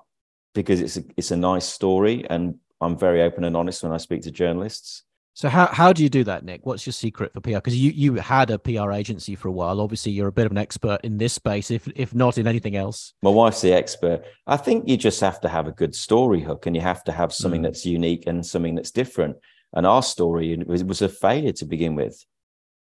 because 0.54 0.80
it's 0.80 0.96
a, 0.96 1.04
it's 1.16 1.30
a 1.30 1.36
nice 1.36 1.64
story, 1.64 2.26
and 2.28 2.56
I'm 2.80 2.98
very 2.98 3.22
open 3.22 3.44
and 3.44 3.56
honest 3.56 3.84
when 3.84 3.92
I 3.92 3.98
speak 3.98 4.22
to 4.22 4.32
journalists. 4.32 5.04
So 5.34 5.48
how 5.48 5.66
how 5.66 5.92
do 5.92 6.02
you 6.02 6.08
do 6.08 6.24
that, 6.24 6.44
Nik? 6.44 6.66
What's 6.66 6.84
your 6.84 6.92
secret 6.92 7.32
for 7.32 7.40
PR? 7.40 7.50
Because 7.52 7.78
you 7.78 7.92
you 7.92 8.14
had 8.16 8.50
a 8.50 8.58
PR 8.58 8.90
agency 8.90 9.36
for 9.36 9.46
a 9.46 9.52
while. 9.52 9.80
Obviously, 9.80 10.10
you're 10.10 10.28
a 10.28 10.32
bit 10.32 10.46
of 10.46 10.52
an 10.52 10.58
expert 10.58 10.98
in 11.04 11.16
this 11.16 11.32
space, 11.32 11.70
if 11.70 11.86
if 11.94 12.12
not 12.12 12.38
in 12.38 12.48
anything 12.48 12.74
else. 12.74 13.14
My 13.22 13.30
wife's 13.30 13.60
the 13.60 13.72
expert. 13.72 14.24
I 14.48 14.56
think 14.56 14.88
you 14.88 14.96
just 14.96 15.20
have 15.20 15.40
to 15.42 15.48
have 15.48 15.68
a 15.68 15.72
good 15.72 15.94
story 15.94 16.40
hook, 16.40 16.66
and 16.66 16.74
you 16.74 16.82
have 16.82 17.04
to 17.04 17.12
have 17.12 17.32
something 17.32 17.60
Mm. 17.60 17.64
that's 17.64 17.86
unique 17.86 18.24
and 18.26 18.44
something 18.44 18.74
that's 18.74 18.90
different. 18.90 19.36
And 19.74 19.86
our 19.86 20.02
story 20.02 20.56
was, 20.66 20.84
was 20.84 21.02
a 21.02 21.08
failure 21.08 21.52
to 21.52 21.64
begin 21.64 21.94
with, 21.94 22.24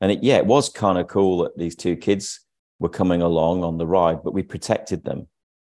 and 0.01 0.13
it, 0.13 0.23
yeah, 0.23 0.37
it 0.37 0.47
was 0.47 0.69
kind 0.69 0.99
of 0.99 1.09
cool 1.09 1.39
that 1.39 1.57
these 1.57 1.77
two 1.77 1.97
kids 1.97 2.41
were 2.79 2.89
coming 2.89 3.23
along 3.23 3.65
on 3.65 3.79
the 3.79 3.87
ride, 3.87 4.23
but 4.23 4.35
we 4.35 4.43
protected 4.43 5.05
them. 5.05 5.29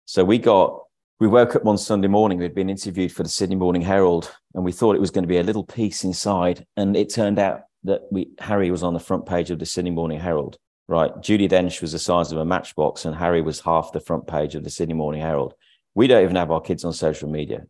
So 0.06 0.24
we 0.24 0.38
got 0.38 0.84
we 1.20 1.28
woke 1.28 1.56
up 1.56 1.64
one 1.64 1.78
Sunday 1.78 2.08
morning. 2.08 2.38
We'd 2.38 2.56
been 2.56 2.70
interviewed 2.70 3.12
for 3.12 3.24
the 3.24 3.30
Sydney 3.30 3.56
Morning 3.56 3.82
Herald, 3.82 4.32
and 4.54 4.64
we 4.64 4.72
thought 4.72 4.96
it 4.96 5.02
was 5.02 5.12
going 5.12 5.24
to 5.24 5.28
be 5.28 5.38
a 5.38 5.44
little 5.44 5.66
piece 5.66 6.04
inside. 6.04 6.66
And 6.78 6.96
it 6.96 7.14
turned 7.14 7.40
out 7.40 7.64
that 7.84 8.02
we 8.12 8.30
Harry 8.40 8.72
was 8.72 8.84
on 8.84 8.94
the 8.94 9.00
front 9.00 9.26
page 9.26 9.52
of 9.52 9.60
the 9.60 9.66
Sydney 9.66 9.92
Morning 9.92 10.20
Herald. 10.20 10.58
Right, 10.88 11.12
Judi 11.18 11.48
Dench 11.48 11.82
was 11.82 11.92
the 11.92 12.00
size 12.00 12.32
of 12.32 12.40
a 12.40 12.46
matchbox, 12.46 13.06
and 13.06 13.16
Harry 13.16 13.42
was 13.42 13.60
half 13.60 13.92
the 13.92 14.00
front 14.00 14.28
page 14.28 14.56
of 14.56 14.64
the 14.64 14.70
Sydney 14.72 14.96
Morning 14.96 15.22
Herald. 15.22 15.54
We 15.94 16.08
don't 16.08 16.24
even 16.24 16.36
have 16.36 16.52
our 16.52 16.62
kids 16.62 16.84
on 16.84 16.94
social 16.94 17.30
media. 17.30 17.66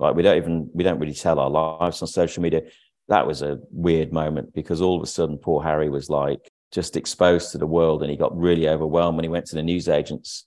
Like 0.00 0.14
we 0.16 0.22
don't 0.22 0.36
even 0.36 0.70
we 0.72 0.82
don't 0.82 0.98
really 0.98 1.14
tell 1.14 1.38
our 1.38 1.50
lives 1.50 2.02
on 2.02 2.08
social 2.08 2.42
media. 2.42 2.62
That 3.08 3.26
was 3.26 3.42
a 3.42 3.58
weird 3.70 4.12
moment 4.12 4.54
because 4.54 4.80
all 4.80 4.96
of 4.96 5.02
a 5.02 5.06
sudden 5.06 5.38
poor 5.38 5.62
Harry 5.62 5.88
was 5.90 6.08
like 6.08 6.50
just 6.72 6.96
exposed 6.96 7.52
to 7.52 7.58
the 7.58 7.66
world, 7.66 8.02
and 8.02 8.10
he 8.10 8.16
got 8.16 8.36
really 8.36 8.68
overwhelmed 8.68 9.16
when 9.16 9.24
he 9.24 9.28
went 9.28 9.46
to 9.46 9.56
the 9.56 9.62
newsagents 9.62 10.46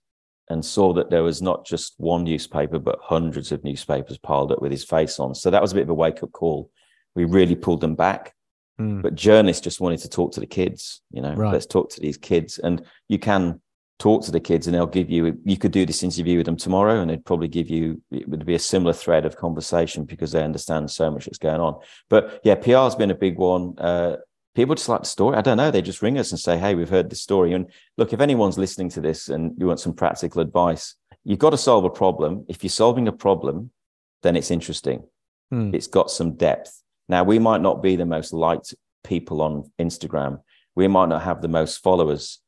and 0.50 0.64
saw 0.64 0.94
that 0.94 1.10
there 1.10 1.24
was 1.24 1.42
not 1.42 1.66
just 1.66 1.94
one 1.98 2.24
newspaper, 2.24 2.80
but 2.80 3.00
hundreds 3.02 3.52
of 3.52 3.64
newspapers 3.64 4.18
piled 4.18 4.52
up 4.52 4.62
with 4.62 4.72
his 4.72 4.84
face 4.84 5.20
on. 5.20 5.34
So 5.34 5.50
that 5.50 5.62
was 5.62 5.72
a 5.72 5.76
bit 5.76 5.84
of 5.84 5.90
a 5.90 5.94
wake 5.94 6.22
up 6.22 6.32
call. 6.32 6.70
We 7.16 7.26
really 7.26 7.56
pulled 7.56 7.82
them 7.82 7.96
back. 7.96 8.34
Mm. 8.80 9.02
But 9.02 9.16
journalists 9.16 9.64
just 9.64 9.80
wanted 9.80 10.00
to 10.00 10.10
talk 10.10 10.34
to 10.34 10.40
the 10.40 10.46
kids, 10.48 11.02
you 11.12 11.22
know, 11.22 11.34
Right. 11.34 11.54
let's 11.54 11.66
talk 11.66 11.90
to 11.92 12.02
these 12.02 12.18
kids. 12.18 12.60
And 12.60 12.84
you 13.08 13.20
can 13.20 13.62
talk 14.04 14.22
to 14.22 14.32
the 14.32 14.40
kids 14.40 14.68
and 14.68 14.76
they'll 14.76 14.86
give 14.86 15.10
you, 15.10 15.40
you 15.46 15.56
could 15.56 15.72
do 15.72 15.86
this 15.86 16.04
interview 16.04 16.36
with 16.36 16.46
them 16.46 16.58
tomorrow 16.58 17.00
and 17.00 17.10
they'd 17.10 17.24
probably 17.24 17.48
give 17.48 17.70
you, 17.70 18.02
it 18.12 18.28
would 18.28 18.46
be 18.46 18.54
a 18.54 18.60
similar 18.60 18.92
thread 18.92 19.26
of 19.26 19.38
conversation 19.38 20.04
because 20.04 20.34
they 20.34 20.44
understand 20.44 20.92
so 20.92 21.10
much 21.10 21.24
that's 21.24 21.38
going 21.38 21.62
on. 21.62 21.80
But 22.10 22.42
yeah, 22.44 22.56
PR 22.56 22.84
has 22.90 22.96
been 22.96 23.12
a 23.12 23.16
big 23.16 23.38
one. 23.38 23.80
Uh, 23.80 24.18
people 24.56 24.76
just 24.76 24.90
like 24.90 25.04
the 25.04 25.08
story. 25.08 25.38
I 25.38 25.42
don't 25.42 25.56
know. 25.56 25.72
They 25.72 25.82
just 25.82 26.02
ring 26.02 26.18
us 26.18 26.32
and 26.32 26.40
say, 26.40 26.58
Hey, 26.58 26.76
we've 26.76 26.90
heard 26.90 27.10
this 27.10 27.22
story. 27.22 27.54
And 27.54 27.72
look, 27.98 28.12
if 28.12 28.20
anyone's 28.20 28.58
listening 28.58 28.90
to 28.90 29.00
this 29.00 29.30
and 29.30 29.54
you 29.58 29.68
want 29.68 29.80
some 29.80 29.94
practical 29.94 30.42
advice, 30.42 30.96
you've 31.24 31.40
got 31.40 31.52
to 31.52 31.58
solve 31.58 31.86
a 31.86 31.90
problem. 31.90 32.46
If 32.50 32.62
you're 32.62 32.72
solving 32.72 33.08
a 33.08 33.14
problem, 33.14 33.72
then 34.22 34.36
it's 34.36 34.52
interesting. 34.52 35.04
Hmm. 35.50 35.74
It's 35.74 35.88
got 35.88 36.12
some 36.12 36.36
depth. 36.36 36.84
Now, 37.08 37.24
we 37.24 37.40
might 37.40 37.62
not 37.62 37.82
be 37.82 37.96
the 37.96 38.06
most 38.06 38.34
liked 38.34 38.76
people 39.06 39.42
on 39.42 39.72
Instagram. 39.80 40.42
We 40.76 40.90
might 40.90 41.08
not 41.08 41.22
have 41.22 41.42
the 41.42 41.48
most 41.48 41.78
followers, 41.78 42.42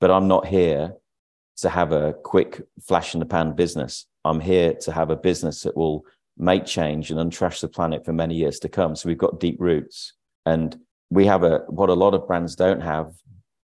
but 0.00 0.12
I'm 0.12 0.28
not 0.28 0.46
here 0.46 0.94
to 1.60 1.68
have 1.68 1.92
a 1.92 2.12
quick 2.12 2.62
flash 2.86 3.14
in 3.14 3.20
the 3.20 3.26
pan 3.26 3.52
business. 3.52 4.06
I'm 4.24 4.40
here 4.40 4.74
to 4.74 4.92
have 4.92 5.10
a 5.10 5.16
business 5.16 5.62
that 5.62 5.76
will 5.76 6.04
make 6.36 6.64
change 6.64 7.10
and 7.10 7.20
untrash 7.20 7.60
the 7.60 7.68
planet 7.68 8.04
for 8.04 8.12
many 8.12 8.34
years 8.34 8.58
to 8.60 8.68
come. 8.68 8.96
So 8.96 9.08
we've 9.08 9.18
got 9.18 9.40
deep 9.40 9.56
roots. 9.58 10.14
And 10.46 10.76
we 11.10 11.26
have 11.26 11.42
a 11.42 11.58
what 11.68 11.90
a 11.90 11.94
lot 11.94 12.14
of 12.14 12.26
brands 12.26 12.56
don't 12.56 12.80
have 12.80 13.12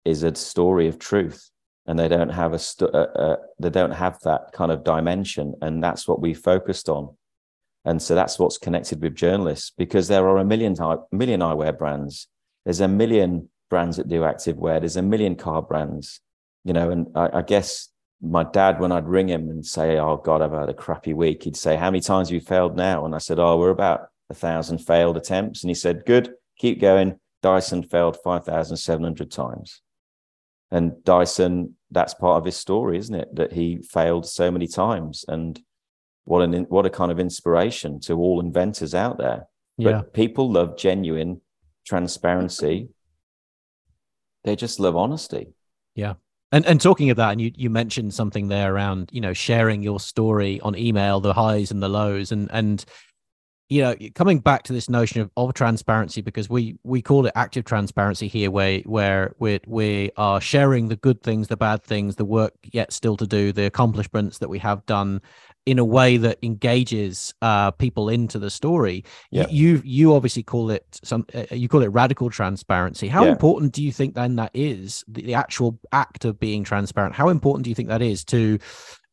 is 0.05 0.23
a 0.23 0.33
story 0.35 0.87
of 0.87 0.97
truth 0.97 1.49
and 1.85 1.99
they 1.99 2.07
don't 2.07 2.29
have 2.29 2.53
a 2.53 2.59
st- 2.59 2.93
uh, 2.93 3.07
uh, 3.15 3.35
they 3.59 3.69
don't 3.69 3.91
have 3.91 4.19
that 4.21 4.51
kind 4.53 4.71
of 4.71 4.83
dimension 4.83 5.53
and 5.61 5.83
that's 5.83 6.07
what 6.07 6.21
we 6.21 6.33
focused 6.33 6.89
on 6.89 7.15
and 7.85 8.01
so 8.01 8.15
that's 8.15 8.39
what's 8.39 8.57
connected 8.57 9.01
with 9.01 9.15
journalists 9.15 9.71
because 9.77 10.07
there 10.07 10.27
are 10.27 10.37
a 10.37 10.45
million 10.45 10.75
million 11.11 11.41
eyewear 11.41 11.77
brands 11.77 12.27
there's 12.65 12.81
a 12.81 12.87
million 12.87 13.49
brands 13.69 13.97
that 13.97 14.07
do 14.07 14.23
active 14.23 14.57
wear 14.57 14.79
there's 14.79 14.97
a 14.97 15.01
million 15.01 15.35
car 15.35 15.61
brands 15.61 16.21
you 16.63 16.73
know 16.73 16.89
and 16.89 17.07
I, 17.15 17.39
I 17.39 17.41
guess 17.41 17.89
my 18.21 18.43
dad 18.43 18.79
when 18.79 18.91
i'd 18.91 19.07
ring 19.07 19.27
him 19.27 19.49
and 19.49 19.65
say 19.65 19.97
oh 19.97 20.17
god 20.17 20.41
i've 20.41 20.53
had 20.53 20.69
a 20.69 20.73
crappy 20.73 21.13
week 21.13 21.43
he'd 21.43 21.57
say 21.57 21.75
how 21.75 21.91
many 21.91 21.99
times 21.99 22.29
have 22.29 22.35
you 22.35 22.41
failed 22.41 22.77
now 22.77 23.05
and 23.05 23.13
i 23.13 23.17
said 23.17 23.39
oh 23.39 23.57
we're 23.57 23.69
about 23.69 24.07
a 24.29 24.33
thousand 24.33 24.77
failed 24.77 25.17
attempts 25.17 25.63
and 25.63 25.69
he 25.69 25.75
said 25.75 26.05
good 26.05 26.33
keep 26.57 26.79
going 26.79 27.19
dyson 27.41 27.83
failed 27.83 28.17
5700 28.23 29.29
times 29.29 29.81
and 30.73 31.03
Dyson, 31.03 31.75
that's 31.91 32.15
part 32.15 32.39
of 32.39 32.45
his 32.45 32.57
story, 32.57 32.97
isn't 32.97 33.13
it? 33.13 33.35
That 33.35 33.53
he 33.53 33.83
failed 33.83 34.25
so 34.25 34.49
many 34.49 34.65
times, 34.65 35.23
and 35.27 35.61
what 36.25 36.41
an 36.41 36.63
what 36.63 36.87
a 36.87 36.89
kind 36.89 37.11
of 37.11 37.19
inspiration 37.19 37.99
to 38.01 38.15
all 38.15 38.39
inventors 38.39 38.95
out 38.95 39.19
there. 39.19 39.45
Yeah. 39.77 39.91
But 39.91 40.13
people 40.13 40.51
love 40.51 40.75
genuine 40.77 41.41
transparency. 41.85 42.89
They 44.45 44.55
just 44.55 44.79
love 44.79 44.95
honesty. 44.95 45.53
Yeah. 45.93 46.13
And 46.53 46.67
and 46.67 46.79
talking 46.79 47.09
of 47.09 47.17
that, 47.17 47.31
and 47.31 47.41
you 47.41 47.51
you 47.55 47.71
mentioned 47.71 48.13
something 48.13 48.47
there 48.47 48.75
around 48.75 49.09
you 49.11 49.21
know 49.21 49.33
sharing 49.33 49.81
your 49.81 49.99
story 49.99 50.61
on 50.61 50.77
email, 50.77 51.19
the 51.19 51.33
highs 51.33 51.71
and 51.71 51.81
the 51.81 51.89
lows, 51.89 52.31
and 52.31 52.47
and 52.53 52.85
you 53.69 53.81
know 53.81 53.95
coming 54.13 54.39
back 54.39 54.63
to 54.63 54.73
this 54.73 54.89
notion 54.89 55.21
of, 55.21 55.31
of 55.37 55.53
transparency 55.53 56.21
because 56.21 56.49
we 56.49 56.77
we 56.83 57.01
call 57.01 57.25
it 57.25 57.31
active 57.35 57.65
transparency 57.65 58.27
here 58.27 58.51
where 58.51 58.79
where 58.81 59.33
we 59.39 59.59
we 59.65 60.11
are 60.17 60.41
sharing 60.41 60.89
the 60.89 60.95
good 60.95 61.21
things 61.21 61.47
the 61.47 61.57
bad 61.57 61.81
things 61.81 62.15
the 62.15 62.25
work 62.25 62.53
yet 62.71 62.91
still 62.91 63.17
to 63.17 63.25
do 63.25 63.51
the 63.51 63.65
accomplishments 63.65 64.39
that 64.39 64.49
we 64.49 64.59
have 64.59 64.85
done 64.85 65.21
in 65.65 65.79
a 65.79 65.85
way 65.85 66.17
that 66.17 66.37
engages 66.43 67.33
uh, 67.41 67.71
people 67.71 68.09
into 68.09 68.37
the 68.37 68.49
story 68.49 69.03
yeah. 69.31 69.47
you 69.49 69.81
you 69.85 70.13
obviously 70.13 70.43
call 70.43 70.69
it 70.69 70.85
some 71.03 71.25
uh, 71.33 71.45
you 71.51 71.69
call 71.69 71.81
it 71.81 71.87
radical 71.87 72.29
transparency 72.29 73.07
how 73.07 73.23
yeah. 73.23 73.31
important 73.31 73.71
do 73.71 73.81
you 73.81 73.91
think 73.91 74.13
then 74.13 74.35
that 74.35 74.51
is 74.53 75.05
the, 75.07 75.21
the 75.21 75.33
actual 75.33 75.79
act 75.93 76.25
of 76.25 76.39
being 76.39 76.63
transparent 76.63 77.15
how 77.15 77.29
important 77.29 77.63
do 77.63 77.69
you 77.69 77.75
think 77.75 77.87
that 77.87 78.01
is 78.01 78.25
to 78.25 78.59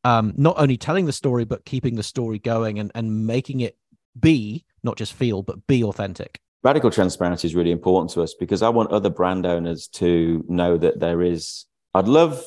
um, 0.02 0.32
not 0.36 0.56
only 0.58 0.76
telling 0.76 1.06
the 1.06 1.12
story 1.12 1.44
but 1.44 1.64
keeping 1.64 1.94
the 1.94 2.02
story 2.02 2.38
going 2.38 2.78
and, 2.78 2.90
and 2.94 3.26
making 3.26 3.60
it 3.60 3.76
be 4.18 4.64
not 4.82 4.96
just 4.96 5.12
feel, 5.12 5.42
but 5.42 5.66
be 5.66 5.84
authentic? 5.84 6.40
Radical 6.62 6.90
transparency 6.90 7.48
is 7.48 7.54
really 7.54 7.70
important 7.70 8.10
to 8.12 8.22
us 8.22 8.34
because 8.34 8.62
I 8.62 8.68
want 8.68 8.90
other 8.90 9.10
brand 9.10 9.46
owners 9.46 9.88
to 9.94 10.44
know 10.48 10.76
that 10.76 11.00
there 11.00 11.22
is. 11.22 11.66
I'd 11.94 12.08
love. 12.08 12.44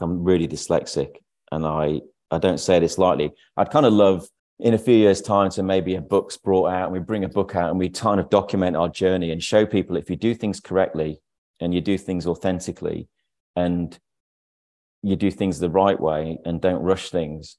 I'm 0.00 0.22
really 0.22 0.46
dyslexic, 0.46 1.16
and 1.50 1.64
I 1.64 2.02
I 2.30 2.38
don't 2.38 2.58
say 2.58 2.78
this 2.78 2.98
lightly. 2.98 3.32
I'd 3.56 3.70
kind 3.70 3.86
of 3.86 3.92
love 3.94 4.28
in 4.60 4.74
a 4.74 4.78
few 4.78 4.96
years' 4.96 5.22
time 5.22 5.50
to 5.50 5.62
maybe 5.62 5.94
a 5.94 6.00
book's 6.00 6.36
brought 6.36 6.68
out 6.68 6.84
and 6.84 6.92
we 6.92 6.98
bring 6.98 7.24
a 7.24 7.28
book 7.28 7.54
out 7.54 7.70
and 7.70 7.78
we 7.78 7.88
kind 7.88 8.20
of 8.20 8.28
document 8.28 8.76
our 8.76 8.88
journey 8.88 9.30
and 9.30 9.42
show 9.42 9.64
people 9.64 9.96
if 9.96 10.10
you 10.10 10.16
do 10.16 10.34
things 10.34 10.60
correctly 10.60 11.20
and 11.60 11.72
you 11.72 11.80
do 11.80 11.96
things 11.96 12.26
authentically 12.26 13.08
and 13.56 13.98
you 15.02 15.14
do 15.16 15.30
things 15.30 15.58
the 15.58 15.70
right 15.70 15.98
way 15.98 16.38
and 16.44 16.60
don't 16.60 16.82
rush 16.82 17.10
things, 17.10 17.56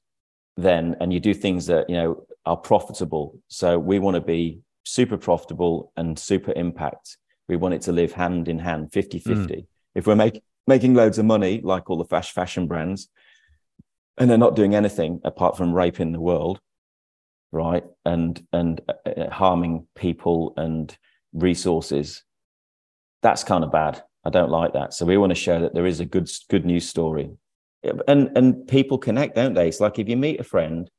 then 0.56 0.94
and 1.00 1.12
you 1.12 1.20
do 1.20 1.34
things 1.34 1.66
that 1.66 1.88
you 1.88 1.96
know 1.96 2.24
are 2.46 2.56
profitable. 2.56 3.38
So 3.48 3.78
we 3.78 3.98
want 3.98 4.14
to 4.14 4.20
be 4.20 4.60
super 4.84 5.16
profitable 5.16 5.92
and 5.96 6.18
super 6.18 6.52
impact. 6.56 7.16
We 7.48 7.56
want 7.56 7.74
it 7.74 7.82
to 7.82 7.92
live 7.92 8.12
hand 8.12 8.48
in 8.48 8.58
hand, 8.58 8.92
50 8.92 9.18
50. 9.18 9.54
Mm. 9.54 9.66
If 9.94 10.06
we're 10.06 10.14
make, 10.14 10.42
making 10.66 10.94
loads 10.94 11.18
of 11.18 11.24
money, 11.24 11.60
like 11.62 11.90
all 11.90 11.98
the 11.98 12.04
fast 12.04 12.32
fashion 12.32 12.66
brands, 12.66 13.08
and 14.18 14.30
they're 14.30 14.38
not 14.38 14.56
doing 14.56 14.74
anything 14.74 15.20
apart 15.24 15.56
from 15.56 15.72
raping 15.72 16.12
the 16.12 16.20
world, 16.20 16.60
right? 17.52 17.84
And, 18.04 18.40
and 18.52 18.80
uh, 18.88 19.10
uh 19.10 19.30
harming 19.30 19.86
people 19.96 20.54
and 20.56 20.96
resources, 21.32 22.22
that's 23.22 23.44
kind 23.44 23.64
of 23.64 23.72
bad. 23.72 24.02
I 24.24 24.30
don't 24.30 24.50
like 24.50 24.74
that. 24.74 24.92
So 24.92 25.06
we 25.06 25.16
want 25.16 25.30
to 25.30 25.34
show 25.34 25.60
that 25.60 25.74
there 25.74 25.86
is 25.86 26.00
a 26.00 26.04
good, 26.04 26.28
good 26.48 26.66
news 26.66 26.88
story. 26.88 27.30
And, 28.06 28.36
and 28.36 28.68
people 28.68 28.98
connect, 28.98 29.36
don't 29.36 29.54
they? 29.54 29.68
It's 29.68 29.80
like 29.80 29.98
if 29.98 30.08
you 30.08 30.16
meet 30.16 30.40
a 30.40 30.44
friend 30.44 30.90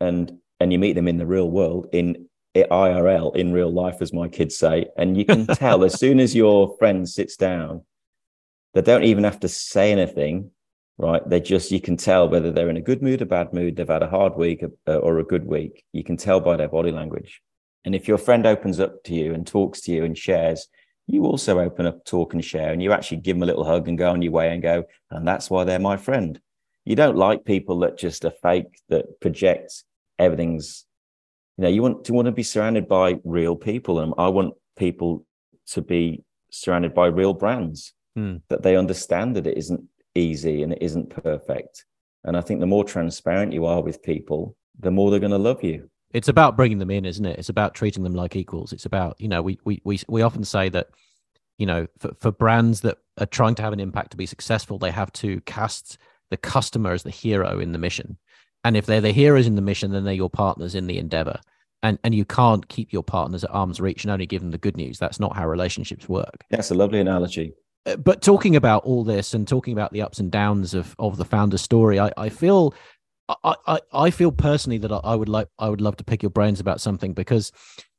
and 0.00 0.32
and 0.62 0.72
you 0.72 0.78
meet 0.78 0.94
them 0.94 1.08
in 1.08 1.18
the 1.18 1.26
real 1.26 1.50
world 1.50 1.88
in 1.92 2.28
IRL 2.54 3.34
in 3.34 3.52
real 3.52 3.72
life, 3.72 3.96
as 4.00 4.12
my 4.12 4.28
kids 4.28 4.56
say, 4.56 4.86
and 4.96 5.16
you 5.16 5.24
can 5.24 5.46
tell 5.54 5.84
as 5.84 5.98
soon 5.98 6.20
as 6.20 6.34
your 6.34 6.76
friend 6.78 7.08
sits 7.08 7.36
down, 7.36 7.82
they 8.74 8.82
don't 8.82 9.04
even 9.04 9.24
have 9.24 9.40
to 9.40 9.48
say 9.48 9.92
anything, 9.92 10.50
right? 10.98 11.26
They 11.28 11.40
just 11.40 11.70
you 11.70 11.80
can 11.80 11.96
tell 11.96 12.28
whether 12.28 12.50
they're 12.50 12.70
in 12.70 12.76
a 12.76 12.82
good 12.82 13.02
mood, 13.02 13.22
a 13.22 13.26
bad 13.26 13.52
mood, 13.52 13.76
they've 13.76 13.88
had 13.88 14.02
a 14.02 14.08
hard 14.08 14.36
week 14.36 14.64
or 14.86 15.18
a 15.18 15.24
good 15.24 15.46
week. 15.46 15.84
You 15.92 16.04
can 16.04 16.16
tell 16.16 16.40
by 16.40 16.56
their 16.56 16.68
body 16.68 16.92
language. 16.92 17.42
And 17.84 17.94
if 17.94 18.06
your 18.06 18.18
friend 18.18 18.46
opens 18.46 18.78
up 18.78 19.02
to 19.04 19.14
you 19.14 19.34
and 19.34 19.46
talks 19.46 19.80
to 19.82 19.92
you 19.92 20.04
and 20.04 20.16
shares, 20.16 20.68
you 21.06 21.24
also 21.24 21.58
open 21.58 21.86
up, 21.86 22.04
talk 22.04 22.32
and 22.32 22.44
share, 22.44 22.72
and 22.72 22.82
you 22.82 22.92
actually 22.92 23.18
give 23.18 23.36
them 23.36 23.42
a 23.42 23.46
little 23.46 23.64
hug 23.64 23.88
and 23.88 23.98
go 23.98 24.10
on 24.10 24.22
your 24.22 24.32
way 24.32 24.52
and 24.52 24.62
go, 24.62 24.84
and 25.10 25.26
that's 25.26 25.50
why 25.50 25.64
they're 25.64 25.80
my 25.80 25.96
friend. 25.96 26.40
You 26.84 26.96
don't 26.96 27.16
like 27.16 27.44
people 27.44 27.80
that 27.80 27.98
just 27.98 28.24
are 28.24 28.32
fake, 28.42 28.80
that 28.88 29.20
project 29.20 29.84
everything's 30.24 30.84
you 31.56 31.62
know 31.62 31.68
you 31.68 31.82
want 31.82 32.04
to 32.04 32.12
want 32.12 32.26
to 32.26 32.32
be 32.32 32.42
surrounded 32.42 32.88
by 32.88 33.18
real 33.24 33.56
people 33.56 34.00
and 34.00 34.14
i 34.18 34.28
want 34.28 34.54
people 34.76 35.24
to 35.66 35.82
be 35.82 36.24
surrounded 36.50 36.94
by 36.94 37.06
real 37.06 37.32
brands. 37.32 37.94
Mm. 38.18 38.42
that 38.48 38.62
they 38.62 38.76
understand 38.76 39.36
that 39.36 39.46
it 39.46 39.56
isn't 39.56 39.82
easy 40.14 40.62
and 40.62 40.74
it 40.74 40.82
isn't 40.82 41.08
perfect. 41.08 41.86
And 42.24 42.36
i 42.36 42.42
think 42.42 42.60
the 42.60 42.66
more 42.66 42.84
transparent 42.84 43.54
you 43.54 43.64
are 43.64 43.82
with 43.82 44.02
people 44.02 44.54
the 44.78 44.90
more 44.90 45.10
they're 45.10 45.20
going 45.20 45.32
to 45.32 45.38
love 45.38 45.62
you. 45.64 45.88
It's 46.12 46.28
about 46.28 46.56
bringing 46.56 46.78
them 46.78 46.90
in 46.90 47.06
isn't 47.06 47.24
it? 47.24 47.38
It's 47.38 47.48
about 47.48 47.74
treating 47.74 48.02
them 48.02 48.14
like 48.14 48.36
equals. 48.36 48.74
It's 48.74 48.84
about 48.84 49.18
you 49.18 49.28
know 49.28 49.40
we 49.40 49.58
we 49.64 49.80
we, 49.84 49.98
we 50.08 50.20
often 50.20 50.44
say 50.44 50.68
that 50.68 50.88
you 51.58 51.66
know 51.66 51.86
for, 51.98 52.12
for 52.20 52.32
brands 52.32 52.80
that 52.82 52.98
are 53.18 53.26
trying 53.26 53.54
to 53.54 53.62
have 53.62 53.72
an 53.72 53.80
impact 53.80 54.10
to 54.10 54.16
be 54.16 54.26
successful 54.26 54.78
they 54.78 54.90
have 54.90 55.12
to 55.12 55.40
cast 55.42 55.98
the 56.30 56.36
customer 56.36 56.92
as 56.92 57.02
the 57.02 57.10
hero 57.10 57.58
in 57.58 57.72
the 57.72 57.78
mission 57.78 58.18
and 58.64 58.76
if 58.76 58.86
they're 58.86 59.00
the 59.00 59.12
heroes 59.12 59.46
in 59.46 59.56
the 59.56 59.62
mission, 59.62 59.92
then 59.92 60.04
they're 60.04 60.14
your 60.14 60.30
partners 60.30 60.74
in 60.74 60.86
the 60.86 60.98
endeavor. 60.98 61.40
And 61.82 61.98
and 62.04 62.14
you 62.14 62.24
can't 62.24 62.68
keep 62.68 62.92
your 62.92 63.02
partners 63.02 63.42
at 63.42 63.50
arm's 63.50 63.80
reach 63.80 64.04
and 64.04 64.10
only 64.10 64.26
give 64.26 64.40
them 64.40 64.52
the 64.52 64.58
good 64.58 64.76
news. 64.76 64.98
That's 64.98 65.18
not 65.18 65.34
how 65.34 65.48
relationships 65.48 66.08
work. 66.08 66.44
That's 66.50 66.70
a 66.70 66.74
lovely 66.74 67.00
analogy. 67.00 67.54
Uh, 67.84 67.96
but 67.96 68.22
talking 68.22 68.54
about 68.54 68.84
all 68.84 69.02
this 69.02 69.34
and 69.34 69.48
talking 69.48 69.72
about 69.72 69.92
the 69.92 70.02
ups 70.02 70.20
and 70.20 70.30
downs 70.30 70.74
of 70.74 70.94
of 71.00 71.16
the 71.16 71.24
founder 71.24 71.58
story, 71.58 71.98
I, 71.98 72.12
I 72.16 72.28
feel 72.28 72.74
I, 73.28 73.54
I, 73.66 73.80
I 73.92 74.10
feel 74.10 74.30
personally 74.30 74.78
that 74.78 74.92
I 74.92 75.14
would 75.14 75.28
like 75.28 75.48
I 75.58 75.68
would 75.68 75.80
love 75.80 75.96
to 75.96 76.04
pick 76.04 76.22
your 76.22 76.30
brains 76.30 76.60
about 76.60 76.80
something 76.80 77.14
because 77.14 77.50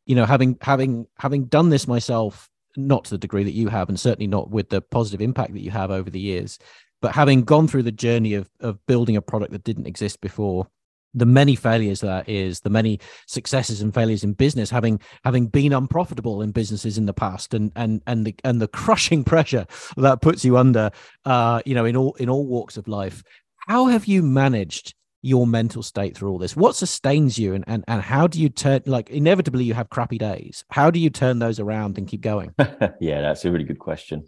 you 0.05 0.16
know 0.16 0.26
having 0.26 0.57
having 0.61 1.07
having 1.18 1.45
done 1.45 1.70
this 1.70 1.88
myself 1.88 2.49
not 2.76 3.05
to 3.05 3.11
the 3.11 3.18
degree 3.18 3.43
that 3.43 3.51
you 3.51 3.68
have 3.68 3.89
and 3.89 3.99
certainly 3.99 4.28
not 4.28 4.49
with 4.49 4.70
the 4.70 4.82
positive 4.82 5.22
impact 5.22 5.53
that 5.53 5.61
you 5.61 5.72
have 5.72 5.91
over 5.91 6.09
the 6.09 6.20
years 6.20 6.57
but 7.04 7.14
having 7.14 7.43
gone 7.43 7.68
through 7.68 7.84
the 7.84 7.91
journey 7.91 8.34
of 8.34 8.49
of 8.62 8.84
building 8.86 9.18
a 9.18 9.22
product 9.22 9.51
that 9.51 9.66
didn't 9.66 9.88
exist 9.88 10.22
before, 10.22 10.70
the 11.14 11.26
many 11.26 11.54
failures 11.54 11.99
that 11.99 12.30
is, 12.30 12.62
the 12.62 12.70
many 12.70 12.97
successes 13.28 13.82
and 13.82 13.93
failures 13.93 14.24
in 14.24 14.32
business, 14.32 14.70
having 14.70 15.01
having 15.26 15.47
been 15.47 15.74
unprofitable 15.74 16.41
in 16.41 16.51
businesses 16.51 16.97
in 16.97 17.06
the 17.06 17.14
past, 17.14 17.54
and 17.54 17.74
and 17.76 18.01
and 18.08 18.26
the 18.26 18.34
and 18.45 18.62
the 18.62 18.70
crushing 18.70 19.24
pressure 19.34 19.68
that 19.97 20.22
puts 20.22 20.45
you 20.45 20.58
under, 20.58 20.91
uh, 21.26 21.62
you 21.66 21.76
know, 21.76 21.84
in 21.84 21.97
all 21.97 22.14
in 22.14 22.30
all 22.30 22.47
walks 22.47 22.78
of 22.78 22.88
life. 22.88 23.22
How 23.68 23.88
have 23.88 24.06
you 24.06 24.24
managed 24.24 24.95
your 25.22 25.45
mental 25.45 25.84
state 25.84 26.16
through 26.16 26.32
all 26.32 26.38
this? 26.38 26.56
What 26.56 26.78
sustains 26.78 27.38
you, 27.38 27.54
and 27.54 27.66
and 27.68 27.84
and 27.86 28.01
how 28.01 28.28
do 28.28 28.39
you 28.39 28.47
turn? 28.47 28.84
Like 28.86 29.10
inevitably, 29.10 29.66
you 29.66 29.74
have 29.74 29.89
crappy 29.89 30.18
days. 30.18 30.64
How 30.72 30.89
do 30.89 30.99
you 30.99 31.10
turn 31.10 31.39
those 31.39 31.60
around 31.60 31.97
and 31.97 32.08
keep 32.08 32.22
going? 32.22 32.56
yeah, 33.01 33.20
that's 33.20 33.43
a 33.43 33.51
really 33.51 33.66
good 33.66 33.80
question. 33.80 34.24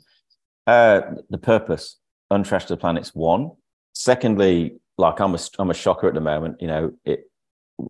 Uh, 0.67 1.01
the 1.29 1.37
purpose 1.37 1.99
Untrash 2.31 2.67
the 2.67 2.77
Planet's 2.77 3.13
one. 3.13 3.51
Secondly, 3.93 4.77
like 4.97 5.19
I'm 5.19 5.35
a 5.35 5.39
I'm 5.59 5.69
a 5.69 5.75
shocker 5.75 6.07
at 6.07 6.13
the 6.13 6.21
moment. 6.21 6.61
You 6.61 6.67
know, 6.67 6.91
it 7.05 7.29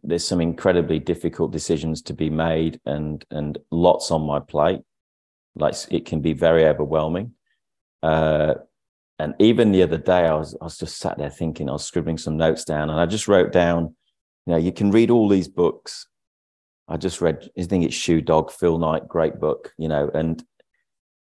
there's 0.04 0.26
some 0.26 0.42
incredibly 0.42 1.00
difficult 1.00 1.52
decisions 1.52 2.02
to 2.04 2.14
be 2.14 2.30
made 2.30 2.80
and 2.86 3.24
and 3.32 3.58
lots 3.72 4.12
on 4.12 4.22
my 4.22 4.40
plate. 4.40 4.82
Like 5.56 5.76
it 5.90 6.06
can 6.06 6.22
be 6.22 6.34
very 6.34 6.66
overwhelming. 6.66 7.34
Uh, 8.04 8.56
and 9.18 9.34
even 9.40 9.72
the 9.72 9.84
other 9.84 9.98
day, 9.98 10.26
I 10.26 10.36
was 10.36 10.56
I 10.60 10.66
was 10.66 10.78
just 10.78 10.98
sat 10.98 11.18
there 11.18 11.30
thinking. 11.30 11.70
I 11.70 11.74
was 11.74 11.86
scribbling 11.86 12.18
some 12.18 12.38
notes 12.38 12.66
down, 12.66 12.90
and 12.90 13.00
I 13.00 13.06
just 13.06 13.28
wrote 13.28 13.52
down. 13.52 13.96
You 14.46 14.54
know, 14.54 14.58
you 14.58 14.72
can 14.72 14.92
read 14.92 15.10
all 15.10 15.30
these 15.30 15.48
books. 15.48 16.08
I 16.88 16.98
just 16.98 17.22
read. 17.22 17.50
I 17.58 17.64
think 17.64 17.86
it's 17.86 17.96
Shoe 17.96 18.22
Dog, 18.22 18.52
Phil 18.52 18.78
Knight, 18.78 19.08
great 19.08 19.40
book. 19.40 19.74
You 19.78 19.88
know, 19.88 20.12
and 20.14 20.44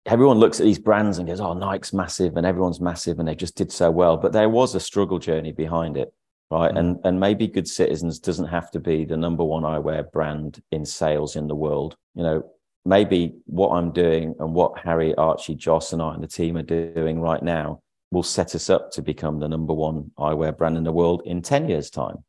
everyone 0.06 0.38
looks 0.38 0.60
at 0.60 0.66
these 0.66 0.80
brands 0.80 1.18
and 1.18 1.28
goes, 1.28 1.42
"Oh, 1.42 1.54
Nike's 1.54 1.94
massive, 1.94 2.38
and 2.38 2.46
everyone's 2.46 2.82
massive, 2.82 3.20
and 3.20 3.28
they 3.28 3.36
just 3.36 3.56
did 3.56 3.72
so 3.72 3.92
well." 3.92 4.18
But 4.18 4.34
there 4.34 4.50
was 4.50 4.76
a 4.76 4.80
struggle 4.80 5.20
journey 5.20 5.52
behind 5.52 5.98
it, 5.98 6.14
right? 6.52 6.74
Mm. 6.74 6.80
And 6.80 7.00
and 7.04 7.20
maybe 7.20 7.48
Good 7.48 7.68
Citizens 7.68 8.20
doesn't 8.20 8.48
have 8.48 8.72
to 8.72 8.80
be 8.80 9.06
the 9.06 9.18
number 9.18 9.44
one 9.44 9.64
eyewear 9.64 10.12
brand 10.12 10.62
in 10.72 10.86
sales 10.86 11.36
in 11.36 11.48
the 11.48 11.56
world. 11.56 11.96
You 12.14 12.24
know, 12.24 12.44
maybe 12.86 13.36
what 13.46 13.70
I'm 13.70 13.92
doing 13.92 14.36
and 14.40 14.54
what 14.54 14.80
Harry, 14.80 15.16
Archie, 15.16 15.56
Joss, 15.56 15.92
and 15.92 16.02
I 16.02 16.14
and 16.14 16.24
the 16.24 16.28
team 16.28 16.58
are 16.58 16.64
doing 16.64 17.20
right 17.20 17.42
now 17.42 17.82
will 18.12 18.24
set 18.24 18.56
us 18.56 18.70
up 18.70 18.92
to 18.92 19.02
become 19.02 19.40
the 19.40 19.48
number 19.48 19.74
one 19.74 20.12
eyewear 20.18 20.56
brand 20.56 20.78
in 20.78 20.84
the 20.84 20.92
world 20.92 21.22
in 21.26 21.42
10 21.42 21.68
years' 21.68 21.90
time. 21.90 22.24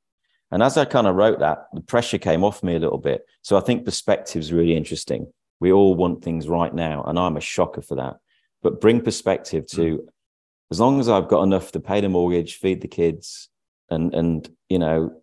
And 0.51 0.63
as 0.63 0.77
I 0.77 0.85
kind 0.85 1.07
of 1.07 1.17
wrote 1.17 1.41
that, 1.41 1.67
the 1.73 1.81
pressure 1.81 2.19
came 2.19 2.45
off 2.45 2.63
me 2.63 2.77
a 2.77 2.79
little 2.79 2.99
bit. 2.99 3.27
So 3.43 3.57
I 3.57 3.61
think 3.61 3.85
perspective 3.85 4.41
is 4.41 4.53
really 4.53 4.77
interesting. 4.77 5.27
We 5.61 5.73
all 5.73 5.95
want 5.95 6.23
things 6.23 6.49
right 6.49 6.75
now, 6.75 7.05
and 7.05 7.19
I'm 7.19 7.37
a 7.37 7.41
shocker 7.41 7.83
for 7.83 7.97
that. 7.97 8.17
But 8.63 8.81
bring 8.81 9.01
perspective 9.01 9.67
to 9.69 9.81
mm. 9.81 10.07
as 10.71 10.81
long 10.81 11.01
as 11.01 11.09
I've 11.09 11.29
got 11.29 11.43
enough 11.43 11.73
to 11.73 11.81
pay 11.81 12.01
the 12.01 12.09
mortgage, 12.09 12.57
feed 12.57 12.81
the 12.81 12.89
kids, 12.89 13.49
and 13.91 14.15
and 14.15 14.49
you 14.69 14.79
know, 14.79 15.23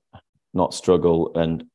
not 0.53 0.73
struggle 0.73 1.31
and 1.35 1.65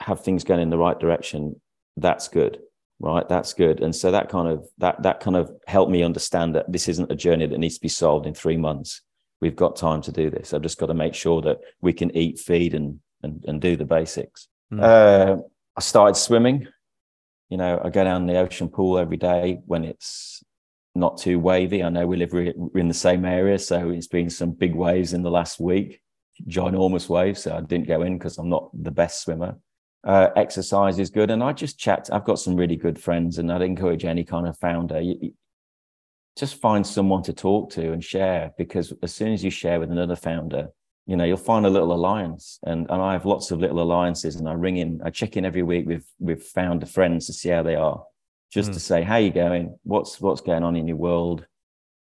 have 0.00 0.24
things 0.24 0.44
going 0.44 0.60
in 0.60 0.70
the 0.70 0.78
right 0.78 0.98
direction, 0.98 1.60
that's 1.96 2.28
good. 2.28 2.60
Right. 3.02 3.26
That's 3.26 3.54
good. 3.54 3.80
And 3.80 3.96
so 3.96 4.10
that 4.10 4.28
kind 4.28 4.46
of 4.46 4.68
that 4.78 5.02
that 5.02 5.20
kind 5.20 5.36
of 5.36 5.50
helped 5.66 5.90
me 5.90 6.02
understand 6.02 6.54
that 6.54 6.70
this 6.70 6.86
isn't 6.86 7.10
a 7.10 7.16
journey 7.16 7.46
that 7.46 7.58
needs 7.58 7.76
to 7.76 7.80
be 7.80 7.88
solved 7.88 8.26
in 8.26 8.34
three 8.34 8.58
months 8.58 9.00
we've 9.40 9.56
got 9.56 9.76
time 9.76 10.02
to 10.02 10.12
do 10.12 10.30
this. 10.30 10.52
I've 10.52 10.62
just 10.62 10.78
got 10.78 10.86
to 10.86 10.94
make 10.94 11.14
sure 11.14 11.40
that 11.42 11.60
we 11.80 11.92
can 11.92 12.14
eat, 12.16 12.38
feed, 12.38 12.74
and 12.74 13.00
and, 13.22 13.44
and 13.46 13.60
do 13.60 13.76
the 13.76 13.84
basics. 13.84 14.48
Mm. 14.72 14.82
Uh, 14.82 15.42
I 15.76 15.80
started 15.80 16.14
swimming. 16.16 16.66
You 17.50 17.56
know, 17.56 17.80
I 17.84 17.90
go 17.90 18.04
down 18.04 18.26
the 18.26 18.38
ocean 18.38 18.68
pool 18.68 18.98
every 18.98 19.16
day 19.16 19.60
when 19.66 19.84
it's 19.84 20.42
not 20.94 21.18
too 21.18 21.38
wavy. 21.38 21.82
I 21.82 21.88
know 21.88 22.06
we 22.06 22.16
live 22.16 22.32
re- 22.32 22.54
in 22.74 22.88
the 22.88 22.94
same 22.94 23.24
area, 23.24 23.58
so 23.58 23.90
it's 23.90 24.06
been 24.06 24.30
some 24.30 24.52
big 24.52 24.74
waves 24.74 25.12
in 25.12 25.22
the 25.22 25.30
last 25.30 25.60
week, 25.60 26.00
ginormous 26.48 27.08
waves. 27.08 27.42
So 27.42 27.56
I 27.56 27.60
didn't 27.60 27.88
go 27.88 28.02
in 28.02 28.18
because 28.18 28.38
I'm 28.38 28.48
not 28.48 28.70
the 28.72 28.90
best 28.90 29.22
swimmer. 29.22 29.58
Uh, 30.02 30.28
exercise 30.36 30.98
is 30.98 31.10
good, 31.10 31.30
and 31.30 31.42
I 31.42 31.52
just 31.52 31.78
chat. 31.78 32.08
I've 32.12 32.24
got 32.24 32.38
some 32.38 32.56
really 32.56 32.76
good 32.76 32.98
friends, 32.98 33.38
and 33.38 33.52
I'd 33.52 33.62
encourage 33.62 34.04
any 34.04 34.24
kind 34.24 34.46
of 34.46 34.56
founder. 34.58 35.00
You, 35.00 35.32
just 36.38 36.56
find 36.56 36.86
someone 36.86 37.22
to 37.24 37.32
talk 37.32 37.70
to 37.70 37.92
and 37.92 38.02
share 38.02 38.52
because 38.56 38.94
as 39.02 39.14
soon 39.14 39.32
as 39.32 39.44
you 39.44 39.50
share 39.50 39.80
with 39.80 39.90
another 39.90 40.16
founder 40.16 40.68
you 41.10 41.16
know 41.16 41.24
you'll 41.24 41.48
find 41.52 41.66
a 41.66 41.70
little 41.70 41.92
alliance. 41.92 42.58
And, 42.62 42.86
and 42.88 43.02
i 43.02 43.12
have 43.12 43.26
lots 43.26 43.50
of 43.50 43.60
little 43.60 43.82
alliances 43.82 44.36
and 44.36 44.48
i 44.48 44.52
ring 44.52 44.76
in 44.76 45.00
i 45.04 45.10
check 45.10 45.36
in 45.36 45.44
every 45.44 45.64
week 45.72 45.86
with 45.86 46.06
with 46.18 46.42
founder 46.44 46.86
friends 46.86 47.26
to 47.26 47.32
see 47.32 47.50
how 47.50 47.62
they 47.62 47.74
are 47.74 48.00
just 48.50 48.70
mm. 48.70 48.74
to 48.74 48.80
say 48.80 49.02
how 49.02 49.16
you 49.16 49.30
going? 49.30 49.78
What's 49.84 50.20
what's 50.20 50.40
going 50.40 50.62
on 50.62 50.76
in 50.76 50.86
your 50.86 50.96
world? 50.96 51.46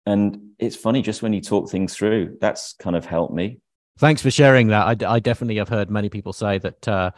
And 0.05 0.51
it's 0.59 0.75
funny 0.75 1.01
just 1.01 1.21
when 1.21 1.33
you 1.33 1.41
talk 1.41 1.69
things 1.69 1.95
through 1.95 2.37
that's 2.41 2.73
kind 2.73 2.95
of 2.95 3.05
helped 3.05 3.33
me. 3.33 3.59
Thanks 3.97 4.21
for 4.21 4.31
sharing 4.31 4.67
that. 4.67 5.03
I, 5.03 5.15
I 5.15 5.19
definitely 5.19 5.57
have 5.57 5.69
heard 5.69 5.89
many 5.89 6.09
people 6.09 6.33
say 6.33 6.57
that 6.57 6.87
uh, 6.87 7.11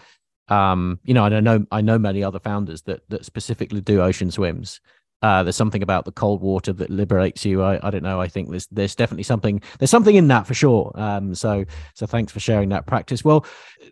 um, 0.47 0.99
you 1.03 1.13
know, 1.13 1.23
I 1.23 1.39
know 1.39 1.65
I 1.71 1.81
know 1.81 1.97
many 1.97 2.23
other 2.23 2.39
founders 2.39 2.83
that 2.83 3.01
that 3.09 3.25
specifically 3.25 3.81
do 3.81 4.01
ocean 4.01 4.29
swims, 4.29 4.79
uh, 5.21 5.43
there's 5.43 5.55
something 5.55 5.81
about 5.81 6.03
the 6.05 6.11
cold 6.11 6.41
water 6.41 6.73
that 6.73 6.89
liberates 6.89 7.45
you. 7.45 7.63
I, 7.63 7.79
I 7.85 7.89
don't 7.89 8.03
know. 8.03 8.19
I 8.21 8.27
think 8.27 8.49
there's 8.49 8.67
there's 8.67 8.95
definitely 8.95 9.23
something 9.23 9.61
there's 9.79 9.89
something 9.89 10.15
in 10.15 10.27
that 10.27 10.45
for 10.45 10.53
sure. 10.53 10.91
Um, 10.95 11.33
so 11.35 11.65
so 11.93 12.05
thanks 12.05 12.31
for 12.31 12.39
sharing 12.39 12.69
that 12.69 12.85
practice. 12.85 13.23
Well, 13.23 13.45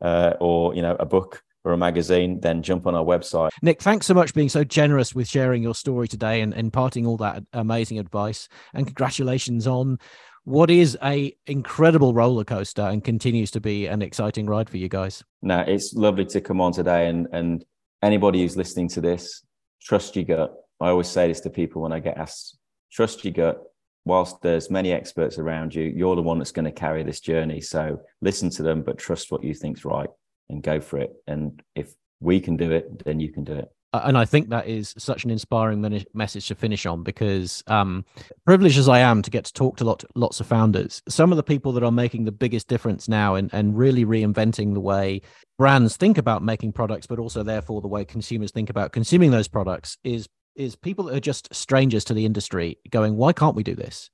uh, 0.00 0.34
or 0.40 0.74
you 0.74 0.82
know 0.82 0.96
a 0.98 1.06
book, 1.06 1.42
or 1.64 1.72
a 1.72 1.76
magazine, 1.78 2.40
then 2.40 2.62
jump 2.62 2.86
on 2.86 2.94
our 2.94 3.04
website. 3.04 3.50
Nik, 3.62 3.82
thanks 3.82 4.06
so 4.06 4.14
much 4.14 4.30
for 4.30 4.34
being 4.34 4.48
so 4.48 4.64
generous 4.64 5.14
with 5.14 5.28
sharing 5.28 5.62
your 5.62 5.74
story 5.74 6.08
today 6.08 6.40
and 6.40 6.54
imparting 6.54 7.06
all 7.06 7.16
that 7.18 7.42
amazing 7.52 7.98
advice. 7.98 8.48
And 8.74 8.86
congratulations 8.86 9.66
on 9.66 9.98
what 10.44 10.70
is 10.70 10.96
a 11.02 11.34
incredible 11.46 12.14
roller 12.14 12.44
coaster 12.44 12.82
and 12.82 13.04
continues 13.04 13.50
to 13.50 13.60
be 13.60 13.86
an 13.86 14.00
exciting 14.00 14.46
ride 14.46 14.70
for 14.70 14.78
you 14.78 14.88
guys. 14.88 15.22
Now 15.42 15.60
it's 15.60 15.92
lovely 15.94 16.24
to 16.26 16.40
come 16.40 16.60
on 16.60 16.72
today 16.72 17.08
and 17.08 17.26
and 17.32 17.64
anybody 18.02 18.40
who's 18.40 18.56
listening 18.56 18.88
to 18.90 19.00
this, 19.00 19.44
trust 19.82 20.16
your 20.16 20.24
gut. 20.24 20.54
I 20.80 20.88
always 20.88 21.08
say 21.08 21.28
this 21.28 21.40
to 21.40 21.50
people 21.50 21.82
when 21.82 21.92
I 21.92 21.98
get 21.98 22.16
asked, 22.16 22.56
trust 22.90 23.24
your 23.24 23.34
gut. 23.34 23.62
Whilst 24.04 24.40
there's 24.40 24.70
many 24.70 24.92
experts 24.92 25.38
around 25.38 25.74
you, 25.74 25.82
you're 25.82 26.16
the 26.16 26.22
one 26.22 26.38
that's 26.38 26.52
going 26.52 26.64
to 26.64 26.72
carry 26.72 27.02
this 27.02 27.20
journey. 27.20 27.60
So 27.60 28.00
listen 28.22 28.48
to 28.50 28.62
them, 28.62 28.80
but 28.82 28.96
trust 28.96 29.30
what 29.30 29.44
you 29.44 29.52
think's 29.52 29.84
right 29.84 30.08
and 30.48 30.62
go 30.62 30.80
for 30.80 30.98
it. 30.98 31.14
And 31.26 31.62
if 31.74 31.94
we 32.20 32.40
can 32.40 32.56
do 32.56 32.70
it, 32.70 33.04
then 33.04 33.20
you 33.20 33.32
can 33.32 33.44
do 33.44 33.52
it. 33.52 33.70
And 33.94 34.18
I 34.18 34.26
think 34.26 34.50
that 34.50 34.66
is 34.66 34.94
such 34.98 35.24
an 35.24 35.30
inspiring 35.30 36.04
message 36.12 36.48
to 36.48 36.54
finish 36.54 36.84
on 36.84 37.02
because, 37.02 37.62
um, 37.68 38.04
privileged 38.44 38.78
as 38.78 38.88
I 38.88 38.98
am 38.98 39.22
to 39.22 39.30
get 39.30 39.46
to 39.46 39.52
talk 39.52 39.78
to 39.78 39.84
lot, 39.84 40.04
lots 40.14 40.40
of 40.40 40.46
founders, 40.46 41.02
some 41.08 41.32
of 41.32 41.36
the 41.36 41.42
people 41.42 41.72
that 41.72 41.82
are 41.82 41.90
making 41.90 42.24
the 42.24 42.32
biggest 42.32 42.68
difference 42.68 43.08
now 43.08 43.34
and, 43.34 43.48
and 43.54 43.78
really 43.78 44.04
reinventing 44.04 44.74
the 44.74 44.80
way 44.80 45.22
brands 45.56 45.96
think 45.96 46.18
about 46.18 46.42
making 46.42 46.72
products, 46.72 47.06
but 47.06 47.18
also 47.18 47.42
therefore 47.42 47.80
the 47.80 47.88
way 47.88 48.04
consumers 48.04 48.50
think 48.50 48.68
about 48.68 48.92
consuming 48.92 49.30
those 49.30 49.48
products 49.48 49.96
is 50.04 50.28
is 50.54 50.74
people 50.76 51.04
that 51.04 51.16
are 51.16 51.20
just 51.20 51.54
strangers 51.54 52.04
to 52.04 52.12
the 52.14 52.26
industry 52.26 52.76
going, 52.90 53.16
why 53.16 53.32
can't 53.32 53.54
we 53.54 53.62
do 53.62 53.76
this? 53.76 54.10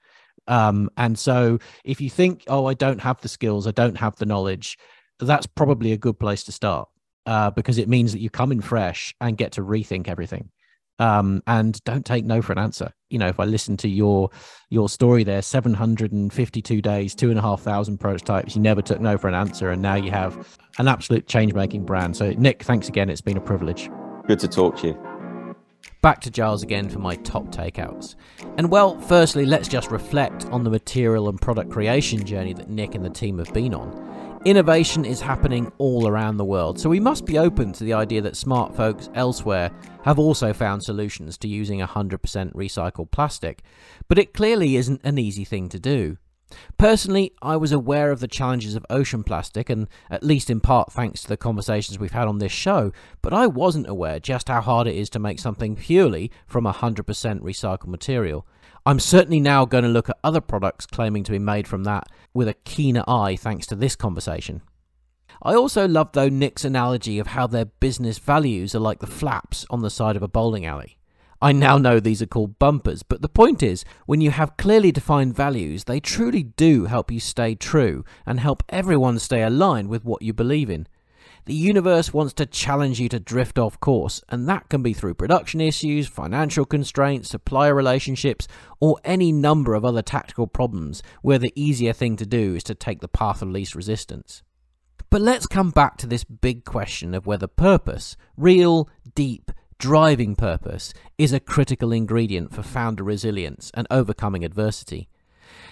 Um, 0.46 0.90
and 0.96 1.18
so 1.18 1.58
if 1.84 2.00
you 2.00 2.10
think, 2.10 2.44
oh, 2.48 2.66
I 2.66 2.74
don't 2.74 3.00
have 3.00 3.20
the 3.22 3.28
skills, 3.28 3.66
I 3.66 3.70
don't 3.70 3.96
have 3.96 4.16
the 4.16 4.26
knowledge, 4.26 4.76
that's 5.20 5.46
probably 5.46 5.92
a 5.92 5.96
good 5.96 6.18
place 6.18 6.44
to 6.44 6.52
start 6.52 6.88
uh, 7.26 7.50
because 7.50 7.78
it 7.78 7.88
means 7.88 8.12
that 8.12 8.20
you 8.20 8.30
come 8.30 8.52
in 8.52 8.60
fresh 8.60 9.14
and 9.20 9.36
get 9.36 9.52
to 9.52 9.62
rethink 9.62 10.08
everything 10.08 10.50
um, 10.98 11.42
and 11.46 11.82
don't 11.84 12.04
take 12.04 12.24
no 12.24 12.42
for 12.42 12.52
an 12.52 12.58
answer. 12.58 12.92
You 13.10 13.18
know, 13.18 13.28
if 13.28 13.38
I 13.38 13.44
listen 13.44 13.76
to 13.78 13.88
your 13.88 14.30
your 14.70 14.88
story 14.88 15.24
there, 15.24 15.42
seven 15.42 15.74
hundred 15.74 16.12
and 16.12 16.32
fifty-two 16.32 16.82
days, 16.82 17.14
two 17.14 17.30
and 17.30 17.38
a 17.38 17.42
half 17.42 17.60
thousand 17.62 17.98
prototypes, 17.98 18.56
you 18.56 18.62
never 18.62 18.82
took 18.82 19.00
no 19.00 19.16
for 19.18 19.28
an 19.28 19.34
answer, 19.34 19.70
and 19.70 19.80
now 19.80 19.94
you 19.94 20.10
have 20.10 20.58
an 20.78 20.88
absolute 20.88 21.26
change-making 21.26 21.84
brand. 21.84 22.16
So, 22.16 22.32
Nik, 22.32 22.62
thanks 22.64 22.88
again. 22.88 23.10
It's 23.10 23.20
been 23.20 23.36
a 23.36 23.40
privilege. 23.40 23.90
Good 24.26 24.40
to 24.40 24.48
talk 24.48 24.78
to 24.78 24.88
you. 24.88 25.46
Back 26.00 26.20
to 26.22 26.30
Giles 26.30 26.62
again 26.62 26.88
for 26.88 26.98
my 26.98 27.16
top 27.16 27.46
takeouts. 27.46 28.14
And 28.58 28.70
well, 28.70 29.00
firstly, 29.00 29.46
let's 29.46 29.68
just 29.68 29.90
reflect 29.90 30.46
on 30.46 30.64
the 30.64 30.70
material 30.70 31.28
and 31.28 31.40
product 31.40 31.70
creation 31.70 32.24
journey 32.24 32.52
that 32.54 32.68
Nik 32.68 32.94
and 32.94 33.04
the 33.04 33.10
team 33.10 33.38
have 33.38 33.52
been 33.54 33.74
on. 33.74 34.33
Innovation 34.44 35.06
is 35.06 35.22
happening 35.22 35.72
all 35.78 36.06
around 36.06 36.36
the 36.36 36.44
world, 36.44 36.78
so 36.78 36.90
we 36.90 37.00
must 37.00 37.24
be 37.24 37.38
open 37.38 37.72
to 37.72 37.82
the 37.82 37.94
idea 37.94 38.20
that 38.20 38.36
smart 38.36 38.76
folks 38.76 39.08
elsewhere 39.14 39.70
have 40.02 40.18
also 40.18 40.52
found 40.52 40.82
solutions 40.82 41.38
to 41.38 41.48
using 41.48 41.80
100% 41.80 42.52
recycled 42.52 43.10
plastic, 43.10 43.62
but 44.06 44.18
it 44.18 44.34
clearly 44.34 44.76
isn't 44.76 45.00
an 45.02 45.16
easy 45.16 45.46
thing 45.46 45.70
to 45.70 45.80
do. 45.80 46.18
Personally, 46.76 47.32
I 47.40 47.56
was 47.56 47.72
aware 47.72 48.10
of 48.10 48.20
the 48.20 48.28
challenges 48.28 48.74
of 48.74 48.84
ocean 48.90 49.24
plastic, 49.24 49.70
and 49.70 49.88
at 50.10 50.22
least 50.22 50.50
in 50.50 50.60
part 50.60 50.92
thanks 50.92 51.22
to 51.22 51.28
the 51.28 51.38
conversations 51.38 51.98
we've 51.98 52.12
had 52.12 52.28
on 52.28 52.36
this 52.36 52.52
show, 52.52 52.92
but 53.22 53.32
I 53.32 53.46
wasn't 53.46 53.88
aware 53.88 54.20
just 54.20 54.48
how 54.48 54.60
hard 54.60 54.86
it 54.86 54.94
is 54.94 55.08
to 55.10 55.18
make 55.18 55.38
something 55.38 55.74
purely 55.74 56.30
from 56.46 56.66
100% 56.66 57.02
recycled 57.40 57.86
material. 57.86 58.46
I'm 58.86 59.00
certainly 59.00 59.40
now 59.40 59.64
going 59.64 59.84
to 59.84 59.90
look 59.90 60.10
at 60.10 60.18
other 60.22 60.42
products 60.42 60.84
claiming 60.84 61.24
to 61.24 61.32
be 61.32 61.38
made 61.38 61.66
from 61.66 61.84
that 61.84 62.06
with 62.34 62.48
a 62.48 62.54
keener 62.64 63.02
eye 63.08 63.34
thanks 63.34 63.66
to 63.68 63.74
this 63.74 63.96
conversation. 63.96 64.60
I 65.42 65.54
also 65.54 65.88
love, 65.88 66.12
though, 66.12 66.28
Nik's 66.28 66.66
analogy 66.66 67.18
of 67.18 67.28
how 67.28 67.46
their 67.46 67.64
business 67.64 68.18
values 68.18 68.74
are 68.74 68.80
like 68.80 69.00
the 69.00 69.06
flaps 69.06 69.64
on 69.70 69.80
the 69.80 69.88
side 69.88 70.16
of 70.16 70.22
a 70.22 70.28
bowling 70.28 70.66
alley. 70.66 70.98
I 71.40 71.52
now 71.52 71.78
know 71.78 71.98
these 71.98 72.20
are 72.20 72.26
called 72.26 72.58
bumpers, 72.58 73.02
but 73.02 73.22
the 73.22 73.28
point 73.28 73.62
is, 73.62 73.84
when 74.06 74.20
you 74.20 74.30
have 74.30 74.56
clearly 74.58 74.92
defined 74.92 75.34
values, 75.34 75.84
they 75.84 75.98
truly 75.98 76.42
do 76.42 76.84
help 76.84 77.10
you 77.10 77.20
stay 77.20 77.54
true 77.54 78.04
and 78.26 78.38
help 78.38 78.62
everyone 78.68 79.18
stay 79.18 79.42
aligned 79.42 79.88
with 79.88 80.04
what 80.04 80.22
you 80.22 80.32
believe 80.32 80.68
in. 80.68 80.86
The 81.46 81.52
universe 81.54 82.14
wants 82.14 82.32
to 82.34 82.46
challenge 82.46 82.98
you 83.00 83.10
to 83.10 83.20
drift 83.20 83.58
off 83.58 83.78
course, 83.78 84.22
and 84.30 84.48
that 84.48 84.70
can 84.70 84.82
be 84.82 84.94
through 84.94 85.14
production 85.14 85.60
issues, 85.60 86.08
financial 86.08 86.64
constraints, 86.64 87.28
supplier 87.28 87.74
relationships, 87.74 88.48
or 88.80 88.96
any 89.04 89.30
number 89.30 89.74
of 89.74 89.84
other 89.84 90.00
tactical 90.00 90.46
problems 90.46 91.02
where 91.20 91.38
the 91.38 91.52
easier 91.54 91.92
thing 91.92 92.16
to 92.16 92.24
do 92.24 92.54
is 92.54 92.64
to 92.64 92.74
take 92.74 93.00
the 93.00 93.08
path 93.08 93.42
of 93.42 93.50
least 93.50 93.74
resistance. 93.74 94.42
But 95.10 95.20
let's 95.20 95.46
come 95.46 95.70
back 95.70 95.98
to 95.98 96.06
this 96.06 96.24
big 96.24 96.64
question 96.64 97.14
of 97.14 97.26
whether 97.26 97.46
purpose, 97.46 98.16
real, 98.38 98.88
deep, 99.14 99.50
driving 99.78 100.34
purpose, 100.36 100.94
is 101.18 101.34
a 101.34 101.40
critical 101.40 101.92
ingredient 101.92 102.54
for 102.54 102.62
founder 102.62 103.04
resilience 103.04 103.70
and 103.74 103.86
overcoming 103.90 104.46
adversity. 104.46 105.08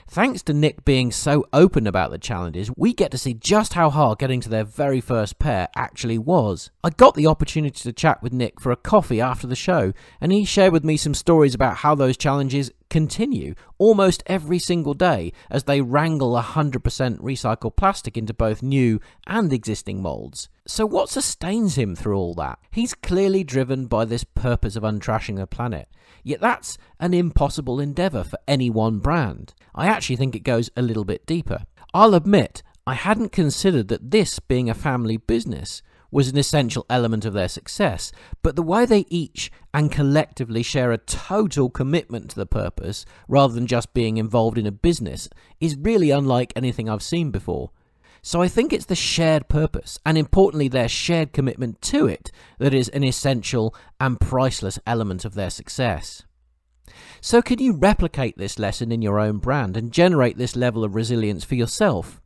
Thanks 0.09 0.43
to 0.43 0.53
Nik 0.53 0.85
being 0.85 1.11
so 1.11 1.47
open 1.53 1.87
about 1.87 2.11
the 2.11 2.19
challenges, 2.19 2.71
we 2.77 2.93
get 2.93 3.11
to 3.13 3.19
see 3.19 3.35
just 3.35 3.75
how 3.75 3.89
hard 3.89 4.19
getting 4.19 4.41
to 4.41 4.49
their 4.49 4.65
very 4.65 5.01
first 5.01 5.39
pair 5.39 5.69
actually 5.75 6.19
was. 6.19 6.71
I 6.85 6.91
got 6.91 7.15
the 7.15 7.27
opportunity 7.27 7.81
to 7.81 7.93
chat 7.93 8.23
with 8.23 8.33
Nik 8.33 8.61
for 8.61 8.73
a 8.73 8.77
coffee 8.77 9.21
after 9.21 9.47
the 9.47 9.57
show, 9.57 9.93
and 10.21 10.33
he 10.33 10.45
shared 10.45 10.73
with 10.73 10.85
me 10.85 10.97
some 10.97 11.15
stories 11.15 11.55
about 11.55 11.79
how 11.79 11.95
those 11.95 12.17
challenges 12.17 12.71
continue 12.93 13.55
almost 13.79 14.23
every 14.27 14.59
single 14.59 14.93
day 14.93 15.33
as 15.51 15.65
they 15.65 15.81
wrangle 15.81 16.35
100% 16.35 16.83
recycled 17.21 17.75
plastic 17.75 18.19
into 18.19 18.35
both 18.35 18.63
new 18.63 19.01
and 19.27 19.51
existing 19.51 20.03
moulds. 20.03 20.51
So, 20.67 20.85
what 20.85 21.09
sustains 21.09 21.77
him 21.77 21.97
through 21.97 22.19
all 22.19 22.35
that? 22.35 22.59
He's 22.71 22.93
clearly 22.93 23.45
driven 23.45 23.87
by 23.87 24.05
this 24.05 24.25
purpose 24.25 24.77
of 24.77 24.83
untrashing 24.83 25.37
the 25.37 25.47
planet. 25.47 25.89
Yet 26.23 26.43
that's 26.43 26.77
an 27.01 27.15
impossible 27.15 27.81
endeavour 27.81 28.25
for 28.25 28.39
any 28.47 28.69
one 28.69 28.99
brand. 28.99 29.55
I 29.75 29.87
actually 29.87 30.17
think 30.17 30.37
it 30.37 30.41
goes 30.41 30.71
a 30.77 30.83
little 30.83 31.07
bit 31.07 31.25
deeper. 31.25 31.65
I'll 31.95 32.15
admit, 32.15 32.63
I 32.87 32.93
hadn't 32.93 33.33
considered 33.33 33.89
that 33.89 34.11
this 34.11 34.39
being 34.39 34.69
a 34.69 34.75
family 34.75 35.17
business 35.17 35.83
was 36.13 36.29
an 36.29 36.39
essential 36.39 36.87
element 36.89 37.25
of 37.25 37.33
their 37.33 37.49
success, 37.49 38.13
but 38.43 38.55
the 38.55 38.63
way 38.63 38.85
they 38.85 39.07
each 39.09 39.51
and 39.75 39.91
collectively 39.91 40.63
share 40.63 40.93
a 40.93 40.99
total 40.99 41.69
commitment 41.69 42.31
to 42.31 42.37
the 42.37 42.47
purpose 42.47 43.05
rather 43.27 43.55
than 43.55 43.67
just 43.67 43.95
being 43.95 44.19
involved 44.19 44.59
in 44.59 44.67
a 44.67 44.71
business 44.71 45.29
is 45.59 45.77
really 45.77 46.11
unlike 46.11 46.53
anything 46.55 46.89
I've 46.89 47.03
seen 47.03 47.33
before. 47.33 47.71
So 48.25 48.41
I 48.41 48.47
think 48.47 48.73
it's 48.73 48.85
the 48.85 48.95
shared 48.95 49.49
purpose, 49.49 49.99
and 50.07 50.17
importantly, 50.17 50.69
their 50.69 50.89
shared 50.89 51.33
commitment 51.33 51.83
to 51.83 52.07
it, 52.07 52.31
that 52.61 52.73
is 52.73 52.89
an 52.91 53.03
essential 53.03 53.75
and 53.99 54.21
priceless 54.21 54.79
element 54.87 55.25
of 55.25 55.35
their 55.35 55.51
success. 55.51 56.23
So, 57.21 57.43
can 57.43 57.59
you 57.59 57.73
replicate 57.73 58.39
this 58.39 58.61
lesson 58.61 58.93
in 58.93 59.03
your 59.03 59.19
own 59.19 59.39
brand 59.39 59.77
and 59.77 59.93
generate 59.93 60.39
this 60.39 60.55
level 60.55 60.85
of 60.85 60.95
resilience 60.95 61.43
for 61.43 61.57
yourself? 61.57 62.22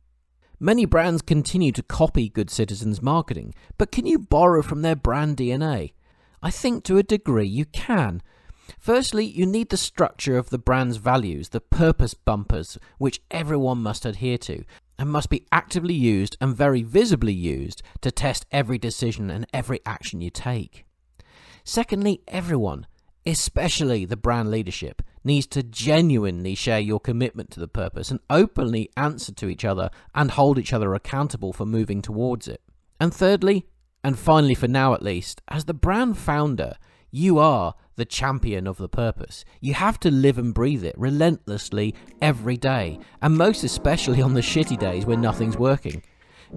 Many 0.59 0.85
brands 0.85 1.21
continue 1.21 1.71
to 1.73 1.83
copy 1.83 2.29
Good 2.29 2.49
Citizens 2.49 2.99
marketing, 2.99 3.53
but 3.77 3.91
can 3.91 4.07
you 4.07 4.17
borrow 4.17 4.63
from 4.63 4.81
their 4.81 4.95
brand 4.95 5.37
DNA? 5.37 5.93
I 6.41 6.49
think 6.49 6.83
to 6.85 6.97
a 6.97 7.03
degree 7.03 7.45
you 7.45 7.65
can. 7.65 8.23
Firstly, 8.79 9.23
you 9.23 9.45
need 9.45 9.69
the 9.69 9.77
structure 9.77 10.35
of 10.35 10.49
the 10.49 10.57
brand's 10.57 10.97
values, 10.97 11.49
the 11.49 11.61
purpose 11.61 12.15
bumpers, 12.15 12.79
which 12.97 13.21
everyone 13.29 13.83
must 13.83 14.03
adhere 14.03 14.39
to, 14.39 14.63
and 14.97 15.11
must 15.11 15.29
be 15.29 15.45
actively 15.51 15.93
used 15.93 16.35
and 16.41 16.57
very 16.57 16.81
visibly 16.81 17.33
used 17.33 17.83
to 18.01 18.09
test 18.09 18.47
every 18.51 18.79
decision 18.79 19.29
and 19.29 19.45
every 19.53 19.79
action 19.85 20.21
you 20.21 20.31
take. 20.31 20.85
Secondly, 21.63 22.21
everyone, 22.27 22.87
especially 23.27 24.05
the 24.05 24.17
brand 24.17 24.49
leadership, 24.49 25.03
needs 25.27 25.45
to 25.45 25.61
genuinely 25.61 26.55
share 26.55 26.79
your 26.79 26.99
commitment 26.99 27.51
to 27.51 27.59
the 27.59 27.67
purpose 27.67 28.09
and 28.09 28.19
openly 28.29 28.89
answer 28.97 29.31
to 29.33 29.47
each 29.47 29.63
other 29.63 29.91
and 30.15 30.31
hold 30.31 30.57
each 30.57 30.73
other 30.73 30.95
accountable 30.95 31.53
for 31.53 31.65
moving 31.65 32.01
towards 32.01 32.47
it. 32.47 32.61
And 32.99 33.13
thirdly, 33.13 33.67
and 34.03 34.17
finally 34.17 34.55
for 34.55 34.67
now 34.67 34.93
at 34.95 35.03
least, 35.03 35.41
as 35.49 35.65
the 35.65 35.73
brand 35.73 36.17
founder, 36.17 36.77
you 37.11 37.37
are 37.37 37.75
the 37.95 38.05
champion 38.05 38.67
of 38.67 38.77
the 38.77 38.89
purpose. 38.89 39.43
You 39.59 39.73
have 39.73 39.99
to 40.01 40.11
live 40.11 40.37
and 40.37 40.53
breathe 40.53 40.83
it 40.83 40.97
relentlessly 40.97 41.93
every 42.21 42.57
day, 42.57 42.99
and 43.21 43.37
most 43.37 43.63
especially 43.63 44.21
on 44.21 44.33
the 44.33 44.41
shitty 44.41 44.79
days 44.79 45.05
when 45.05 45.21
nothing's 45.21 45.57
working. 45.57 46.03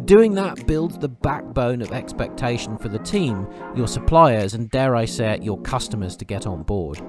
Doing 0.05 0.35
that 0.35 0.69
builds 0.69 0.99
the 0.99 1.09
backbone 1.09 1.83
of 1.83 1.91
expectation 1.91 2.79
for 2.79 2.89
the 2.89 3.01
team, 3.01 3.49
your 3.75 3.89
suppliers, 3.89 4.55
and 4.55 4.71
dare 4.71 4.95
I 4.95 5.05
say 5.05 5.33
it, 5.33 5.43
your 5.43 5.61
customers 5.63 6.17
to 6.19 6.25
get 6.25 6.47
on 6.47 6.63
board. 6.63 7.03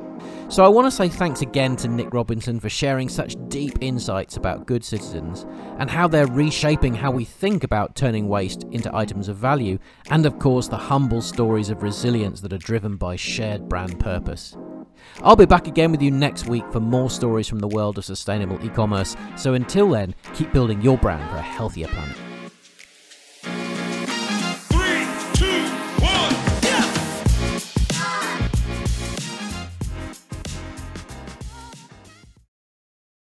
So 0.49 0.63
I 0.63 0.67
want 0.67 0.87
to 0.87 0.91
say 0.91 1.07
thanks 1.07 1.41
again 1.41 1.75
to 1.77 1.87
Nik 1.87 2.11
Robinson 2.11 2.59
for 2.59 2.69
sharing 2.69 3.07
such 3.07 3.35
deep 3.49 3.77
insights 3.81 4.35
about 4.35 4.65
good 4.65 4.83
citizens 4.83 5.45
and 5.77 5.91
how 5.91 6.07
they're 6.07 6.25
reshaping 6.25 6.95
how 6.95 7.11
we 7.11 7.23
think 7.23 7.63
about 7.63 7.95
turning 7.95 8.27
waste 8.27 8.63
into 8.71 8.95
items 8.95 9.27
of 9.27 9.37
value, 9.37 9.77
and 10.09 10.25
of 10.25 10.39
course 10.39 10.67
the 10.67 10.77
humble 10.77 11.21
stories 11.21 11.69
of 11.69 11.83
resilience 11.83 12.41
that 12.41 12.53
are 12.53 12.57
driven 12.57 12.97
by 12.97 13.15
shared 13.15 13.69
brand 13.69 13.99
purpose. 13.99 14.57
I'll 15.21 15.35
be 15.35 15.45
back 15.45 15.67
again 15.67 15.91
with 15.91 16.01
you 16.01 16.09
next 16.09 16.47
week 16.47 16.63
for 16.71 16.79
more 16.79 17.11
stories 17.11 17.47
from 17.47 17.59
the 17.59 17.67
world 17.67 17.99
of 17.99 18.05
sustainable 18.05 18.63
e 18.65 18.69
commerce. 18.69 19.15
So 19.35 19.53
until 19.53 19.91
then, 19.91 20.15
keep 20.33 20.51
building 20.51 20.81
your 20.81 20.97
brand 20.97 21.29
for 21.29 21.37
a 21.37 21.41
healthier 21.41 21.87
planet. 21.87 22.17